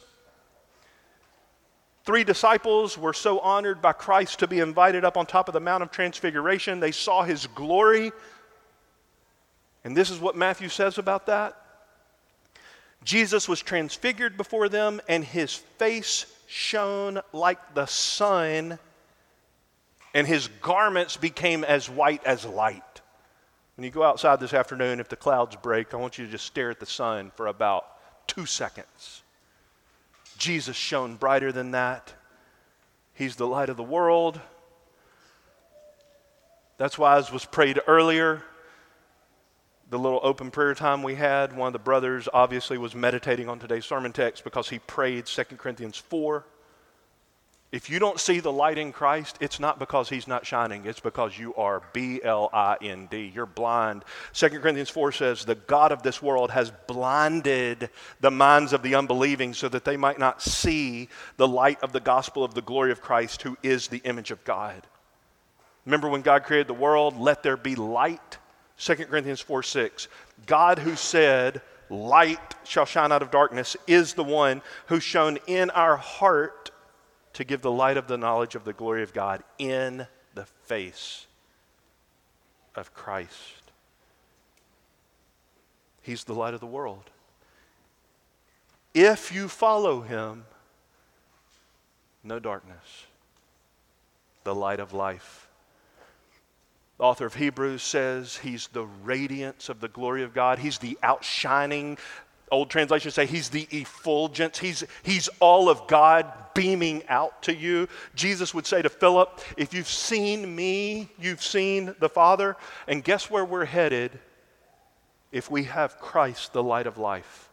Three 2.04 2.24
disciples 2.24 2.96
were 2.96 3.12
so 3.12 3.38
honored 3.40 3.82
by 3.82 3.92
Christ 3.92 4.38
to 4.40 4.46
be 4.46 4.58
invited 4.58 5.04
up 5.04 5.16
on 5.16 5.26
top 5.26 5.48
of 5.48 5.52
the 5.52 5.60
Mount 5.60 5.82
of 5.82 5.90
Transfiguration. 5.90 6.80
They 6.80 6.92
saw 6.92 7.22
his 7.22 7.46
glory. 7.46 8.10
And 9.84 9.96
this 9.96 10.10
is 10.10 10.18
what 10.18 10.36
Matthew 10.36 10.68
says 10.68 10.98
about 10.98 11.26
that. 11.26 11.56
Jesus 13.04 13.48
was 13.48 13.62
transfigured 13.62 14.36
before 14.36 14.68
them, 14.68 15.00
and 15.08 15.24
his 15.24 15.54
face 15.54 16.26
shone 16.46 17.20
like 17.32 17.74
the 17.74 17.86
sun 17.86 18.78
and 20.14 20.26
his 20.26 20.48
garments 20.60 21.16
became 21.16 21.64
as 21.64 21.88
white 21.88 22.24
as 22.24 22.44
light. 22.44 23.00
When 23.76 23.84
you 23.84 23.90
go 23.90 24.02
outside 24.02 24.40
this 24.40 24.52
afternoon, 24.52 25.00
if 25.00 25.08
the 25.08 25.16
clouds 25.16 25.56
break, 25.56 25.94
I 25.94 25.96
want 25.96 26.18
you 26.18 26.26
to 26.26 26.30
just 26.30 26.44
stare 26.44 26.70
at 26.70 26.80
the 26.80 26.86
sun 26.86 27.32
for 27.34 27.46
about 27.46 27.86
two 28.26 28.46
seconds. 28.46 29.22
Jesus 30.36 30.76
shone 30.76 31.16
brighter 31.16 31.52
than 31.52 31.70
that. 31.72 32.12
He's 33.14 33.36
the 33.36 33.46
light 33.46 33.68
of 33.68 33.76
the 33.76 33.82
world. 33.82 34.40
That's 36.78 36.98
why, 36.98 37.16
as 37.16 37.30
was 37.30 37.44
prayed 37.44 37.78
earlier, 37.86 38.42
the 39.90 39.98
little 39.98 40.20
open 40.22 40.50
prayer 40.50 40.74
time 40.74 41.02
we 41.02 41.16
had, 41.16 41.54
one 41.54 41.66
of 41.66 41.72
the 41.72 41.78
brothers 41.78 42.28
obviously 42.32 42.78
was 42.78 42.94
meditating 42.94 43.48
on 43.48 43.58
today's 43.58 43.84
sermon 43.84 44.12
text 44.12 44.44
because 44.44 44.68
he 44.68 44.78
prayed 44.78 45.26
2 45.26 45.44
Corinthians 45.58 45.96
4. 45.96 46.44
If 47.72 47.88
you 47.88 48.00
don't 48.00 48.18
see 48.18 48.40
the 48.40 48.50
light 48.50 48.78
in 48.78 48.90
Christ, 48.90 49.38
it's 49.40 49.60
not 49.60 49.78
because 49.78 50.08
he's 50.08 50.26
not 50.26 50.44
shining, 50.44 50.86
it's 50.86 50.98
because 50.98 51.38
you 51.38 51.54
are 51.54 51.82
B 51.92 52.20
L 52.22 52.50
I 52.52 52.76
N 52.82 53.06
D. 53.08 53.30
You're 53.32 53.46
blind. 53.46 54.04
2 54.32 54.48
Corinthians 54.48 54.90
4 54.90 55.12
says, 55.12 55.44
The 55.44 55.54
God 55.54 55.92
of 55.92 56.02
this 56.02 56.20
world 56.20 56.50
has 56.50 56.72
blinded 56.88 57.90
the 58.20 58.30
minds 58.32 58.72
of 58.72 58.82
the 58.82 58.96
unbelieving 58.96 59.54
so 59.54 59.68
that 59.68 59.84
they 59.84 59.96
might 59.96 60.18
not 60.18 60.42
see 60.42 61.08
the 61.36 61.46
light 61.46 61.80
of 61.84 61.92
the 61.92 62.00
gospel 62.00 62.42
of 62.42 62.54
the 62.54 62.62
glory 62.62 62.90
of 62.90 63.00
Christ, 63.00 63.42
who 63.42 63.56
is 63.62 63.86
the 63.86 64.02
image 64.04 64.32
of 64.32 64.42
God. 64.42 64.84
Remember 65.86 66.08
when 66.08 66.22
God 66.22 66.42
created 66.42 66.66
the 66.66 66.74
world, 66.74 67.16
let 67.20 67.44
there 67.44 67.56
be 67.56 67.76
light? 67.76 68.38
2 68.78 68.96
Corinthians 68.96 69.40
4 69.40 69.62
6. 69.62 70.08
God 70.46 70.80
who 70.80 70.96
said, 70.96 71.62
Light 71.88 72.54
shall 72.64 72.84
shine 72.84 73.12
out 73.12 73.22
of 73.22 73.30
darkness, 73.30 73.76
is 73.86 74.14
the 74.14 74.24
one 74.24 74.60
who 74.86 74.98
shone 74.98 75.38
in 75.46 75.70
our 75.70 75.96
heart 75.96 76.70
to 77.34 77.44
give 77.44 77.62
the 77.62 77.70
light 77.70 77.96
of 77.96 78.08
the 78.08 78.18
knowledge 78.18 78.54
of 78.54 78.64
the 78.64 78.72
glory 78.72 79.02
of 79.02 79.12
God 79.12 79.42
in 79.58 80.06
the 80.34 80.44
face 80.44 81.26
of 82.74 82.92
Christ. 82.94 83.72
He's 86.02 86.24
the 86.24 86.34
light 86.34 86.54
of 86.54 86.60
the 86.60 86.66
world. 86.66 87.10
If 88.94 89.32
you 89.32 89.48
follow 89.48 90.00
him, 90.00 90.44
no 92.24 92.38
darkness, 92.38 93.06
the 94.44 94.54
light 94.54 94.80
of 94.80 94.92
life. 94.92 95.48
The 96.98 97.04
author 97.04 97.26
of 97.26 97.34
Hebrews 97.34 97.82
says 97.82 98.38
he's 98.38 98.66
the 98.68 98.84
radiance 98.84 99.68
of 99.68 99.80
the 99.80 99.88
glory 99.88 100.22
of 100.22 100.34
God. 100.34 100.58
He's 100.58 100.78
the 100.78 100.98
outshining 101.02 101.98
Old 102.50 102.68
translations 102.68 103.14
say 103.14 103.26
he's 103.26 103.48
the 103.48 103.68
effulgence. 103.70 104.58
He's, 104.58 104.84
he's 105.02 105.28
all 105.38 105.68
of 105.68 105.86
God 105.86 106.32
beaming 106.52 107.04
out 107.08 107.42
to 107.44 107.54
you. 107.54 107.88
Jesus 108.14 108.52
would 108.52 108.66
say 108.66 108.82
to 108.82 108.88
Philip, 108.88 109.40
If 109.56 109.72
you've 109.72 109.88
seen 109.88 110.54
me, 110.54 111.08
you've 111.18 111.42
seen 111.42 111.94
the 112.00 112.08
Father. 112.08 112.56
And 112.88 113.04
guess 113.04 113.30
where 113.30 113.44
we're 113.44 113.66
headed 113.66 114.18
if 115.30 115.48
we 115.48 115.64
have 115.64 116.00
Christ, 116.00 116.52
the 116.52 116.62
light 116.62 116.88
of 116.88 116.98
life? 116.98 117.50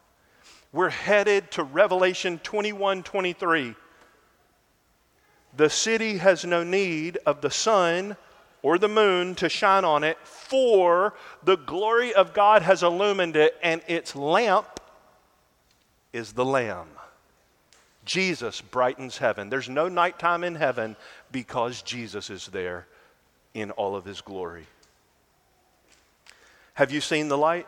We're 0.74 0.90
headed 0.90 1.52
to 1.52 1.64
Revelation 1.64 2.40
21 2.40 3.04
23. 3.04 3.76
The 5.56 5.70
city 5.70 6.18
has 6.18 6.44
no 6.44 6.64
need 6.64 7.18
of 7.26 7.42
the 7.42 7.50
sun 7.52 8.18
or 8.64 8.78
the 8.78 8.88
moon 8.88 9.36
to 9.36 9.48
shine 9.48 9.86
on 9.86 10.04
it, 10.04 10.18
for 10.24 11.14
the 11.44 11.56
glory 11.56 12.14
of 12.14 12.34
God 12.34 12.64
has 12.64 12.84
illumined 12.84 13.36
it, 13.36 13.56
and 13.62 13.82
its 13.88 14.16
lamp 14.16 14.80
is 16.17 16.34
the 16.34 16.45
Lamb. 16.45 16.88
Jesus 18.03 18.62
brightens 18.62 19.17
heaven. 19.17 19.49
There's 19.49 19.69
no 19.69 19.88
nighttime 19.88 20.43
in 20.43 20.56
heaven 20.56 20.95
because 21.32 21.82
Jesus 21.82 22.30
is 22.30 22.47
there 22.47 22.88
in 23.53 23.71
all 23.71 23.95
of 23.95 24.06
his 24.06 24.21
glory. 24.21 24.65
Have 26.73 26.91
you 26.91 27.01
seen 27.01 27.27
the 27.27 27.38
light? 27.38 27.67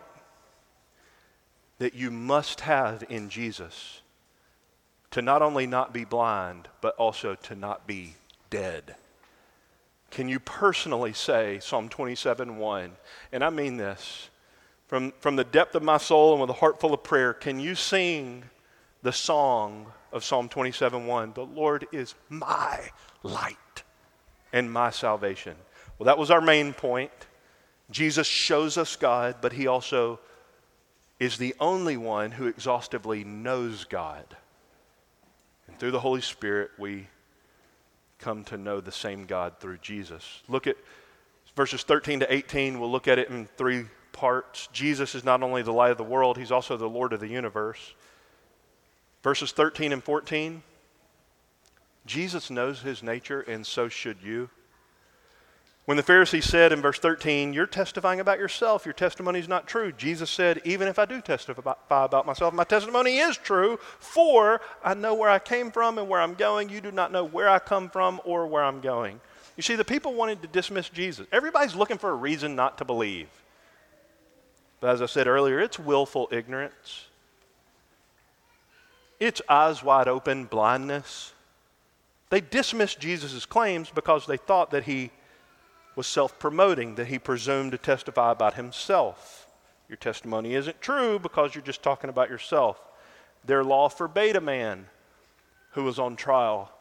that 1.80 1.96
you 1.96 2.12
must 2.12 2.62
have 2.62 3.04
in 3.10 3.30
Jesus 3.30 4.02
to 5.12 5.22
not 5.22 5.42
only 5.42 5.66
not 5.66 5.92
be 5.92 6.06
blind, 6.06 6.68
but 6.82 6.96
also 6.98 7.34
to 7.34 7.56
not 7.56 7.88
be 7.88 8.14
dead. 8.50 8.96
Can 10.12 10.30
you 10.30 10.40
personally 10.40 11.14
say 11.14 11.60
Psalm 11.60 11.90
27 11.90 12.58
1? 12.58 12.92
And 13.32 13.44
I 13.44 13.50
mean 13.50 13.78
this 13.78 14.30
from, 14.90 15.14
from 15.20 15.36
the 15.36 15.44
depth 15.44 15.76
of 15.76 15.84
my 15.84 15.98
soul 15.98 16.32
and 16.32 16.42
with 16.42 16.50
a 16.50 16.54
heart 16.54 16.80
full 16.80 16.96
of 16.96 17.04
prayer. 17.04 17.32
Can 17.32 17.60
you 17.60 17.76
sing 17.76 18.44
the 19.04 19.14
song 19.14 19.86
of 20.12 20.26
Psalm 20.26 20.50
27 20.50 21.06
1? 21.06 21.34
The 21.34 21.46
Lord 21.46 21.88
is 21.92 22.16
my 22.28 22.90
light 23.22 23.84
and 24.52 24.74
my 24.74 24.90
salvation. 24.90 25.56
Well, 25.98 26.06
that 26.06 26.18
was 26.18 26.32
our 26.32 26.42
main 26.42 26.74
point. 26.74 27.12
Jesus 27.92 28.26
shows 28.26 28.78
us 28.78 28.96
God, 28.96 29.36
but 29.42 29.54
he 29.54 29.68
also 29.68 30.20
is 31.20 31.38
the 31.38 31.54
only 31.60 31.96
one 31.96 32.32
who 32.32 32.48
exhaustively 32.48 33.24
knows 33.24 33.84
God. 33.84 34.26
And 35.68 35.78
through 35.78 35.92
the 35.92 36.00
Holy 36.00 36.22
Spirit, 36.22 36.72
we 36.80 37.08
come 38.18 38.44
to 38.46 38.58
know 38.58 38.82
the 38.82 38.92
same 38.92 39.26
God 39.26 39.60
through 39.60 39.78
Jesus. 39.78 40.42
Look 40.48 40.66
at 40.66 40.78
verses 41.56 41.84
13 41.84 42.22
to 42.22 42.34
18. 42.34 42.80
We'll 42.80 42.92
look 42.92 43.08
at 43.08 43.20
it 43.20 43.30
in 43.30 43.48
three 43.56 43.86
parts. 44.12 44.68
Jesus 44.72 45.16
is 45.16 45.24
not 45.24 45.44
only 45.44 45.62
the 45.62 45.74
light 45.74 45.92
of 45.92 45.98
the 45.98 46.04
world, 46.04 46.38
he's 46.38 46.52
also 46.52 46.78
the 46.78 46.90
Lord 46.90 47.14
of 47.14 47.20
the 47.20 47.28
universe. 47.28 47.94
Verses 49.24 49.52
13 49.52 49.92
and 49.92 50.04
14. 50.04 50.64
Jesus 52.06 52.50
knows 52.50 52.82
his 52.82 53.04
nature, 53.04 53.42
and 53.42 53.66
so 53.66 53.90
should 53.90 54.18
you. 54.24 54.50
When 55.86 55.98
the 55.98 56.04
Pharisee 56.04 56.44
said 56.44 56.72
in 56.72 56.82
verse 56.82 57.00
13, 57.00 57.52
You're 57.52 57.66
testifying 57.66 58.20
about 58.20 58.38
yourself, 58.38 58.86
your 58.86 58.94
testimony 58.94 59.40
is 59.40 59.48
not 59.48 59.68
true, 59.68 59.92
Jesus 59.92 60.30
said, 60.30 60.62
Even 60.64 60.88
if 60.88 61.00
I 61.00 61.06
do 61.06 61.20
testify 61.20 61.74
about 61.90 62.28
myself, 62.28 62.54
my 62.54 62.64
testimony 62.64 63.18
is 63.18 63.38
true, 63.38 63.78
for 63.98 64.62
I 64.84 64.94
know 64.94 65.16
where 65.16 65.32
I 65.32 65.40
came 65.40 65.72
from 65.72 65.98
and 65.98 66.08
where 66.08 66.22
I'm 66.22 66.36
going. 66.36 66.70
You 66.70 66.80
do 66.80 66.92
not 66.92 67.12
know 67.12 67.24
where 67.24 67.50
I 67.50 67.58
come 67.58 67.90
from 67.90 68.22
or 68.24 68.46
where 68.46 68.64
I'm 68.64 68.82
going. 68.82 69.20
You 69.58 69.64
see, 69.64 69.76
the 69.76 69.84
people 69.84 70.14
wanted 70.14 70.44
to 70.44 70.48
dismiss 70.48 70.90
Jesus. 70.90 71.26
Everybody's 71.32 71.76
looking 71.76 71.98
for 71.98 72.12
a 72.12 72.16
reason 72.16 72.56
not 72.56 72.78
to 72.78 72.86
believe. 72.86 73.28
But 74.80 74.92
as 74.92 75.02
I 75.02 75.08
said 75.08 75.28
earlier, 75.28 75.60
it's 75.60 75.80
willful 75.80 76.30
ignorance, 76.32 77.06
it's 79.20 79.42
eyes 79.50 79.84
wide 79.84 80.08
open 80.08 80.46
blindness. 80.46 81.34
They 82.30 82.42
dismissed 82.42 83.00
Jesus' 83.00 83.46
claims 83.46 83.90
because 83.90 84.28
they 84.28 84.38
thought 84.38 84.70
that 84.72 84.84
he 84.84 85.12
was 85.96 86.08
self 86.08 86.38
promoting, 86.40 86.96
that 86.96 87.08
he 87.08 87.20
presumed 87.20 87.72
to 87.72 87.78
testify 87.78 88.32
about 88.32 88.54
himself. 88.54 89.48
Your 89.90 89.98
testimony 89.98 90.54
isn't 90.54 90.80
true 90.80 91.18
because 91.18 91.56
you're 91.56 91.64
just 91.64 91.82
talking 91.82 92.10
about 92.10 92.30
yourself. 92.30 92.80
Their 93.44 93.64
law 93.64 93.90
forbade 93.90 94.36
a 94.36 94.42
man 94.42 94.86
who 95.72 95.84
was 95.84 95.98
on 95.98 96.16
trial 96.16 96.72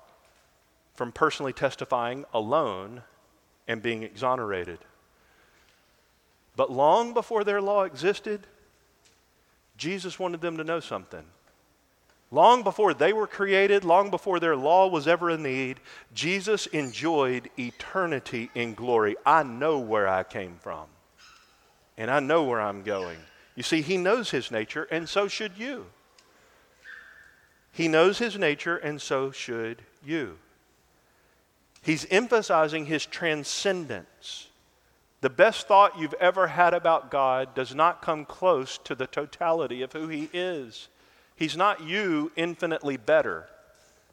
from 0.95 1.13
personally 1.13 1.53
testifying 1.53 2.25
alone 2.35 3.03
and 3.67 3.83
being 3.83 4.03
exonerated. 4.03 4.79
But 6.59 6.73
long 6.73 7.15
before 7.15 7.45
their 7.45 7.63
law 7.63 7.85
existed, 7.85 8.41
Jesus 9.77 10.19
wanted 10.19 10.41
them 10.41 10.57
to 10.57 10.65
know 10.65 10.81
something. 10.81 11.23
Long 12.33 12.65
before 12.65 12.95
they 12.95 13.13
were 13.13 13.29
created, 13.29 13.85
long 13.85 14.11
before 14.11 14.41
their 14.41 14.57
law 14.57 14.89
was 14.89 15.07
ever 15.07 15.31
a 15.31 15.39
need, 15.39 15.79
Jesus 16.13 16.67
enjoyed 16.67 17.49
eternity 17.57 18.51
in 18.57 18.75
glory. 18.75 19.15
I 19.25 19.45
know 19.45 19.79
where 19.79 20.09
I 20.09 20.25
came 20.25 20.57
from, 20.61 20.87
and 21.97 22.11
I 22.11 22.19
know 22.19 22.43
where 22.43 22.61
I'm 22.61 22.83
going. 22.83 23.19
You 23.55 23.63
see, 23.63 23.81
He 23.81 23.97
knows 23.97 24.33
His 24.33 24.51
nature, 24.51 24.89
and 24.91 25.09
so 25.09 25.29
should 25.29 25.57
you. 25.57 25.87
He 27.71 27.87
knows 27.87 28.19
His 28.19 28.37
nature, 28.37 28.79
and 28.79 29.01
so 29.01 29.31
should 29.31 29.81
you. 30.05 30.39
He's 31.83 32.05
emphasizing 32.11 32.87
His 32.87 33.07
transcendence. 33.07 34.48
The 35.21 35.31
best 35.31 35.67
thought 35.67 35.99
you've 35.99 36.15
ever 36.15 36.47
had 36.47 36.75
about 36.75 37.11
God 37.11 37.55
does 37.55 37.75
not 37.75 38.03
come 38.03 38.25
close 38.25 38.79
to 38.85 38.95
the 38.95 39.07
totality 39.07 39.83
of 39.83 39.93
who 39.93 40.09
He 40.09 40.31
is. 40.33 40.89
He's 41.35 41.57
not 41.57 41.83
you 41.83 42.33
infinitely 42.37 42.97
better. 42.97 43.47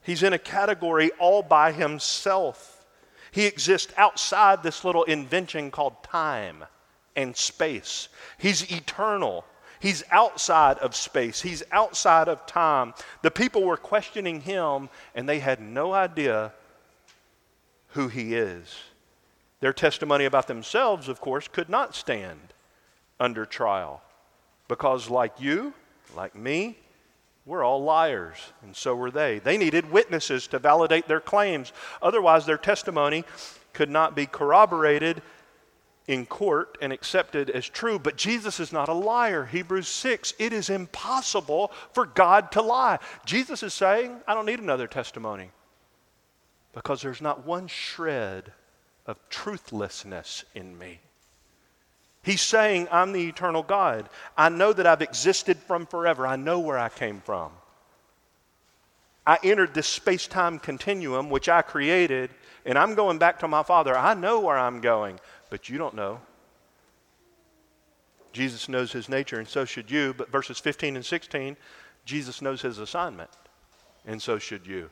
He's 0.03 0.21
in 0.21 0.33
a 0.33 0.39
category 0.39 1.09
all 1.19 1.41
by 1.41 1.71
himself. 1.71 2.85
He 3.31 3.45
exists 3.45 3.91
outside 3.97 4.61
this 4.61 4.85
little 4.85 5.03
invention 5.03 5.71
called 5.71 6.03
time 6.03 6.63
and 7.15 7.35
space. 7.35 8.07
He's 8.37 8.71
eternal. 8.71 9.43
He's 9.79 10.03
outside 10.11 10.77
of 10.77 10.95
space. 10.95 11.41
He's 11.41 11.63
outside 11.71 12.27
of 12.27 12.45
time. 12.45 12.93
The 13.23 13.31
people 13.31 13.63
were 13.63 13.77
questioning 13.77 14.41
him, 14.41 14.89
and 15.15 15.27
they 15.27 15.39
had 15.39 15.59
no 15.59 15.93
idea 15.93 16.53
who 17.89 18.07
he 18.07 18.35
is. 18.35 18.73
Their 19.65 19.73
testimony 19.73 20.25
about 20.25 20.45
themselves, 20.45 21.09
of 21.09 21.19
course, 21.19 21.47
could 21.47 21.69
not 21.69 21.95
stand 21.95 22.53
under 23.19 23.47
trial 23.47 24.03
because, 24.67 25.09
like 25.09 25.41
you, 25.41 25.73
like 26.15 26.35
me, 26.35 26.77
we're 27.47 27.63
all 27.63 27.81
liars, 27.81 28.37
and 28.61 28.75
so 28.75 28.95
were 28.95 29.09
they. 29.09 29.39
They 29.39 29.57
needed 29.57 29.89
witnesses 29.89 30.45
to 30.49 30.59
validate 30.59 31.07
their 31.07 31.19
claims. 31.19 31.73
Otherwise, 31.99 32.45
their 32.45 32.59
testimony 32.59 33.23
could 33.73 33.89
not 33.89 34.15
be 34.15 34.27
corroborated 34.27 35.23
in 36.05 36.27
court 36.27 36.77
and 36.79 36.93
accepted 36.93 37.49
as 37.49 37.67
true. 37.67 37.97
But 37.97 38.17
Jesus 38.17 38.59
is 38.59 38.71
not 38.71 38.87
a 38.87 38.93
liar. 38.93 39.45
Hebrews 39.45 39.87
6 39.87 40.35
it 40.37 40.53
is 40.53 40.69
impossible 40.69 41.71
for 41.91 42.05
God 42.05 42.51
to 42.51 42.61
lie. 42.61 42.99
Jesus 43.25 43.63
is 43.63 43.73
saying, 43.73 44.17
I 44.27 44.35
don't 44.35 44.45
need 44.45 44.59
another 44.59 44.85
testimony 44.85 45.49
because 46.71 47.01
there's 47.01 47.19
not 47.19 47.47
one 47.47 47.65
shred 47.65 48.51
of 49.05 49.17
truthlessness 49.29 50.43
in 50.53 50.77
me. 50.77 50.99
He's 52.23 52.41
saying, 52.41 52.87
I'm 52.91 53.11
the 53.11 53.27
eternal 53.27 53.61
God. 53.61 54.09
I 54.35 54.49
know 54.49 54.73
that 54.73 54.87
I've 54.87 55.03
existed 55.03 55.57
from 55.57 55.85
forever. 55.85 56.25
I 56.25 56.35
know 56.35 56.59
where 56.59 56.79
I 56.79 56.89
came 56.89 57.21
from. 57.21 57.51
I 59.27 59.37
entered 59.43 59.73
this 59.73 59.87
space 59.87 60.27
time 60.27 60.59
continuum, 60.59 61.29
which 61.29 61.49
I 61.49 61.61
created, 61.61 62.31
and 62.65 62.77
I'm 62.77 62.95
going 62.95 63.19
back 63.19 63.39
to 63.39 63.47
my 63.47 63.63
Father. 63.63 63.95
I 63.95 64.15
know 64.15 64.39
where 64.39 64.57
I'm 64.57 64.81
going, 64.81 65.19
but 65.49 65.69
you 65.69 65.77
don't 65.77 65.95
know. 65.95 66.19
Jesus 68.33 68.67
knows 68.67 68.91
his 68.91 69.07
nature, 69.07 69.39
and 69.39 69.47
so 69.47 69.63
should 69.63 69.89
you. 69.89 70.13
But 70.15 70.31
verses 70.31 70.59
15 70.59 70.95
and 70.95 71.05
16, 71.05 71.55
Jesus 72.05 72.41
knows 72.41 72.61
his 72.61 72.79
assignment, 72.79 73.29
and 74.05 74.21
so 74.21 74.37
should 74.37 74.67
you. 74.67 74.89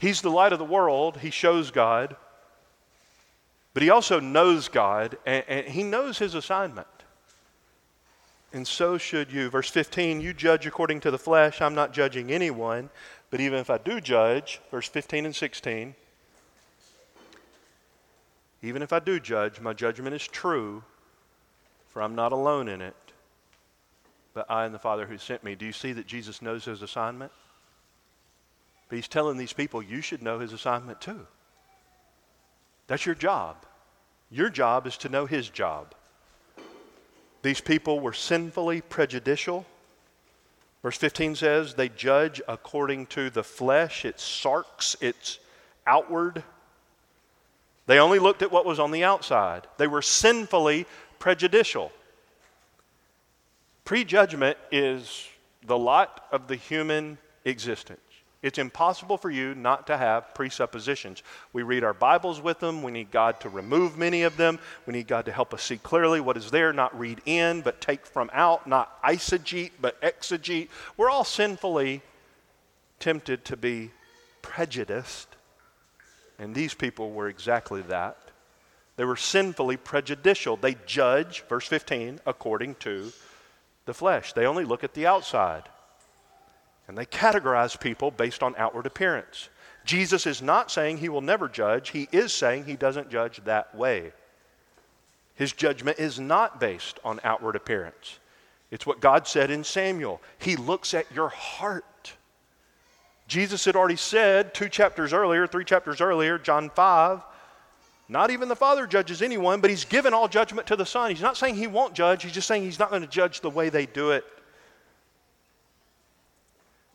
He's 0.00 0.22
the 0.22 0.30
light 0.30 0.54
of 0.54 0.58
the 0.58 0.64
world, 0.64 1.18
he 1.18 1.30
shows 1.30 1.70
God. 1.70 2.16
But 3.74 3.82
he 3.82 3.90
also 3.90 4.18
knows 4.18 4.68
God, 4.68 5.16
and, 5.24 5.44
and, 5.46 5.66
he 5.68 5.82
knows 5.82 6.18
his 6.18 6.34
assignment. 6.34 6.88
And 8.52 8.66
so 8.66 8.98
should 8.98 9.30
you. 9.30 9.48
Verse 9.48 9.70
15, 9.70 10.20
you 10.20 10.32
judge 10.32 10.66
according 10.66 11.00
to 11.00 11.10
the 11.10 11.18
flesh. 11.18 11.60
I'm 11.60 11.74
not 11.74 11.92
judging 11.92 12.32
anyone. 12.32 12.90
But 13.30 13.40
even 13.40 13.60
if 13.60 13.70
I 13.70 13.78
do 13.78 14.00
judge, 14.00 14.60
verse 14.72 14.88
15 14.88 15.26
and 15.26 15.36
16, 15.36 15.94
even 18.62 18.82
if 18.82 18.92
I 18.92 18.98
do 18.98 19.20
judge, 19.20 19.60
my 19.60 19.72
judgment 19.72 20.16
is 20.16 20.26
true, 20.26 20.82
for 21.88 22.02
I'm 22.02 22.14
not 22.14 22.32
alone 22.32 22.68
in 22.68 22.80
it, 22.80 22.96
but 24.34 24.50
I 24.50 24.64
and 24.64 24.74
the 24.74 24.80
Father 24.80 25.06
who 25.06 25.16
sent 25.16 25.44
me. 25.44 25.54
Do 25.54 25.66
you 25.66 25.72
see 25.72 25.92
that 25.92 26.06
Jesus 26.06 26.42
knows 26.42 26.64
his 26.64 26.82
assignment? 26.82 27.32
But 28.90 28.96
he's 28.96 29.08
telling 29.08 29.38
these 29.38 29.54
people, 29.54 29.82
you 29.82 30.02
should 30.02 30.22
know 30.22 30.38
his 30.38 30.52
assignment 30.52 31.00
too. 31.00 31.26
That's 32.88 33.06
your 33.06 33.14
job. 33.14 33.64
Your 34.30 34.48
job 34.48 34.86
is 34.86 34.96
to 34.98 35.08
know 35.08 35.26
His 35.26 35.48
job. 35.48 35.94
These 37.42 37.60
people 37.60 38.00
were 38.00 38.12
sinfully 38.12 38.80
prejudicial. 38.80 39.66
Verse 40.82 40.96
15 40.96 41.34
says 41.34 41.74
they 41.74 41.88
judge 41.88 42.40
according 42.48 43.06
to 43.06 43.28
the 43.28 43.42
flesh, 43.42 44.04
it's 44.04 44.24
sarx, 44.24 44.96
it's 45.00 45.38
outward. 45.86 46.42
They 47.86 47.98
only 47.98 48.18
looked 48.18 48.42
at 48.42 48.52
what 48.52 48.66
was 48.66 48.78
on 48.78 48.92
the 48.92 49.04
outside. 49.04 49.66
They 49.78 49.86
were 49.86 50.02
sinfully 50.02 50.86
prejudicial. 51.18 51.92
Prejudgment 53.84 54.56
is 54.70 55.26
the 55.66 55.76
lot 55.76 56.26
of 56.30 56.46
the 56.46 56.56
human 56.56 57.18
existence. 57.44 58.00
It's 58.42 58.58
impossible 58.58 59.18
for 59.18 59.30
you 59.30 59.54
not 59.54 59.86
to 59.88 59.98
have 59.98 60.34
presuppositions. 60.34 61.22
We 61.52 61.62
read 61.62 61.84
our 61.84 61.92
Bibles 61.92 62.40
with 62.40 62.58
them. 62.58 62.82
We 62.82 62.90
need 62.90 63.10
God 63.10 63.38
to 63.40 63.50
remove 63.50 63.98
many 63.98 64.22
of 64.22 64.38
them. 64.38 64.58
We 64.86 64.94
need 64.94 65.08
God 65.08 65.26
to 65.26 65.32
help 65.32 65.52
us 65.52 65.62
see 65.62 65.76
clearly 65.76 66.20
what 66.20 66.38
is 66.38 66.50
there, 66.50 66.72
not 66.72 66.98
read 66.98 67.20
in, 67.26 67.60
but 67.60 67.82
take 67.82 68.06
from 68.06 68.30
out, 68.32 68.66
not 68.66 69.02
eisegete, 69.02 69.72
but 69.80 70.00
exegete. 70.00 70.68
We're 70.96 71.10
all 71.10 71.24
sinfully 71.24 72.00
tempted 72.98 73.44
to 73.46 73.58
be 73.58 73.90
prejudiced. 74.40 75.36
And 76.38 76.54
these 76.54 76.72
people 76.72 77.10
were 77.10 77.28
exactly 77.28 77.82
that. 77.82 78.16
They 78.96 79.04
were 79.04 79.16
sinfully 79.16 79.76
prejudicial. 79.76 80.56
They 80.56 80.76
judge, 80.86 81.44
verse 81.46 81.66
15, 81.66 82.20
according 82.26 82.76
to 82.76 83.12
the 83.84 83.94
flesh. 83.94 84.32
They 84.32 84.46
only 84.46 84.64
look 84.64 84.82
at 84.82 84.94
the 84.94 85.06
outside. 85.06 85.64
And 86.90 86.98
they 86.98 87.06
categorize 87.06 87.78
people 87.78 88.10
based 88.10 88.42
on 88.42 88.56
outward 88.58 88.84
appearance. 88.84 89.48
Jesus 89.84 90.26
is 90.26 90.42
not 90.42 90.72
saying 90.72 90.96
he 90.96 91.08
will 91.08 91.20
never 91.20 91.48
judge, 91.48 91.90
he 91.90 92.08
is 92.10 92.32
saying 92.32 92.64
he 92.64 92.74
doesn't 92.74 93.10
judge 93.10 93.40
that 93.44 93.72
way. 93.76 94.10
His 95.36 95.52
judgment 95.52 96.00
is 96.00 96.18
not 96.18 96.58
based 96.58 96.98
on 97.04 97.20
outward 97.22 97.54
appearance. 97.54 98.18
It's 98.72 98.86
what 98.86 98.98
God 98.98 99.28
said 99.28 99.52
in 99.52 99.62
Samuel. 99.62 100.20
He 100.38 100.56
looks 100.56 100.92
at 100.92 101.06
your 101.14 101.28
heart. 101.28 102.14
Jesus 103.28 103.64
had 103.64 103.76
already 103.76 103.94
said 103.94 104.52
two 104.52 104.68
chapters 104.68 105.12
earlier, 105.12 105.46
three 105.46 105.64
chapters 105.64 106.00
earlier, 106.00 106.40
John 106.40 106.70
5, 106.70 107.22
not 108.08 108.32
even 108.32 108.48
the 108.48 108.56
Father 108.56 108.88
judges 108.88 109.22
anyone, 109.22 109.60
but 109.60 109.70
He's 109.70 109.84
given 109.84 110.12
all 110.12 110.26
judgment 110.26 110.66
to 110.66 110.74
the 110.74 110.84
Son. 110.84 111.10
He's 111.10 111.22
not 111.22 111.36
saying 111.36 111.54
He 111.54 111.68
won't 111.68 111.94
judge, 111.94 112.24
He's 112.24 112.32
just 112.32 112.48
saying 112.48 112.64
He's 112.64 112.80
not 112.80 112.90
going 112.90 113.02
to 113.02 113.08
judge 113.08 113.42
the 113.42 113.48
way 113.48 113.68
they 113.68 113.86
do 113.86 114.10
it. 114.10 114.24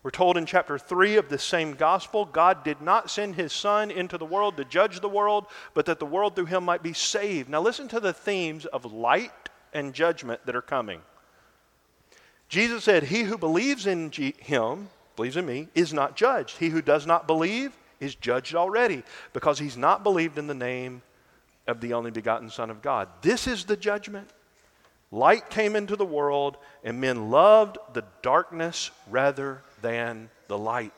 We're 0.06 0.12
told 0.12 0.38
in 0.38 0.46
chapter 0.46 0.78
3 0.78 1.16
of 1.16 1.30
the 1.30 1.40
same 1.40 1.74
gospel 1.74 2.26
God 2.26 2.64
did 2.64 2.80
not 2.80 3.10
send 3.10 3.34
His 3.34 3.52
Son 3.52 3.90
into 3.90 4.20
the 4.20 4.26
world 4.26 4.56
to 4.58 4.64
judge 4.64 5.00
the 5.00 5.10
world, 5.10 5.48
but 5.74 5.88
that 5.88 5.98
the 5.98 6.06
world 6.06 6.36
through 6.36 6.46
Him 6.46 6.64
might 6.64 6.84
be 6.84 6.94
saved. 6.94 7.50
Now, 7.50 7.60
listen 7.60 7.88
to 7.88 8.00
the 8.00 8.14
themes 8.14 8.68
of 8.68 8.94
light 8.94 9.50
and 9.74 9.96
judgment 9.96 10.46
that 10.46 10.56
are 10.56 10.62
coming. 10.62 11.02
Jesus 12.50 12.84
said, 12.84 13.06
He 13.06 13.24
who 13.24 13.36
believes 13.36 13.88
in 13.88 14.12
G- 14.12 14.36
Him, 14.38 14.90
believes 15.16 15.38
in 15.38 15.48
me, 15.48 15.70
is 15.74 15.92
not 15.92 16.16
judged. 16.16 16.60
He 16.60 16.70
who 16.70 16.84
does 16.84 17.08
not 17.08 17.26
believe 17.26 17.76
is 18.00 18.14
judged 18.14 18.54
already 18.54 19.02
because 19.34 19.58
he's 19.58 19.76
not 19.76 20.04
believed 20.04 20.38
in 20.38 20.46
the 20.46 20.54
name 20.54 21.02
of 21.66 21.82
the 21.82 21.94
only 21.94 22.12
begotten 22.12 22.52
Son 22.52 22.70
of 22.70 22.84
God. 22.84 23.10
This 23.24 23.48
is 23.48 23.66
the 23.66 23.76
judgment. 23.76 24.30
Light 25.12 25.50
came 25.50 25.76
into 25.76 25.96
the 25.96 26.06
world, 26.06 26.58
and 26.84 27.00
men 27.00 27.32
loved 27.32 27.78
the 27.94 28.04
darkness 28.22 28.92
rather 29.10 29.64
than 29.86 30.32
the 30.48 30.58
light 30.58 30.92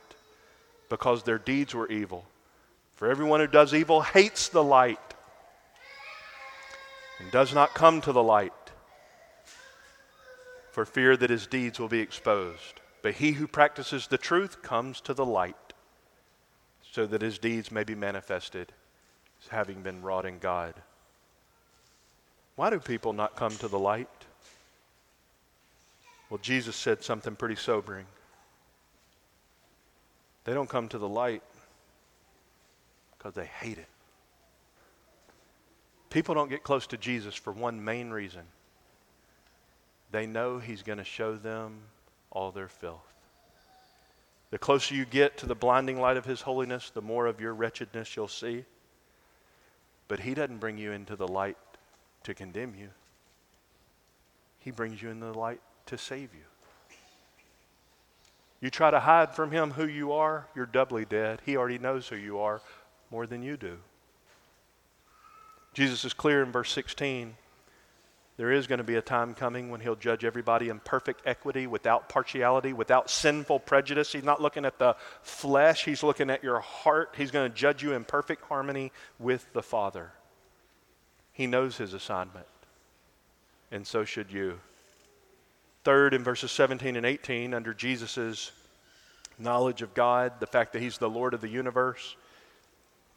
because 0.87 1.23
their 1.23 1.37
deeds 1.37 1.75
were 1.75 1.91
evil. 1.91 2.25
For 2.95 3.11
everyone 3.11 3.41
who 3.41 3.47
does 3.47 3.73
evil 3.73 4.01
hates 4.01 4.47
the 4.47 4.63
light 4.63 5.13
and 7.19 7.29
does 7.29 7.53
not 7.53 7.73
come 7.73 7.99
to 7.99 8.13
the 8.13 8.23
light 8.23 8.53
for 10.71 10.85
fear 10.85 11.17
that 11.17 11.29
his 11.29 11.47
deeds 11.47 11.79
will 11.79 11.89
be 11.89 11.99
exposed. 11.99 12.79
But 13.01 13.15
he 13.15 13.33
who 13.33 13.45
practices 13.45 14.07
the 14.07 14.17
truth 14.17 14.61
comes 14.61 15.01
to 15.01 15.13
the 15.13 15.25
light 15.25 15.73
so 16.89 17.05
that 17.07 17.21
his 17.21 17.37
deeds 17.37 17.73
may 17.73 17.83
be 17.83 17.93
manifested 17.93 18.71
as 19.41 19.49
having 19.49 19.81
been 19.81 20.01
wrought 20.01 20.25
in 20.25 20.39
God. 20.39 20.75
Why 22.55 22.69
do 22.69 22.79
people 22.79 23.11
not 23.11 23.35
come 23.35 23.55
to 23.57 23.67
the 23.67 23.79
light? 23.79 24.07
Well, 26.29 26.39
Jesus 26.41 26.77
said 26.77 27.03
something 27.03 27.35
pretty 27.35 27.57
sobering. 27.57 28.05
They 30.47 30.53
don't 30.53 30.69
come 30.69 30.87
to 30.87 30.97
the 30.97 31.09
light 31.09 31.43
because 33.17 33.33
they 33.33 33.47
hate 33.47 33.77
it. 33.77 33.89
People 36.09 36.35
don't 36.35 36.49
get 36.49 36.63
close 36.63 36.87
to 36.87 36.97
Jesus 36.97 37.35
for 37.35 37.51
one 37.51 37.83
main 37.83 38.11
reason 38.11 38.43
they 40.09 40.25
know 40.25 40.59
He's 40.59 40.83
going 40.83 40.99
to 40.99 41.03
show 41.03 41.35
them 41.35 41.79
all 42.31 42.51
their 42.51 42.69
filth. 42.69 43.01
The 44.51 44.57
closer 44.57 44.95
you 44.95 45.03
get 45.03 45.37
to 45.39 45.45
the 45.45 45.53
blinding 45.53 45.99
light 45.99 46.15
of 46.15 46.23
His 46.23 46.39
holiness, 46.39 46.91
the 46.91 47.01
more 47.01 47.25
of 47.25 47.41
your 47.41 47.53
wretchedness 47.53 48.15
you'll 48.15 48.29
see. 48.29 48.63
But 50.07 50.21
He 50.21 50.33
doesn't 50.33 50.59
bring 50.59 50.77
you 50.77 50.93
into 50.93 51.17
the 51.17 51.27
light 51.27 51.57
to 52.23 52.33
condemn 52.33 52.73
you, 52.73 52.87
He 54.59 54.71
brings 54.71 55.01
you 55.01 55.09
into 55.09 55.25
the 55.25 55.37
light 55.37 55.59
to 55.87 55.97
save 55.97 56.33
you. 56.33 56.45
You 58.59 58.69
try 58.69 58.91
to 58.91 58.99
hide 58.99 59.35
from 59.35 59.51
Him 59.51 59.71
who 59.71 59.87
you 59.87 60.13
are, 60.13 60.47
you're 60.55 60.65
doubly 60.65 61.05
dead. 61.05 61.41
He 61.45 61.57
already 61.57 61.77
knows 61.77 62.07
who 62.07 62.15
you 62.15 62.39
are 62.39 62.61
more 63.11 63.27
than 63.27 63.43
you 63.43 63.57
do. 63.57 63.77
Jesus 65.73 66.03
is 66.05 66.13
clear 66.13 66.41
in 66.41 66.51
verse 66.51 66.71
16 66.71 67.35
there 68.37 68.51
is 68.51 68.67
going 68.67 68.77
to 68.77 68.83
be 68.83 68.95
a 68.95 69.01
time 69.01 69.33
coming 69.33 69.71
when 69.71 69.81
he'll 69.81 69.95
judge 69.95 70.23
everybody 70.23 70.69
in 70.69 70.79
perfect 70.79 71.23
equity, 71.25 71.65
without 71.65 72.07
partiality, 72.07 72.71
without 72.71 73.09
sinful 73.09 73.59
prejudice. 73.59 74.11
He's 74.11 74.23
not 74.23 74.39
looking 74.39 74.63
at 74.63 74.77
the 74.77 74.95
flesh, 75.23 75.83
he's 75.83 76.03
looking 76.03 76.29
at 76.29 76.43
your 76.43 76.59
heart. 76.59 77.15
He's 77.17 77.31
going 77.31 77.51
to 77.51 77.55
judge 77.55 77.81
you 77.81 77.93
in 77.93 78.03
perfect 78.03 78.43
harmony 78.45 78.91
with 79.17 79.51
the 79.53 79.63
Father. 79.63 80.11
He 81.33 81.47
knows 81.47 81.77
his 81.77 81.95
assignment, 81.95 82.45
and 83.71 83.85
so 83.85 84.05
should 84.05 84.31
you. 84.31 84.59
Third, 85.87 86.13
in 86.13 86.21
verses 86.21 86.51
17 86.51 86.97
and 86.97 87.05
18, 87.05 87.53
under 87.53 87.73
Jesus' 87.73 88.51
knowledge 89.39 89.81
of 89.81 89.93
God, 89.93 90.33
the 90.41 90.45
fact 90.45 90.73
that 90.73 90.81
he's 90.81 90.97
the 90.97 91.09
Lord 91.09 91.33
of 91.33 91.39
the 91.39 91.47
universe, 91.47 92.17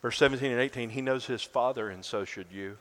verse 0.02 0.16
17 0.16 0.52
and 0.52 0.60
18, 0.60 0.90
he 0.90 1.02
knows 1.02 1.26
his 1.26 1.42
Father, 1.42 1.90
and 1.90 2.04
so 2.04 2.24
should 2.24 2.46
you. 2.52 2.78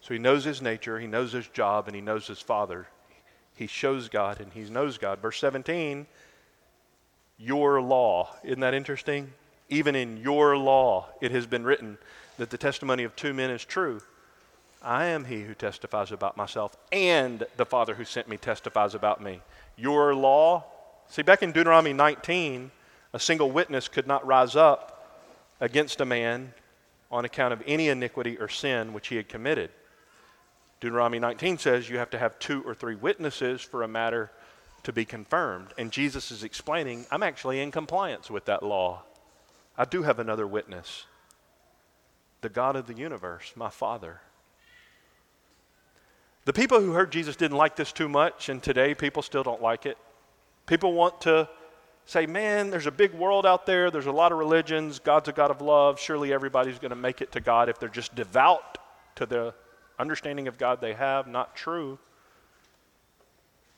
So 0.00 0.14
he 0.14 0.18
knows 0.18 0.42
his 0.42 0.60
nature, 0.60 0.98
he 0.98 1.06
knows 1.06 1.30
his 1.30 1.46
job, 1.46 1.86
and 1.86 1.94
he 1.94 2.02
knows 2.02 2.26
his 2.26 2.40
father. 2.40 2.88
He 3.54 3.68
shows 3.68 4.08
God 4.08 4.40
and 4.40 4.52
he 4.52 4.62
knows 4.62 4.98
God. 4.98 5.20
Verse 5.20 5.38
17, 5.38 6.08
your 7.38 7.80
law. 7.80 8.34
Isn't 8.42 8.58
that 8.58 8.74
interesting? 8.74 9.32
Even 9.68 9.94
in 9.94 10.16
your 10.16 10.56
law, 10.56 11.06
it 11.20 11.30
has 11.30 11.46
been 11.46 11.62
written 11.62 11.98
that 12.36 12.50
the 12.50 12.58
testimony 12.58 13.04
of 13.04 13.14
two 13.14 13.32
men 13.32 13.50
is 13.50 13.64
true. 13.64 14.00
I 14.82 15.06
am 15.06 15.24
he 15.24 15.42
who 15.42 15.54
testifies 15.54 16.12
about 16.12 16.36
myself, 16.36 16.76
and 16.90 17.44
the 17.56 17.66
Father 17.66 17.94
who 17.94 18.04
sent 18.04 18.28
me 18.28 18.36
testifies 18.36 18.94
about 18.94 19.22
me. 19.22 19.40
Your 19.76 20.14
law. 20.14 20.64
See, 21.08 21.22
back 21.22 21.42
in 21.42 21.52
Deuteronomy 21.52 21.92
19, 21.92 22.70
a 23.12 23.20
single 23.20 23.50
witness 23.50 23.88
could 23.88 24.06
not 24.06 24.26
rise 24.26 24.56
up 24.56 25.28
against 25.60 26.00
a 26.00 26.04
man 26.04 26.52
on 27.10 27.24
account 27.24 27.52
of 27.52 27.62
any 27.66 27.88
iniquity 27.88 28.38
or 28.38 28.48
sin 28.48 28.92
which 28.92 29.08
he 29.08 29.16
had 29.16 29.28
committed. 29.28 29.70
Deuteronomy 30.80 31.20
19 31.20 31.58
says 31.58 31.88
you 31.88 31.98
have 31.98 32.10
to 32.10 32.18
have 32.18 32.38
two 32.38 32.62
or 32.62 32.74
three 32.74 32.96
witnesses 32.96 33.60
for 33.60 33.82
a 33.82 33.88
matter 33.88 34.32
to 34.82 34.92
be 34.92 35.04
confirmed. 35.04 35.68
And 35.78 35.92
Jesus 35.92 36.32
is 36.32 36.42
explaining, 36.42 37.06
I'm 37.10 37.22
actually 37.22 37.60
in 37.60 37.70
compliance 37.70 38.30
with 38.30 38.46
that 38.46 38.62
law. 38.62 39.04
I 39.78 39.84
do 39.84 40.02
have 40.02 40.18
another 40.18 40.46
witness 40.46 41.06
the 42.40 42.48
God 42.48 42.74
of 42.74 42.88
the 42.88 42.94
universe, 42.94 43.52
my 43.54 43.70
Father. 43.70 44.20
The 46.44 46.52
people 46.52 46.80
who 46.80 46.92
heard 46.92 47.12
Jesus 47.12 47.36
didn't 47.36 47.56
like 47.56 47.76
this 47.76 47.92
too 47.92 48.08
much, 48.08 48.48
and 48.48 48.60
today 48.60 48.94
people 48.94 49.22
still 49.22 49.44
don't 49.44 49.62
like 49.62 49.86
it. 49.86 49.96
People 50.66 50.92
want 50.92 51.20
to 51.22 51.48
say, 52.04 52.26
man, 52.26 52.70
there's 52.70 52.86
a 52.86 52.92
big 52.92 53.14
world 53.14 53.46
out 53.46 53.64
there, 53.64 53.90
there's 53.90 54.06
a 54.06 54.12
lot 54.12 54.32
of 54.32 54.38
religions, 54.38 54.98
God's 54.98 55.28
a 55.28 55.32
God 55.32 55.52
of 55.52 55.60
love, 55.60 56.00
surely 56.00 56.32
everybody's 56.32 56.80
going 56.80 56.90
to 56.90 56.96
make 56.96 57.20
it 57.20 57.30
to 57.32 57.40
God 57.40 57.68
if 57.68 57.78
they're 57.78 57.88
just 57.88 58.14
devout 58.16 58.78
to 59.14 59.26
the 59.26 59.54
understanding 60.00 60.48
of 60.48 60.58
God 60.58 60.80
they 60.80 60.94
have 60.94 61.28
not 61.28 61.54
true. 61.54 61.98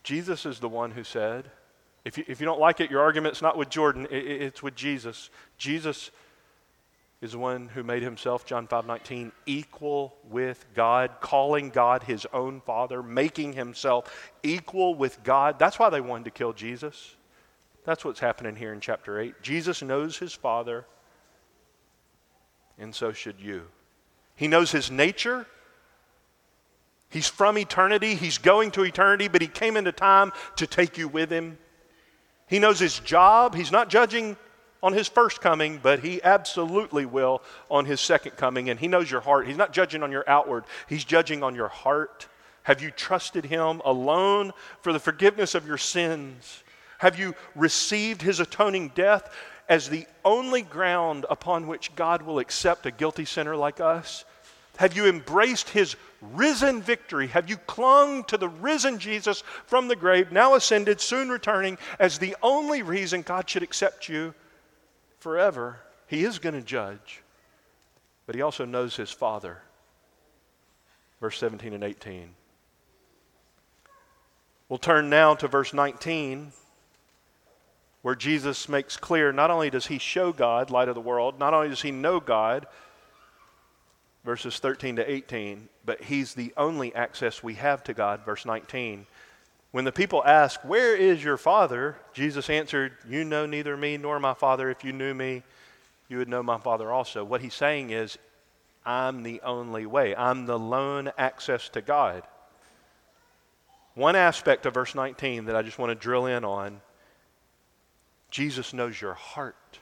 Jesus 0.03 0.46
is 0.46 0.59
the 0.59 0.68
one 0.68 0.92
who 0.92 1.05
said, 1.05 1.50
if 2.05 2.16
you, 2.16 2.24
if 2.29 2.40
you 2.40 2.46
don't 2.46 2.61
like 2.61 2.81
it, 2.81 2.90
your 2.90 3.03
argument's 3.03 3.42
not 3.42 3.59
with 3.59 3.68
Jordan, 3.68 4.07
it, 4.11 4.24
it's 4.24 4.62
with 4.62 4.74
Jesus. 4.74 5.29
Jesus 5.59 6.11
is 7.20 7.33
the 7.33 7.38
one 7.38 7.68
who 7.68 7.83
made 7.83 8.03
himself, 8.03 8.44
John 8.44 8.66
5 8.66 8.87
19, 8.87 9.33
equal 9.46 10.14
with 10.29 10.64
God, 10.74 11.12
calling 11.20 11.70
God 11.70 12.03
his 12.03 12.27
own 12.33 12.61
Father, 12.61 13.03
making 13.03 13.55
himself 13.55 14.33
equal 14.42 14.94
with 14.94 15.22
God. 15.22 15.59
That's 15.59 15.79
why 15.79 15.90
they 15.90 16.00
wanted 16.00 16.24
to 16.24 16.31
kill 16.31 16.53
Jesus. 16.53 17.16
That's 17.85 18.05
what's 18.05 18.20
happening 18.20 18.57
here 18.57 18.72
in 18.72 18.81
chapter 18.81 19.20
8. 19.20 19.42
Jesus 19.42 19.83
knows 19.83 20.18
his 20.18 20.33
Father, 20.33 20.87
and 22.79 22.94
so 22.94 23.12
should 23.12 23.40
you. 23.40 23.64
He 24.37 24.48
knows 24.48 24.72
his 24.72 24.90
nature, 24.90 25.46
He's 27.14 27.29
from 27.29 27.57
eternity, 27.57 28.16
He's 28.16 28.38
going 28.38 28.72
to 28.72 28.83
eternity, 28.83 29.29
but 29.29 29.40
He 29.40 29.46
came 29.46 29.77
into 29.77 29.92
time 29.92 30.33
to 30.57 30.66
take 30.66 30.98
you 30.98 31.07
with 31.07 31.31
Him. 31.31 31.59
He 32.48 32.59
knows 32.59 32.81
His 32.81 32.98
job. 32.98 33.55
He's 33.55 33.70
not 33.70 33.88
judging 33.88 34.37
on 34.85 34.92
His 34.92 35.09
first 35.09 35.40
coming, 35.40 35.81
but 35.83 36.01
He 36.01 36.23
absolutely 36.23 37.07
will 37.07 37.42
on 37.70 37.87
His 37.87 38.01
second 38.01 38.37
coming. 38.37 38.68
And 38.68 38.79
He 38.79 38.87
knows 38.87 39.11
your 39.11 39.23
heart. 39.23 39.49
He's 39.49 39.57
not 39.57 39.73
judging 39.73 40.03
on 40.03 40.12
your 40.12 40.29
outward, 40.29 40.64
He's 40.88 41.05
judging 41.05 41.42
on 41.42 41.55
your 41.57 41.68
heart. 41.68 42.29
Have 42.64 42.83
you 42.83 42.90
trusted 42.90 43.47
Him 43.47 43.81
alone 43.85 44.53
for 44.83 44.92
the 44.92 45.01
forgiveness 45.01 45.55
of 45.55 45.66
your 45.66 45.79
sins? 45.79 46.62
Have 46.99 47.18
you 47.18 47.35
received 47.55 48.22
His 48.22 48.41
atoning 48.41 48.93
death 48.95 49.35
as 49.68 49.89
the 49.89 50.07
only 50.24 50.62
ground 50.62 51.24
upon 51.30 51.66
which 51.66 51.97
God 51.97 52.22
will 52.22 52.39
accept 52.39 52.87
a 52.87 52.91
guilty 52.91 53.24
sinner 53.24 53.57
like 53.57 53.80
us? 53.80 54.24
Have 54.76 54.97
you 54.97 55.07
embraced 55.07 55.68
his 55.68 55.95
risen 56.20 56.82
victory? 56.82 57.28
Have 57.28 57.49
you 57.49 57.57
clung 57.59 58.24
to 58.24 58.37
the 58.37 58.49
risen 58.49 58.99
Jesus 58.99 59.45
from 59.66 59.87
the 59.87 59.95
grave, 59.95 60.32
now 60.32 60.57
ascended, 60.57 61.01
soon 61.01 61.28
returning, 61.28 61.78
as 62.01 62.18
the 62.18 62.37
only 62.43 62.82
reason 62.82 63.22
God 63.22 63.49
should 63.49 63.62
accept 63.62 64.09
you 64.09 64.35
forever? 65.25 65.79
He 66.07 66.22
is 66.22 66.39
going 66.39 66.55
to 66.55 66.61
judge, 66.61 67.22
but 68.27 68.35
he 68.35 68.43
also 68.43 68.66
knows 68.66 68.95
his 68.95 69.11
Father. 69.11 69.62
Verse 71.18 71.39
17 71.39 71.72
and 71.72 71.83
18. 71.83 72.35
We'll 74.68 74.79
turn 74.79 75.09
now 75.09 75.35
to 75.35 75.49
verse 75.49 75.72
19, 75.72 76.53
where 78.03 78.14
Jesus 78.14 78.68
makes 78.68 78.99
clear 78.99 79.33
not 79.33 79.51
only 79.51 79.70
does 79.70 79.87
he 79.87 79.97
show 79.97 80.31
God, 80.31 80.68
light 80.70 80.89
of 80.89 80.95
the 80.95 81.01
world, 81.01 81.39
not 81.39 81.55
only 81.55 81.70
does 81.70 81.81
he 81.81 81.91
know 81.91 82.20
God, 82.20 82.66
verses 84.27 84.59
13 84.59 84.97
to 84.97 85.11
18, 85.11 85.70
but 85.87 86.03
he's 86.03 86.35
the 86.35 86.53
only 86.59 86.95
access 86.95 87.43
we 87.43 87.55
have 87.55 87.83
to 87.85 87.95
God, 87.95 88.27
verse 88.27 88.45
19. 88.45 89.07
When 89.75 89.85
the 89.85 89.91
people 89.91 90.22
ask, 90.25 90.61
Where 90.61 90.95
is 90.95 91.25
your 91.25 91.37
Father? 91.37 91.97
Jesus 92.12 92.49
answered, 92.49 92.93
You 93.09 93.25
know 93.25 93.45
neither 93.45 93.77
me 93.77 93.97
nor 93.97 94.20
my 94.20 94.33
Father. 94.33 94.70
If 94.70 94.85
you 94.85 94.93
knew 94.93 95.12
me, 95.14 95.43
you 96.09 96.18
would 96.18 96.29
know 96.29 96.45
my 96.45 96.59
Father 96.59 96.93
also. 96.93 97.25
What 97.25 97.41
he's 97.41 97.55
saying 97.55 97.91
is, 97.91 98.16
I'm 98.87 99.25
the 99.25 99.41
only 99.41 99.85
way, 99.85 100.14
I'm 100.14 100.47
the 100.47 100.61
lone 100.61 101.11
access 101.18 101.68
to 101.70 101.83
God. 101.83 102.22
One 103.97 104.14
aspect 104.14 104.64
of 104.64 104.75
verse 104.75 104.95
19 104.95 105.47
that 105.47 105.57
I 105.57 105.62
just 105.62 105.81
want 105.81 105.91
to 105.91 105.97
drill 105.97 106.27
in 106.27 106.45
on 106.45 106.81
Jesus 108.31 108.75
knows 108.75 109.01
your 109.01 109.14
heart, 109.14 109.81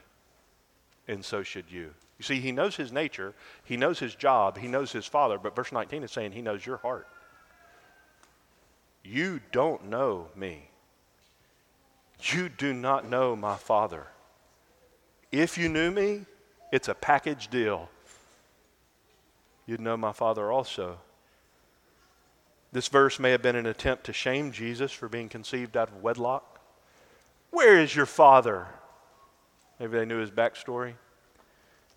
and 1.07 1.23
so 1.23 1.43
should 1.43 1.71
you. 1.71 1.91
You 2.17 2.23
see, 2.23 2.41
he 2.41 2.51
knows 2.51 2.77
his 2.77 2.93
nature, 2.93 3.35
he 3.63 3.77
knows 3.77 3.99
his 3.99 4.15
job, 4.15 4.57
he 4.57 4.69
knows 4.69 4.91
his 4.91 5.05
father, 5.05 5.37
but 5.37 5.55
verse 5.55 5.71
19 5.71 6.03
is 6.03 6.11
saying 6.11 6.33
he 6.33 6.41
knows 6.41 6.65
your 6.65 6.79
heart. 6.79 7.07
You 9.05 9.41
don't 9.51 9.87
know 9.87 10.29
me. 10.37 10.69
You 12.21 12.49
do 12.49 12.73
not 12.73 13.09
know 13.09 13.35
my 13.35 13.57
father. 13.57 14.07
If 15.33 15.59
you 15.59 15.69
knew 15.69 15.91
me, 15.91 16.27
it's 16.71 16.89
a 16.89 16.95
package 16.95 17.49
deal. 17.49 17.89
You'd 19.67 19.81
know 19.81 19.97
my 19.97 20.13
father 20.13 20.53
also. 20.53 20.99
This 22.73 22.89
verse 22.89 23.19
may 23.19 23.31
have 23.31 23.43
been 23.43 23.57
an 23.57 23.67
attempt 23.67 24.05
to 24.05 24.13
shame 24.13 24.53
Jesus 24.53 24.93
for 24.93 25.09
being 25.09 25.29
conceived 25.29 25.77
out 25.77 25.89
of 25.89 26.03
wedlock. 26.03 26.61
Where 27.51 27.79
is 27.79 27.95
your 27.95 28.07
father? 28.07 28.67
Maybe 29.79 29.99
they 29.99 30.07
knew 30.07 30.19
his 30.19 30.31
backstory. 30.31 30.95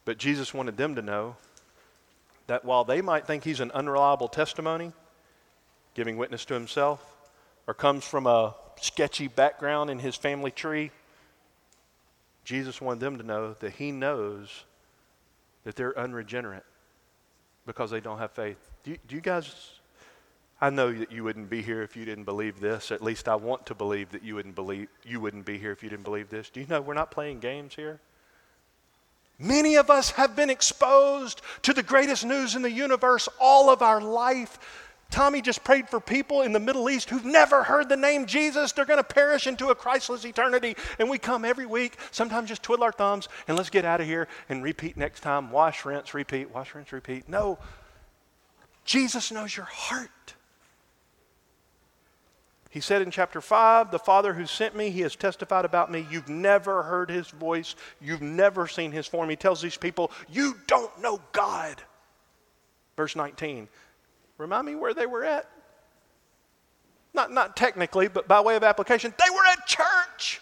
But 0.03 0.18
Jesus 0.18 0.53
wanted 0.53 0.76
them 0.76 0.95
to 0.95 1.01
know 1.01 1.38
that 2.47 2.66
while 2.66 2.84
they 2.84 3.01
might 3.01 3.26
think 3.26 3.43
he's 3.43 3.60
an 3.60 3.72
unreliable 3.72 4.28
testimony, 4.28 4.91
giving 5.96 6.18
witness 6.18 6.46
to 6.46 6.54
himself, 6.54 7.04
or 7.68 7.74
comes 7.74 8.04
from 8.04 8.28
a 8.28 8.54
sketchy 8.80 9.28
background 9.28 9.89
in 9.89 9.98
his 9.98 10.16
family 10.16 10.52
tree, 10.52 10.91
Jesus 12.43 12.80
wanted 12.80 13.00
them 13.00 13.18
to 13.18 13.24
know 13.24 13.54
that 13.54 13.74
he 13.74 13.91
knows 13.91 14.66
that 15.64 15.76
they're 15.76 15.98
unregenerate 15.98 16.66
because 17.66 17.89
they 17.89 18.00
don't 18.00 18.20
have 18.20 18.32
faith. 18.32 18.60
Do 18.84 18.91
you, 18.91 18.98
do 19.08 19.16
you 19.16 19.22
guys 19.22 19.80
I 20.62 20.70
know 20.70 20.91
that 20.93 21.12
you 21.12 21.24
wouldn't 21.24 21.50
be 21.50 21.62
here 21.62 21.82
if 21.84 21.98
you 21.98 22.06
didn't 22.06 22.24
believe 22.24 22.60
this. 22.60 22.91
At 22.91 23.04
least 23.04 23.28
I 23.28 23.36
want 23.36 23.66
to 23.66 23.76
believe 23.76 24.12
that 24.12 24.24
you 24.24 24.36
wouldn't 24.36 24.56
believe 24.56 24.88
you 25.04 25.20
wouldn't 25.20 25.46
be 25.46 25.58
here 25.58 25.72
if 25.72 25.84
you 25.84 25.89
didn't 25.89 26.06
believe 26.06 26.30
this. 26.30 26.50
Do 26.50 26.62
you 26.62 26.68
know 26.68 26.82
we're 26.82 26.93
not 26.93 27.12
playing 27.12 27.39
games 27.39 27.76
here? 27.76 28.00
Many 29.38 29.76
of 29.76 29.89
us 29.89 30.12
have 30.12 30.34
been 30.36 30.50
exposed 30.50 31.41
to 31.64 31.74
the 31.74 31.84
greatest 31.84 32.26
news 32.26 32.56
in 32.56 32.62
the 32.62 32.72
universe 32.72 33.28
all 33.38 33.70
of 33.70 33.82
our 33.82 34.00
life. 34.00 34.58
Tommy 35.12 35.41
just 35.41 35.64
prayed 35.64 35.88
for 35.88 35.99
people 35.99 36.41
in 36.41 36.51
the 36.51 36.60
Middle 36.60 36.89
East 36.89 37.10
who've 37.10 37.24
never 37.24 37.64
heard 37.64 37.88
the 37.88 37.95
name 37.95 38.26
Jesus. 38.26 38.72
They're 38.72 38.86
going 38.86 38.97
to 38.97 39.03
perish 39.03 39.47
into 39.47 39.70
a 39.70 39.76
Christless 39.76 40.26
eternity. 40.26 40.76
And 40.99 41.10
we 41.10 41.18
come 41.18 41.45
every 41.45 41.66
week, 41.66 41.97
sometimes 42.12 42.49
just 42.49 42.64
twiddle 42.64 42.84
our 42.84 42.91
thumbs 42.91 43.30
and 43.47 43.56
let's 43.56 43.70
get 43.70 43.86
out 43.86 44.01
of 44.01 44.08
here 44.08 44.28
and 44.49 44.64
repeat 44.64 44.97
next 44.97 45.22
time. 45.22 45.51
Wash, 45.51 45.86
rinse, 45.86 46.14
repeat, 46.14 46.53
wash, 46.53 46.76
rinse, 46.76 46.91
repeat. 46.91 47.30
No, 47.30 47.60
Jesus 48.84 49.32
knows 49.32 49.56
your 49.56 49.68
heart. 49.68 50.10
He 52.76 52.82
said 52.82 53.01
in 53.01 53.10
chapter 53.10 53.39
5, 53.39 53.91
The 53.91 53.99
Father 53.99 54.34
who 54.34 54.45
sent 54.45 54.76
me, 54.76 54.89
he 54.89 54.99
has 54.99 55.16
testified 55.16 55.64
about 55.64 55.89
me. 55.89 56.06
You've 56.12 56.28
never 56.28 56.84
heard 56.84 57.10
his 57.10 57.30
voice, 57.30 57.74
you've 58.01 58.22
never 58.22 58.68
seen 58.68 58.91
his 58.91 59.08
form. 59.08 59.30
He 59.30 59.38
tells 59.38 59.62
these 59.62 59.78
people, 59.78 60.12
You 60.30 60.56
don't 60.68 61.01
know 61.01 61.22
God. 61.32 61.82
Verse 62.97 63.16
19. 63.16 63.70
Remind 64.38 64.65
me 64.65 64.75
where 64.75 64.93
they 64.93 65.05
were 65.05 65.23
at? 65.23 65.49
Not, 67.13 67.31
not 67.31 67.55
technically, 67.55 68.07
but 68.07 68.27
by 68.27 68.41
way 68.41 68.55
of 68.55 68.63
application. 68.63 69.13
They 69.17 69.33
were 69.33 69.45
at 69.51 69.65
church. 69.65 70.41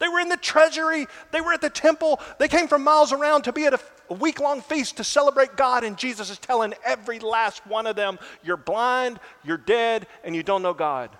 They 0.00 0.08
were 0.08 0.20
in 0.20 0.28
the 0.28 0.36
treasury. 0.36 1.06
They 1.30 1.40
were 1.40 1.52
at 1.52 1.60
the 1.60 1.70
temple. 1.70 2.20
They 2.38 2.48
came 2.48 2.68
from 2.68 2.82
miles 2.82 3.12
around 3.12 3.42
to 3.42 3.52
be 3.52 3.66
at 3.66 3.74
a, 3.74 3.80
a 4.10 4.14
week 4.14 4.40
long 4.40 4.60
feast 4.60 4.96
to 4.96 5.04
celebrate 5.04 5.56
God. 5.56 5.84
And 5.84 5.96
Jesus 5.96 6.30
is 6.30 6.38
telling 6.38 6.74
every 6.84 7.20
last 7.20 7.66
one 7.66 7.86
of 7.86 7.96
them, 7.96 8.18
You're 8.42 8.56
blind, 8.56 9.20
you're 9.44 9.56
dead, 9.56 10.06
and 10.24 10.34
you 10.34 10.42
don't 10.42 10.62
know 10.62 10.74
God 10.74 11.10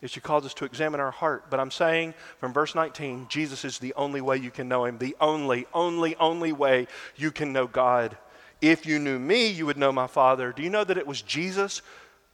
is 0.00 0.10
she 0.10 0.20
calls 0.20 0.46
us 0.46 0.54
to 0.54 0.64
examine 0.64 1.00
our 1.00 1.10
heart. 1.10 1.50
But 1.50 1.60
I'm 1.60 1.70
saying 1.70 2.14
from 2.38 2.52
verse 2.52 2.74
19, 2.74 3.26
Jesus 3.28 3.64
is 3.64 3.78
the 3.78 3.94
only 3.94 4.20
way 4.20 4.36
you 4.36 4.50
can 4.50 4.68
know 4.68 4.84
him, 4.84 4.98
the 4.98 5.16
only, 5.20 5.66
only, 5.74 6.14
only 6.16 6.52
way 6.52 6.86
you 7.16 7.30
can 7.30 7.52
know 7.52 7.66
God. 7.66 8.16
If 8.60 8.86
you 8.86 8.98
knew 8.98 9.18
me, 9.18 9.48
you 9.48 9.66
would 9.66 9.76
know 9.76 9.92
my 9.92 10.06
Father. 10.06 10.52
Do 10.52 10.62
you 10.62 10.70
know 10.70 10.84
that 10.84 10.98
it 10.98 11.06
was 11.06 11.22
Jesus 11.22 11.82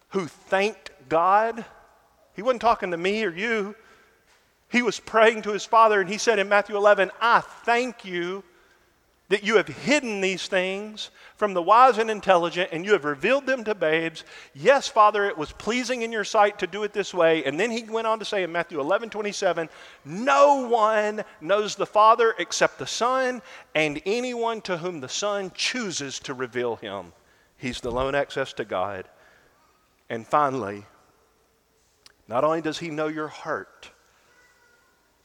who 0.09 0.27
thanked 0.27 0.91
God? 1.09 1.65
He 2.35 2.43
wasn't 2.43 2.63
talking 2.63 2.91
to 2.91 2.97
me 2.97 3.25
or 3.25 3.31
you. 3.31 3.75
He 4.71 4.83
was 4.83 4.99
praying 4.99 5.43
to 5.43 5.53
his 5.53 5.65
Father, 5.65 6.01
and 6.01 6.09
he 6.09 6.19
said 6.19 6.39
in 6.39 6.49
Matthew 6.49 6.77
11, 6.77 7.11
I 7.21 7.41
thank 7.41 8.05
you 8.05 8.43
that 9.31 9.43
you 9.43 9.57
have 9.57 9.69
hidden 9.69 10.21
these 10.21 10.49
things 10.49 11.11
from 11.37 11.55
the 11.55 11.63
wise 11.63 11.97
and 11.97 12.11
intelligent 12.11 12.69
and 12.73 12.85
you 12.85 12.93
have 12.93 13.07
revealed 13.07 13.47
them 13.47 13.65
to 13.65 13.75
babes. 13.75 14.23
Yes, 14.53 14.87
Father, 14.87 15.25
it 15.27 15.39
was 15.39 15.51
pleasing 15.53 16.03
in 16.03 16.13
your 16.13 16.25
sight 16.25 16.59
to 16.59 16.67
do 16.67 16.83
it 16.83 16.93
this 16.93 17.15
way. 17.15 17.43
And 17.45 17.59
then 17.59 17.71
he 17.71 17.85
went 17.85 18.07
on 18.07 18.19
to 18.19 18.25
say 18.25 18.43
in 18.43 18.53
Matthew 18.53 18.81
11 18.81 19.09
27, 19.09 19.71
No 20.05 20.69
one 20.69 21.25
knows 21.41 21.75
the 21.75 21.87
Father 21.87 22.35
except 22.39 22.79
the 22.79 22.87
Son, 22.87 23.41
and 23.75 24.03
anyone 24.05 24.61
to 24.63 24.77
whom 24.77 25.01
the 25.01 25.09
Son 25.09 25.51
chooses 25.55 26.19
to 26.21 26.35
reveal 26.35 26.77
him. 26.77 27.13
He's 27.57 27.81
the 27.81 27.91
lone 27.91 28.15
access 28.15 28.53
to 28.55 28.67
God. 28.67 29.09
And 30.11 30.27
finally, 30.27 30.85
not 32.29 32.45
only 32.45 32.61
does 32.61 32.79
he 32.79 32.91
know 32.91 33.09
your 33.09 33.29
heart, 33.29 33.91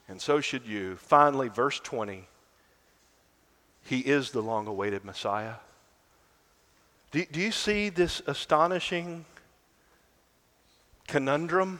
and 0.08 0.22
so 0.22 0.40
should 0.40 0.66
you. 0.66 0.96
Finally, 0.96 1.50
verse 1.50 1.82
20 1.82 2.29
he 3.84 4.00
is 4.00 4.32
the 4.32 4.42
long 4.42 4.68
awaited 4.68 5.04
Messiah. 5.04 5.56
Do, 7.12 7.26
do 7.32 7.40
you 7.40 7.52
see 7.52 7.90
this 7.90 8.22
astonishing 8.28 9.26
conundrum? 11.08 11.80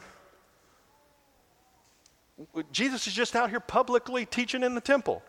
Jesus 2.72 3.06
is 3.06 3.12
just 3.12 3.36
out 3.36 3.50
here 3.50 3.60
publicly 3.60 4.26
teaching 4.26 4.62
in 4.62 4.74
the 4.74 4.80
temple. 4.80 5.22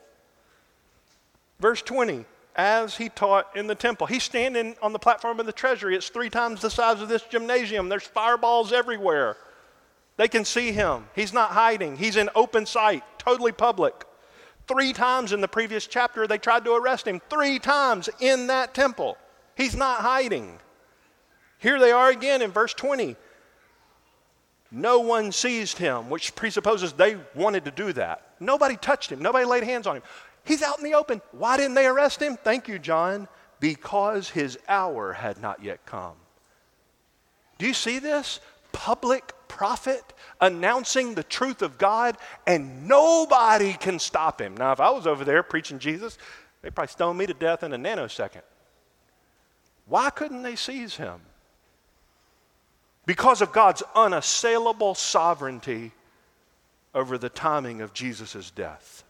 Verse 1.59 1.81
20, 1.81 2.25
as 2.55 2.97
he 2.97 3.09
taught 3.09 3.55
in 3.55 3.67
the 3.67 3.75
temple. 3.75 4.07
He's 4.07 4.23
standing 4.23 4.75
on 4.81 4.93
the 4.93 4.99
platform 4.99 5.39
of 5.39 5.45
the 5.45 5.53
treasury. 5.53 5.95
It's 5.95 6.09
three 6.09 6.29
times 6.29 6.61
the 6.61 6.69
size 6.69 7.01
of 7.01 7.09
this 7.09 7.23
gymnasium. 7.23 7.89
There's 7.89 8.03
fireballs 8.03 8.73
everywhere. 8.73 9.37
They 10.17 10.27
can 10.27 10.45
see 10.45 10.71
him. 10.71 11.05
He's 11.15 11.33
not 11.33 11.51
hiding, 11.51 11.97
he's 11.97 12.15
in 12.15 12.29
open 12.35 12.65
sight, 12.65 13.03
totally 13.17 13.51
public. 13.51 14.05
Three 14.67 14.93
times 14.93 15.33
in 15.33 15.41
the 15.41 15.47
previous 15.47 15.87
chapter, 15.87 16.27
they 16.27 16.37
tried 16.37 16.65
to 16.65 16.73
arrest 16.73 17.07
him. 17.07 17.21
Three 17.29 17.59
times 17.59 18.09
in 18.19 18.47
that 18.47 18.73
temple. 18.73 19.17
He's 19.55 19.75
not 19.75 20.01
hiding. 20.01 20.59
Here 21.57 21.79
they 21.79 21.91
are 21.91 22.09
again 22.09 22.41
in 22.41 22.51
verse 22.51 22.73
20. 22.73 23.15
No 24.71 24.99
one 24.99 25.31
seized 25.31 25.77
him, 25.77 26.09
which 26.09 26.33
presupposes 26.33 26.93
they 26.93 27.17
wanted 27.35 27.65
to 27.65 27.71
do 27.71 27.91
that. 27.93 28.25
Nobody 28.39 28.77
touched 28.77 29.11
him, 29.11 29.21
nobody 29.21 29.45
laid 29.45 29.63
hands 29.63 29.85
on 29.85 29.97
him. 29.97 30.03
He's 30.43 30.63
out 30.63 30.79
in 30.79 30.83
the 30.83 30.95
open. 30.95 31.21
Why 31.31 31.57
didn't 31.57 31.75
they 31.75 31.85
arrest 31.85 32.21
him? 32.21 32.37
Thank 32.37 32.67
you, 32.67 32.79
John. 32.79 33.27
Because 33.59 34.29
his 34.29 34.57
hour 34.67 35.13
had 35.13 35.39
not 35.39 35.63
yet 35.63 35.85
come. 35.85 36.15
Do 37.59 37.67
you 37.67 37.75
see 37.75 37.99
this? 37.99 38.39
Public 38.71 39.33
prophet 39.51 40.01
announcing 40.39 41.13
the 41.13 41.23
truth 41.23 41.61
of 41.61 41.77
God, 41.77 42.17
and 42.47 42.87
nobody 42.87 43.73
can 43.73 43.99
stop 43.99 44.39
him. 44.39 44.55
Now, 44.55 44.71
if 44.71 44.79
I 44.79 44.89
was 44.91 45.05
over 45.05 45.25
there 45.25 45.43
preaching 45.43 45.77
Jesus, 45.77 46.17
they'd 46.61 46.73
probably 46.73 46.87
stone 46.87 47.17
me 47.17 47.25
to 47.25 47.33
death 47.33 47.61
in 47.61 47.73
a 47.73 47.77
nanosecond. 47.77 48.43
Why 49.87 50.09
couldn't 50.09 50.43
they 50.43 50.55
seize 50.55 50.95
him? 50.95 51.19
Because 53.05 53.41
of 53.41 53.51
God's 53.51 53.83
unassailable 53.93 54.95
sovereignty 54.95 55.91
over 56.95 57.17
the 57.17 57.29
timing 57.29 57.81
of 57.81 57.93
Jesus' 57.93 58.51
death. 58.51 59.03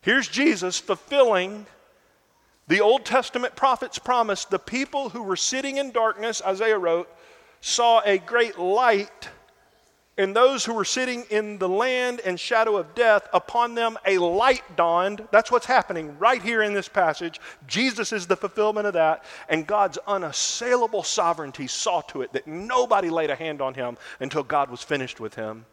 Here's 0.00 0.26
Jesus 0.26 0.78
fulfilling 0.78 1.66
the 2.66 2.80
Old 2.80 3.04
Testament 3.04 3.56
prophet's 3.56 3.98
promise 3.98 4.46
the 4.46 4.58
people 4.58 5.10
who 5.10 5.22
were 5.22 5.36
sitting 5.36 5.76
in 5.76 5.90
darkness, 5.90 6.40
Isaiah 6.44 6.78
wrote, 6.78 7.08
saw 7.62 8.02
a 8.04 8.18
great 8.18 8.58
light, 8.58 9.30
And 10.18 10.36
those 10.36 10.62
who 10.64 10.74
were 10.74 10.84
sitting 10.84 11.24
in 11.30 11.56
the 11.56 11.68
land 11.68 12.20
and 12.20 12.38
shadow 12.38 12.76
of 12.76 12.94
death, 12.94 13.26
upon 13.32 13.74
them 13.74 13.96
a 14.04 14.18
light 14.18 14.62
dawned. 14.76 15.26
That's 15.30 15.50
what's 15.50 15.64
happening 15.64 16.18
right 16.18 16.42
here 16.42 16.62
in 16.62 16.74
this 16.74 16.88
passage. 16.88 17.40
Jesus 17.66 18.12
is 18.12 18.26
the 18.26 18.36
fulfillment 18.36 18.86
of 18.86 18.92
that. 18.92 19.24
And 19.48 19.66
God's 19.66 19.96
unassailable 20.06 21.02
sovereignty 21.02 21.66
saw 21.66 22.02
to 22.02 22.20
it 22.20 22.32
that 22.34 22.46
nobody 22.46 23.08
laid 23.08 23.30
a 23.30 23.34
hand 23.34 23.62
on 23.62 23.72
him 23.72 23.96
until 24.20 24.42
God 24.42 24.70
was 24.70 24.82
finished 24.82 25.18
with 25.18 25.34
him. 25.34 25.64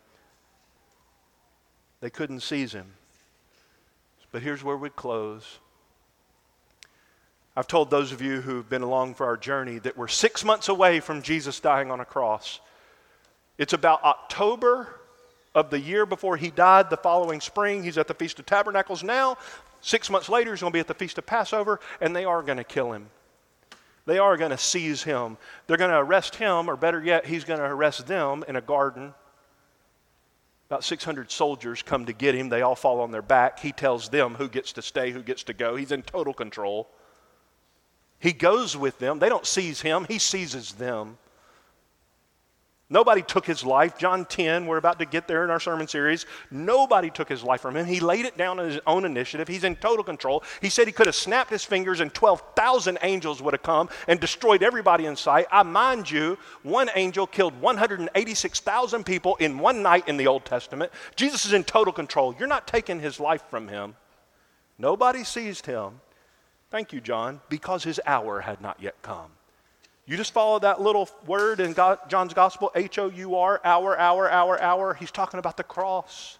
They 1.99 2.09
couldn't 2.09 2.39
seize 2.39 2.71
him. 2.71 2.93
But 4.31 4.41
here's 4.41 4.63
where 4.63 4.77
we 4.77 4.89
close. 4.89 5.59
I've 7.59 7.67
told 7.67 7.89
those 7.89 8.13
of 8.13 8.21
you 8.21 8.39
who've 8.39 8.69
been 8.69 8.83
along 8.83 9.15
for 9.15 9.25
our 9.25 9.35
journey 9.35 9.79
that 9.79 9.97
we're 9.97 10.07
six 10.07 10.45
months 10.45 10.69
away 10.69 11.01
from 11.01 11.21
Jesus 11.21 11.59
dying 11.59 11.91
on 11.91 11.99
a 11.99 12.05
cross. 12.05 12.61
It's 13.57 13.73
about 13.73 14.01
October 14.05 14.87
of 15.53 15.69
the 15.69 15.77
year 15.77 16.05
before 16.05 16.37
he 16.37 16.51
died, 16.51 16.89
the 16.89 16.95
following 16.95 17.41
spring. 17.41 17.83
He's 17.83 17.97
at 17.97 18.07
the 18.07 18.13
Feast 18.13 18.39
of 18.39 18.45
Tabernacles 18.45 19.03
now. 19.03 19.37
Six 19.81 20.09
months 20.09 20.29
later, 20.29 20.51
he's 20.51 20.61
going 20.61 20.71
to 20.71 20.73
be 20.73 20.79
at 20.79 20.87
the 20.87 20.93
Feast 20.93 21.17
of 21.17 21.25
Passover, 21.25 21.81
and 21.99 22.15
they 22.15 22.23
are 22.23 22.41
going 22.43 22.59
to 22.59 22.63
kill 22.63 22.93
him. 22.93 23.07
They 24.05 24.19
are 24.19 24.37
going 24.37 24.51
to 24.51 24.57
seize 24.57 25.03
him. 25.03 25.35
They're 25.67 25.75
going 25.75 25.91
to 25.91 25.97
arrest 25.97 26.35
him, 26.35 26.69
or 26.69 26.77
better 26.77 27.03
yet, 27.03 27.25
he's 27.25 27.43
going 27.43 27.59
to 27.59 27.65
arrest 27.65 28.07
them 28.07 28.45
in 28.47 28.55
a 28.55 28.61
garden. 28.61 29.13
About 30.69 30.85
600 30.85 31.29
soldiers 31.29 31.83
come 31.83 32.05
to 32.05 32.13
get 32.13 32.35
him. 32.35 32.47
They 32.47 32.61
all 32.61 32.75
fall 32.75 33.01
on 33.01 33.11
their 33.11 33.21
back. 33.21 33.59
He 33.59 33.73
tells 33.73 34.07
them 34.07 34.35
who 34.35 34.47
gets 34.47 34.71
to 34.73 34.81
stay, 34.81 35.11
who 35.11 35.21
gets 35.21 35.43
to 35.43 35.53
go. 35.53 35.75
He's 35.75 35.91
in 35.91 36.03
total 36.03 36.33
control. 36.33 36.87
He 38.19 38.33
goes 38.33 38.75
with 38.75 38.99
them. 38.99 39.19
They 39.19 39.29
don't 39.29 39.45
seize 39.45 39.81
him, 39.81 40.05
he 40.07 40.19
seizes 40.19 40.73
them. 40.73 41.17
Nobody 42.91 43.21
took 43.21 43.45
his 43.45 43.63
life. 43.63 43.99
John 43.99 44.25
10, 44.25 44.65
we're 44.65 44.77
about 44.77 44.97
to 44.97 45.05
get 45.05 45.27
there 45.27 45.43
in 45.43 45.51
our 45.51 45.59
sermon 45.59 45.87
series. 45.87 46.25
Nobody 46.49 47.11
took 47.11 47.29
his 47.29 47.43
life 47.43 47.61
from 47.61 47.77
him. 47.77 47.85
He 47.85 47.99
laid 47.99 48.25
it 48.25 48.35
down 48.35 48.59
on 48.59 48.67
his 48.67 48.79
own 48.87 49.05
initiative. 49.05 49.47
He's 49.47 49.63
in 49.63 49.75
total 49.75 50.03
control. 50.03 50.43
He 50.59 50.69
said 50.69 50.87
he 50.87 50.91
could 50.91 51.05
have 51.05 51.15
snapped 51.15 51.51
his 51.51 51.63
fingers 51.63 51.99
and 51.99 52.11
12,000 52.11 52.97
angels 53.03 53.43
would 53.43 53.53
have 53.53 53.61
come 53.61 53.89
and 54.07 54.19
destroyed 54.19 54.63
everybody 54.63 55.05
in 55.05 55.15
sight. 55.15 55.45
I 55.51 55.61
mind 55.61 56.09
you, 56.09 56.39
one 56.63 56.89
angel 56.95 57.27
killed 57.27 57.61
186,000 57.61 59.05
people 59.05 59.35
in 59.35 59.59
one 59.59 59.83
night 59.83 60.07
in 60.07 60.17
the 60.17 60.25
Old 60.25 60.45
Testament. 60.45 60.91
Jesus 61.15 61.45
is 61.45 61.53
in 61.53 61.63
total 61.65 61.93
control. 61.93 62.35
You're 62.39 62.47
not 62.47 62.65
taking 62.65 62.99
his 62.99 63.19
life 63.19 63.43
from 63.51 63.67
him. 63.67 63.95
Nobody 64.79 65.23
seized 65.23 65.67
him. 65.67 66.01
Thank 66.69 66.93
you, 66.93 67.01
John, 67.01 67.41
because 67.49 67.83
his 67.83 67.99
hour 68.05 68.41
had 68.41 68.61
not 68.61 68.81
yet 68.81 68.95
come. 69.01 69.31
You 70.05 70.17
just 70.17 70.33
follow 70.33 70.59
that 70.59 70.81
little 70.81 71.07
word 71.27 71.59
in 71.59 71.73
God, 71.73 71.99
John's 72.09 72.33
gospel, 72.33 72.71
H 72.73 72.97
O 72.97 73.09
U 73.09 73.35
R, 73.35 73.61
hour, 73.63 73.97
hour, 73.97 74.29
hour, 74.29 74.59
hour. 74.59 74.93
He's 74.95 75.11
talking 75.11 75.39
about 75.39 75.57
the 75.57 75.63
cross. 75.63 76.39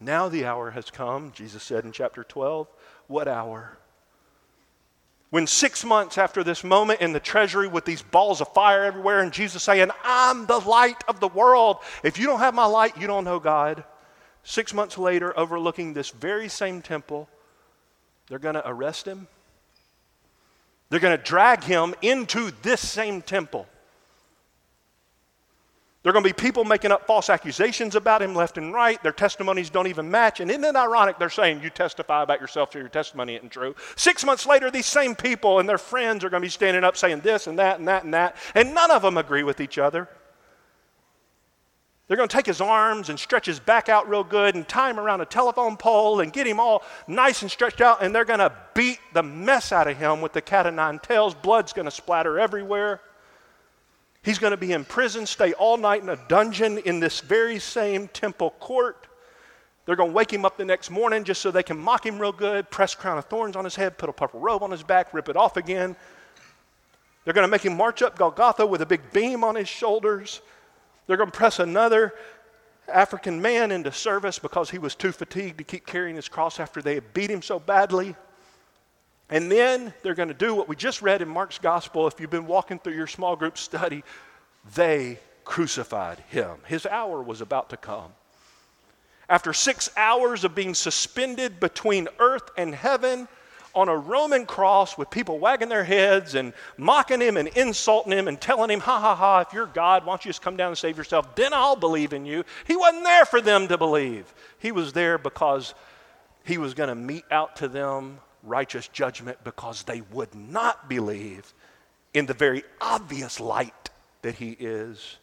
Now 0.00 0.28
the 0.28 0.44
hour 0.44 0.70
has 0.70 0.90
come, 0.90 1.32
Jesus 1.32 1.62
said 1.62 1.84
in 1.84 1.92
chapter 1.92 2.22
12. 2.22 2.68
What 3.08 3.26
hour? 3.26 3.76
When 5.30 5.46
six 5.46 5.84
months 5.84 6.16
after 6.16 6.42
this 6.42 6.64
moment 6.64 7.00
in 7.00 7.12
the 7.12 7.20
treasury 7.20 7.68
with 7.68 7.84
these 7.84 8.02
balls 8.02 8.40
of 8.40 8.52
fire 8.54 8.84
everywhere, 8.84 9.20
and 9.20 9.32
Jesus 9.32 9.62
saying, 9.62 9.90
I'm 10.04 10.46
the 10.46 10.58
light 10.58 11.02
of 11.06 11.20
the 11.20 11.28
world. 11.28 11.78
If 12.02 12.18
you 12.18 12.26
don't 12.26 12.38
have 12.38 12.54
my 12.54 12.64
light, 12.64 12.96
you 12.96 13.06
don't 13.06 13.24
know 13.24 13.38
God. 13.38 13.84
Six 14.44 14.72
months 14.72 14.96
later, 14.96 15.38
overlooking 15.38 15.92
this 15.92 16.10
very 16.10 16.48
same 16.48 16.80
temple, 16.80 17.28
they're 18.28 18.38
going 18.38 18.54
to 18.54 18.68
arrest 18.68 19.06
him 19.06 19.26
they're 20.90 21.00
going 21.00 21.16
to 21.16 21.22
drag 21.22 21.64
him 21.64 21.94
into 22.02 22.50
this 22.62 22.86
same 22.86 23.20
temple. 23.22 23.66
There 26.02 26.10
are 26.10 26.12
going 26.12 26.24
to 26.24 26.32
be 26.32 26.40
people 26.40 26.64
making 26.64 26.92
up 26.92 27.06
false 27.06 27.28
accusations 27.28 27.94
about 27.94 28.22
him 28.22 28.34
left 28.34 28.56
and 28.56 28.72
right. 28.72 29.02
Their 29.02 29.12
testimonies 29.12 29.68
don't 29.68 29.88
even 29.88 30.10
match. 30.10 30.40
And 30.40 30.50
isn't 30.50 30.64
it 30.64 30.76
ironic? 30.76 31.18
They're 31.18 31.28
saying, 31.28 31.62
You 31.62 31.70
testify 31.70 32.22
about 32.22 32.40
yourself, 32.40 32.72
so 32.72 32.78
your 32.78 32.88
testimony 32.88 33.34
isn't 33.34 33.50
true. 33.50 33.74
Six 33.96 34.24
months 34.24 34.46
later, 34.46 34.70
these 34.70 34.86
same 34.86 35.14
people 35.14 35.58
and 35.58 35.68
their 35.68 35.76
friends 35.76 36.24
are 36.24 36.30
going 36.30 36.40
to 36.40 36.46
be 36.46 36.50
standing 36.50 36.84
up 36.84 36.96
saying 36.96 37.20
this 37.20 37.46
and 37.46 37.58
that 37.58 37.78
and 37.78 37.88
that 37.88 38.04
and 38.04 38.14
that. 38.14 38.36
And 38.54 38.74
none 38.74 38.90
of 38.90 39.02
them 39.02 39.18
agree 39.18 39.42
with 39.42 39.60
each 39.60 39.76
other. 39.76 40.08
They're 42.08 42.16
going 42.16 42.28
to 42.28 42.34
take 42.34 42.46
his 42.46 42.62
arms 42.62 43.10
and 43.10 43.20
stretch 43.20 43.44
his 43.44 43.60
back 43.60 43.90
out 43.90 44.08
real 44.08 44.24
good 44.24 44.54
and 44.54 44.66
tie 44.66 44.88
him 44.88 44.98
around 44.98 45.20
a 45.20 45.26
telephone 45.26 45.76
pole 45.76 46.20
and 46.20 46.32
get 46.32 46.46
him 46.46 46.58
all 46.58 46.82
nice 47.06 47.42
and 47.42 47.50
stretched 47.50 47.82
out, 47.82 48.02
and 48.02 48.14
they're 48.14 48.24
going 48.24 48.38
to 48.38 48.50
beat 48.74 48.98
the 49.12 49.22
mess 49.22 49.72
out 49.72 49.86
of 49.86 49.98
him 49.98 50.22
with 50.22 50.32
the 50.32 50.40
cat 50.40 50.66
o' 50.66 50.70
nine 50.70 50.98
tails. 51.00 51.34
Blood's 51.34 51.74
going 51.74 51.84
to 51.84 51.90
splatter 51.90 52.40
everywhere. 52.40 53.02
He's 54.22 54.38
going 54.38 54.52
to 54.52 54.56
be 54.56 54.72
in 54.72 54.86
prison, 54.86 55.26
stay 55.26 55.52
all 55.52 55.76
night 55.76 56.02
in 56.02 56.08
a 56.08 56.18
dungeon 56.28 56.78
in 56.78 56.98
this 56.98 57.20
very 57.20 57.58
same 57.58 58.08
temple 58.08 58.50
court. 58.58 59.06
They're 59.84 59.96
going 59.96 60.10
to 60.10 60.14
wake 60.14 60.32
him 60.32 60.46
up 60.46 60.56
the 60.56 60.64
next 60.64 60.90
morning 60.90 61.24
just 61.24 61.42
so 61.42 61.50
they 61.50 61.62
can 61.62 61.78
mock 61.78 62.04
him 62.04 62.18
real 62.18 62.32
good, 62.32 62.70
press 62.70 62.94
crown 62.94 63.18
of 63.18 63.26
thorns 63.26 63.54
on 63.54 63.64
his 63.64 63.76
head, 63.76 63.96
put 63.96 64.08
a 64.08 64.12
purple 64.12 64.40
robe 64.40 64.62
on 64.62 64.70
his 64.70 64.82
back, 64.82 65.12
rip 65.12 65.28
it 65.28 65.36
off 65.36 65.58
again. 65.58 65.94
They're 67.24 67.34
going 67.34 67.46
to 67.46 67.50
make 67.50 67.64
him 67.64 67.76
march 67.76 68.00
up 68.00 68.16
Golgotha 68.16 68.66
with 68.66 68.80
a 68.80 68.86
big 68.86 69.12
beam 69.12 69.44
on 69.44 69.54
his 69.54 69.68
shoulders. 69.68 70.40
They're 71.08 71.16
going 71.16 71.30
to 71.30 71.36
press 71.36 71.58
another 71.58 72.14
African 72.86 73.42
man 73.42 73.72
into 73.72 73.90
service 73.90 74.38
because 74.38 74.70
he 74.70 74.78
was 74.78 74.94
too 74.94 75.10
fatigued 75.10 75.58
to 75.58 75.64
keep 75.64 75.86
carrying 75.86 76.14
his 76.14 76.28
cross 76.28 76.60
after 76.60 76.80
they 76.80 76.94
had 76.94 77.12
beat 77.14 77.30
him 77.30 77.42
so 77.42 77.58
badly. 77.58 78.14
And 79.30 79.50
then 79.50 79.92
they're 80.02 80.14
going 80.14 80.28
to 80.28 80.34
do 80.34 80.54
what 80.54 80.68
we 80.68 80.76
just 80.76 81.02
read 81.02 81.20
in 81.20 81.28
Mark's 81.28 81.58
gospel. 81.58 82.06
If 82.06 82.20
you've 82.20 82.30
been 82.30 82.46
walking 82.46 82.78
through 82.78 82.94
your 82.94 83.06
small 83.06 83.36
group 83.36 83.58
study, 83.58 84.04
they 84.74 85.18
crucified 85.44 86.22
him. 86.28 86.56
His 86.66 86.86
hour 86.86 87.22
was 87.22 87.40
about 87.40 87.70
to 87.70 87.76
come. 87.76 88.12
After 89.30 89.52
six 89.52 89.90
hours 89.96 90.44
of 90.44 90.54
being 90.54 90.74
suspended 90.74 91.60
between 91.60 92.08
earth 92.18 92.50
and 92.56 92.74
heaven, 92.74 93.28
on 93.78 93.88
a 93.88 93.96
Roman 93.96 94.44
cross 94.44 94.98
with 94.98 95.10
people 95.10 95.38
wagging 95.38 95.68
their 95.68 95.84
heads 95.84 96.34
and 96.34 96.52
mocking 96.76 97.20
him 97.20 97.36
and 97.36 97.48
insulting 97.48 98.12
him 98.12 98.28
and 98.28 98.40
telling 98.40 98.70
him, 98.70 98.80
ha 98.80 99.00
ha 99.00 99.14
ha, 99.14 99.40
if 99.40 99.52
you're 99.52 99.66
God, 99.66 100.04
why 100.04 100.12
don't 100.12 100.24
you 100.24 100.30
just 100.30 100.42
come 100.42 100.56
down 100.56 100.68
and 100.68 100.78
save 100.78 100.98
yourself? 100.98 101.34
Then 101.36 101.52
I'll 101.52 101.76
believe 101.76 102.12
in 102.12 102.26
you. 102.26 102.44
He 102.66 102.76
wasn't 102.76 103.04
there 103.04 103.24
for 103.24 103.40
them 103.40 103.68
to 103.68 103.78
believe. 103.78 104.32
He 104.58 104.72
was 104.72 104.92
there 104.92 105.16
because 105.16 105.74
he 106.44 106.58
was 106.58 106.74
going 106.74 106.88
to 106.88 106.94
mete 106.94 107.24
out 107.30 107.56
to 107.56 107.68
them 107.68 108.18
righteous 108.42 108.88
judgment 108.88 109.38
because 109.44 109.82
they 109.84 110.00
would 110.12 110.34
not 110.34 110.88
believe 110.88 111.52
in 112.14 112.26
the 112.26 112.34
very 112.34 112.64
obvious 112.80 113.38
light 113.38 113.90
that 114.22 114.34
he 114.34 114.56
is. 114.58 115.18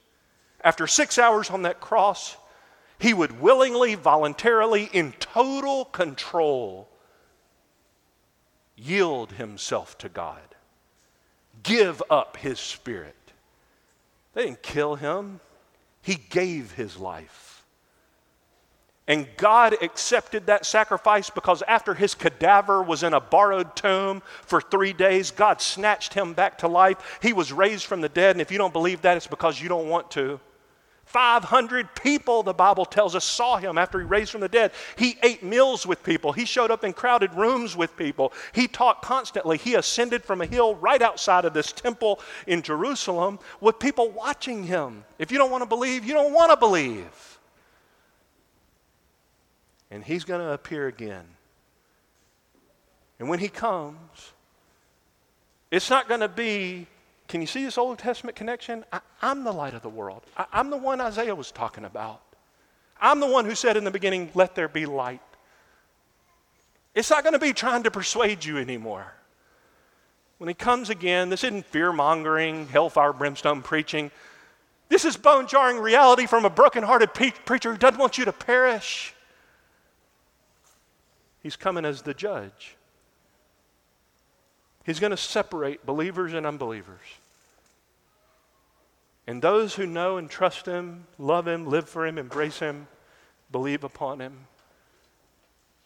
After 0.61 0.87
six 0.87 1.17
hours 1.17 1.49
on 1.49 1.63
that 1.63 1.79
cross, 1.79 2.37
he 2.99 3.13
would 3.13 3.41
willingly, 3.41 3.95
voluntarily, 3.95 4.89
in 4.93 5.11
total 5.19 5.85
control, 5.85 6.87
yield 8.75 9.33
himself 9.33 9.97
to 9.99 10.09
God, 10.09 10.41
give 11.63 12.01
up 12.09 12.37
his 12.37 12.59
spirit. 12.59 13.15
They 14.33 14.45
didn't 14.45 14.63
kill 14.63 14.95
him, 14.95 15.39
he 16.01 16.15
gave 16.15 16.73
his 16.73 16.97
life. 16.97 17.55
And 19.07 19.27
God 19.37 19.75
accepted 19.83 20.47
that 20.47 20.65
sacrifice 20.65 21.29
because 21.29 21.61
after 21.67 21.93
his 21.93 22.15
cadaver 22.15 22.81
was 22.81 23.03
in 23.03 23.13
a 23.13 23.19
borrowed 23.19 23.75
tomb 23.75 24.23
for 24.41 24.59
three 24.59 24.93
days, 24.93 25.29
God 25.29 25.61
snatched 25.61 26.15
him 26.15 26.33
back 26.33 26.57
to 26.59 26.67
life. 26.67 27.19
He 27.21 27.31
was 27.31 27.53
raised 27.53 27.85
from 27.85 28.01
the 28.01 28.09
dead. 28.09 28.31
And 28.31 28.41
if 28.41 28.51
you 28.51 28.57
don't 28.57 28.73
believe 28.73 29.01
that, 29.03 29.15
it's 29.15 29.27
because 29.27 29.61
you 29.61 29.69
don't 29.69 29.89
want 29.89 30.09
to. 30.11 30.39
500 31.05 31.95
people, 31.95 32.43
the 32.43 32.53
Bible 32.53 32.83
tells 32.83 33.15
us, 33.15 33.23
saw 33.23 33.57
him 33.57 33.77
after 33.77 33.99
he 33.99 34.05
raised 34.05 34.31
from 34.31 34.41
the 34.41 34.49
dead. 34.49 34.71
He 34.97 35.17
ate 35.23 35.43
meals 35.43 35.85
with 35.85 36.03
people. 36.03 36.33
He 36.33 36.45
showed 36.45 36.71
up 36.71 36.83
in 36.83 36.93
crowded 36.93 37.33
rooms 37.35 37.77
with 37.77 37.95
people. 37.95 38.33
He 38.53 38.67
taught 38.67 39.01
constantly. 39.01 39.57
He 39.57 39.75
ascended 39.75 40.23
from 40.23 40.41
a 40.41 40.45
hill 40.45 40.75
right 40.75 41.01
outside 41.01 41.45
of 41.45 41.53
this 41.53 41.71
temple 41.71 42.19
in 42.47 42.63
Jerusalem 42.63 43.39
with 43.61 43.79
people 43.79 44.09
watching 44.09 44.63
him. 44.63 45.05
If 45.19 45.31
you 45.31 45.37
don't 45.37 45.51
want 45.51 45.61
to 45.61 45.69
believe, 45.69 46.03
you 46.03 46.13
don't 46.13 46.33
want 46.33 46.51
to 46.51 46.57
believe. 46.57 47.39
And 49.91 50.03
he's 50.03 50.25
going 50.25 50.41
to 50.41 50.51
appear 50.51 50.87
again. 50.87 51.25
And 53.19 53.29
when 53.29 53.39
he 53.39 53.47
comes, 53.47 54.33
it's 55.71 55.89
not 55.89 56.07
going 56.07 56.21
to 56.21 56.27
be 56.27 56.87
can 57.27 57.41
you 57.41 57.47
see 57.47 57.63
this 57.63 57.77
Old 57.77 57.97
Testament 57.97 58.35
connection? 58.35 58.85
I, 58.93 59.01
am 59.21 59.43
the 59.43 59.51
light 59.51 59.73
of 59.73 59.81
the 59.81 59.89
world. 59.89 60.23
I, 60.37 60.45
I'm 60.53 60.69
the 60.69 60.77
one 60.77 61.01
Isaiah 61.01 61.35
was 61.35 61.51
talking 61.51 61.85
about. 61.85 62.21
I'm 63.01 63.19
the 63.19 63.27
one 63.27 63.45
who 63.45 63.55
said 63.55 63.77
in 63.77 63.83
the 63.83 63.91
beginning, 63.91 64.31
let 64.35 64.55
there 64.55 64.67
be 64.67 64.85
light. 64.85 65.21
It's 66.93 67.09
not 67.09 67.23
going 67.23 67.33
to 67.33 67.39
be 67.39 67.51
trying 67.51 67.83
to 67.83 67.91
persuade 67.91 68.45
you 68.45 68.57
anymore. 68.57 69.13
When 70.37 70.47
he 70.47 70.53
comes 70.53 70.89
again, 70.89 71.29
this 71.29 71.43
isn't 71.43 71.65
fear 71.65 71.91
mongering, 71.91 72.67
hellfire, 72.67 73.13
brimstone 73.13 73.61
preaching. 73.61 74.11
This 74.89 75.03
is 75.03 75.17
bone 75.17 75.47
jarring 75.47 75.79
reality 75.79 76.25
from 76.25 76.45
a 76.45 76.49
broken-hearted 76.49 77.13
pe- 77.13 77.31
preacher 77.31 77.71
who 77.71 77.77
doesn't 77.77 77.99
want 77.99 78.17
you 78.17 78.25
to 78.25 78.33
perish. 78.33 79.13
He's 81.41 81.55
coming 81.55 81.85
as 81.85 82.01
the 82.01 82.13
judge. 82.13 82.75
He's 84.85 84.99
going 84.99 85.11
to 85.11 85.17
separate 85.17 85.85
believers 85.85 86.33
and 86.33 86.45
unbelievers. 86.45 87.01
And 89.27 89.41
those 89.41 89.73
who 89.73 89.87
know 89.87 90.17
and 90.17 90.29
trust 90.29 90.67
Him, 90.67 91.07
love 91.17 91.47
Him, 91.47 91.65
live 91.65 91.89
for 91.89 92.05
Him, 92.05 92.17
embrace 92.17 92.59
Him, 92.59 92.87
believe 93.51 93.83
upon 93.83 94.19
Him, 94.19 94.47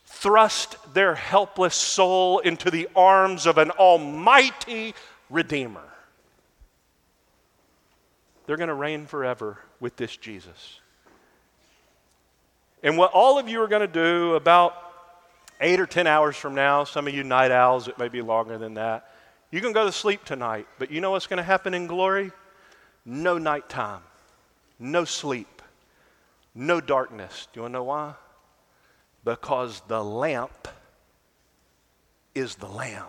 thrust 0.05 0.75
their 0.93 1.15
helpless 1.15 1.75
soul 1.75 2.39
into 2.39 2.69
the 2.69 2.89
arms 2.95 3.45
of 3.45 3.57
an 3.57 3.71
almighty 3.71 4.93
Redeemer. 5.29 5.83
They're 8.45 8.57
going 8.57 8.69
to 8.69 8.73
reign 8.73 9.05
forever 9.05 9.59
with 9.79 9.95
this 9.95 10.17
Jesus. 10.17 10.79
And 12.81 12.97
what 12.97 13.11
all 13.11 13.37
of 13.37 13.47
you 13.47 13.61
are 13.61 13.67
going 13.67 13.81
to 13.81 13.87
do 13.87 14.33
about 14.35 14.73
eight 15.61 15.79
or 15.79 15.85
10 15.85 16.07
hours 16.07 16.35
from 16.35 16.55
now, 16.55 16.83
some 16.83 17.07
of 17.07 17.13
you 17.13 17.23
night 17.23 17.51
owls, 17.51 17.87
it 17.87 17.97
may 17.97 18.07
be 18.07 18.21
longer 18.21 18.57
than 18.57 18.75
that, 18.75 19.11
you 19.51 19.61
can 19.61 19.73
go 19.73 19.85
to 19.85 19.91
sleep 19.91 20.23
tonight, 20.23 20.67
but 20.77 20.91
you 20.91 21.01
know 21.01 21.11
what's 21.11 21.27
going 21.27 21.37
to 21.37 21.43
happen 21.43 21.73
in 21.73 21.87
glory? 21.87 22.31
No 23.05 23.37
nighttime, 23.37 24.01
no 24.77 25.05
sleep, 25.05 25.61
no 26.53 26.79
darkness. 26.79 27.47
Do 27.51 27.59
you 27.59 27.61
want 27.63 27.73
to 27.73 27.77
know 27.79 27.83
why? 27.83 28.13
Because 29.23 29.81
the 29.87 30.03
lamp 30.03 30.67
is 32.35 32.55
the 32.55 32.67
Lamb. 32.67 33.05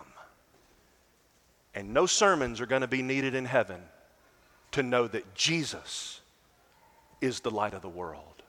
And 1.75 1.95
no 1.95 2.07
sermons 2.07 2.61
are 2.61 2.67
going 2.67 2.83
to 2.83 2.89
be 2.89 3.03
needed 3.03 3.35
in 3.35 3.45
heaven 3.45 3.81
to 4.73 4.83
know 4.83 5.07
that 5.07 5.35
Jesus 5.35 6.21
is 7.21 7.41
the 7.41 7.51
light 7.51 7.75
of 7.75 7.83
the 7.83 7.89
world. 7.89 8.43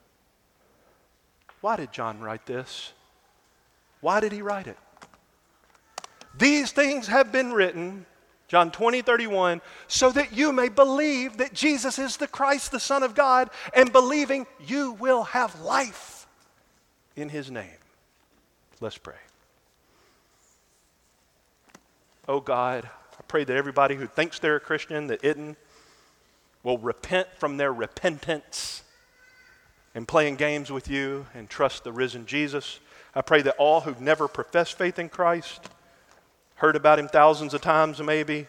Why 1.62 1.76
did 1.76 1.92
John 1.92 2.20
write 2.20 2.46
this? 2.46 2.94
Why 4.02 4.20
did 4.20 4.32
he 4.32 4.42
write 4.42 4.68
it? 4.68 4.78
These 6.38 6.72
things 6.72 7.08
have 7.08 7.32
been 7.32 7.54
written, 7.54 8.06
John 8.48 8.72
20, 8.72 9.02
31, 9.02 9.62
so 9.88 10.12
that 10.12 10.34
you 10.34 10.52
may 10.52 10.70
believe 10.70 11.38
that 11.38 11.54
Jesus 11.54 12.00
is 12.00 12.18
the 12.18 12.28
Christ, 12.28 12.72
the 12.72 12.80
Son 12.80 13.04
of 13.04 13.16
God, 13.16 13.50
and 13.74 13.92
believing 13.92 14.48
you 14.66 14.94
will 14.94 15.24
have 15.24 15.60
life 15.62 16.28
in 17.16 17.30
his 17.30 17.52
name. 17.52 17.70
Let's 18.80 18.98
pray. 18.98 19.16
Oh 22.28 22.40
God, 22.40 22.90
I 23.20 23.24
pray 23.28 23.44
that 23.44 23.56
everybody 23.56 23.96
who 23.96 24.08
thinks 24.08 24.40
they're 24.40 24.56
a 24.56 24.60
Christian 24.60 25.08
that 25.08 25.24
isn't 25.24 25.58
will 26.64 26.78
repent 26.78 27.28
from 27.38 27.58
their 27.58 27.74
repentance 27.74 28.84
and 29.94 30.08
playing 30.08 30.36
games 30.36 30.72
with 30.72 30.88
you 30.88 31.26
and 31.34 31.50
trust 31.50 31.84
the 31.84 31.92
risen 31.92 32.26
Jesus. 32.26 32.80
I 33.14 33.22
pray 33.22 33.42
that 33.42 33.56
all 33.58 33.82
who've 33.82 34.00
never 34.00 34.28
professed 34.28 34.78
faith 34.78 34.98
in 34.98 35.10
Christ, 35.10 35.70
heard 36.56 36.76
about 36.76 37.00
him 37.00 37.08
thousands 37.08 37.54
of 37.54 37.62
times 37.62 38.02
maybe, 38.02 38.48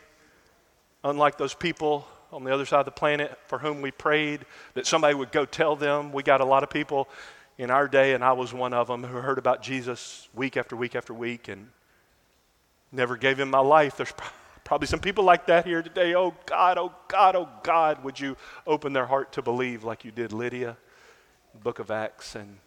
unlike 1.02 1.38
those 1.38 1.54
people 1.54 2.06
on 2.32 2.44
the 2.44 2.52
other 2.52 2.64
side 2.64 2.80
of 2.80 2.84
the 2.86 2.92
planet 2.92 3.38
for 3.46 3.58
whom 3.58 3.82
we 3.82 3.90
prayed, 3.90 4.44
that 4.74 4.86
somebody 4.86 5.14
would 5.14 5.32
go 5.32 5.44
tell 5.44 5.76
them. 5.76 6.12
We 6.12 6.22
got 6.22 6.40
a 6.40 6.44
lot 6.44 6.62
of 6.62 6.70
people 6.70 7.08
in 7.58 7.70
our 7.70 7.88
day, 7.88 8.14
and 8.14 8.24
I 8.24 8.32
was 8.32 8.54
one 8.54 8.72
of 8.72 8.86
them, 8.86 9.02
who 9.04 9.18
heard 9.18 9.38
about 9.38 9.62
Jesus 9.62 10.28
week 10.34 10.56
after 10.56 10.76
week 10.76 10.94
after 10.94 11.12
week 11.12 11.48
and 11.48 11.68
never 12.90 13.16
gave 13.16 13.38
him 13.38 13.50
my 13.50 13.58
life. 13.58 13.96
There's 13.96 14.14
probably 14.64 14.86
some 14.86 15.00
people 15.00 15.24
like 15.24 15.46
that 15.46 15.66
here 15.66 15.82
today. 15.82 16.14
Oh 16.14 16.34
God, 16.46 16.78
oh 16.78 16.92
God, 17.08 17.36
oh 17.36 17.48
God, 17.62 18.02
would 18.04 18.18
you 18.18 18.36
open 18.66 18.92
their 18.92 19.06
heart 19.06 19.32
to 19.32 19.42
believe 19.42 19.84
like 19.84 20.04
you 20.04 20.10
did 20.10 20.32
Lydia? 20.32 20.76
book 21.60 21.78
of 21.78 21.90
Acts. 21.90 22.34
And 22.34 22.58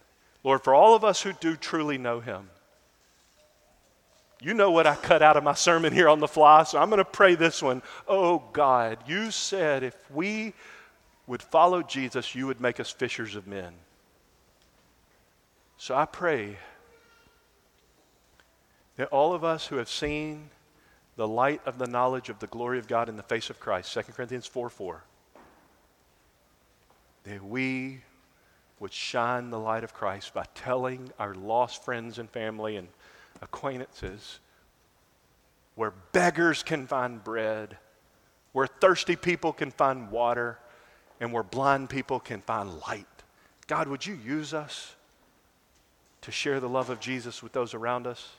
Lord, 0.45 0.61
for 0.61 0.75
all 0.75 0.93
of 0.93 1.03
us 1.03 1.23
who 1.23 1.33
do 1.33 1.55
truly 1.55 1.97
know 1.97 2.19
him, 2.19 2.51
you 4.39 4.53
know 4.53 4.69
what 4.69 4.85
I 4.85 4.95
cut 4.95 5.23
out 5.23 5.37
of 5.37 5.43
my 5.43 5.55
sermon 5.55 5.91
here 5.91 6.07
on 6.07 6.19
the 6.19 6.27
fly, 6.27 6.61
so 6.61 6.77
I'm 6.77 6.89
going 6.89 6.99
to 6.99 7.03
pray 7.03 7.33
this 7.33 7.63
one. 7.63 7.81
Oh 8.07 8.43
God, 8.53 8.99
you 9.07 9.31
said 9.31 9.81
if 9.81 9.95
we 10.11 10.53
would 11.25 11.41
follow 11.41 11.81
Jesus, 11.81 12.35
you 12.35 12.45
would 12.45 12.61
make 12.61 12.79
us 12.79 12.91
fishers 12.91 13.35
of 13.35 13.47
men. 13.47 13.73
So 15.77 15.95
I 15.95 16.05
pray 16.05 16.57
that 18.97 19.07
all 19.07 19.33
of 19.33 19.43
us 19.43 19.65
who 19.65 19.77
have 19.77 19.89
seen 19.89 20.51
the 21.15 21.27
light 21.27 21.61
of 21.65 21.79
the 21.79 21.87
knowledge 21.87 22.29
of 22.29 22.37
the 22.37 22.45
glory 22.45 22.77
of 22.77 22.87
God 22.87 23.09
in 23.09 23.17
the 23.17 23.23
face 23.23 23.49
of 23.49 23.59
Christ, 23.59 23.91
2 23.95 24.01
Corinthians 24.13 24.45
4 24.45 24.69
4, 24.69 25.03
that 27.23 27.43
we 27.43 28.01
would 28.85 28.93
shine 28.93 29.49
the 29.49 29.57
light 29.57 29.83
of 29.83 29.95
Christ 29.95 30.31
by 30.31 30.45
telling 30.53 31.11
our 31.17 31.33
lost 31.33 31.83
friends 31.83 32.19
and 32.19 32.29
family 32.29 32.75
and 32.75 32.87
acquaintances 33.41 34.37
where 35.73 35.91
beggars 36.11 36.61
can 36.61 36.85
find 36.85 37.23
bread, 37.23 37.79
where 38.51 38.67
thirsty 38.67 39.15
people 39.15 39.51
can 39.51 39.71
find 39.71 40.11
water, 40.11 40.59
and 41.19 41.33
where 41.33 41.41
blind 41.41 41.89
people 41.89 42.19
can 42.19 42.41
find 42.41 42.79
light. 42.87 43.07
God, 43.65 43.87
would 43.87 44.05
you 44.05 44.19
use 44.23 44.53
us 44.53 44.93
to 46.21 46.29
share 46.29 46.59
the 46.59 46.69
love 46.69 46.91
of 46.91 46.99
Jesus 46.99 47.41
with 47.41 47.53
those 47.53 47.73
around 47.73 48.05
us 48.05 48.35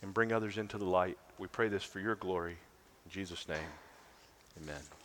and 0.00 0.14
bring 0.14 0.32
others 0.32 0.58
into 0.58 0.78
the 0.78 0.84
light? 0.84 1.18
We 1.38 1.48
pray 1.48 1.66
this 1.66 1.82
for 1.82 1.98
your 1.98 2.14
glory. 2.14 2.56
In 3.04 3.10
Jesus' 3.10 3.48
name, 3.48 3.58
amen. 4.62 4.90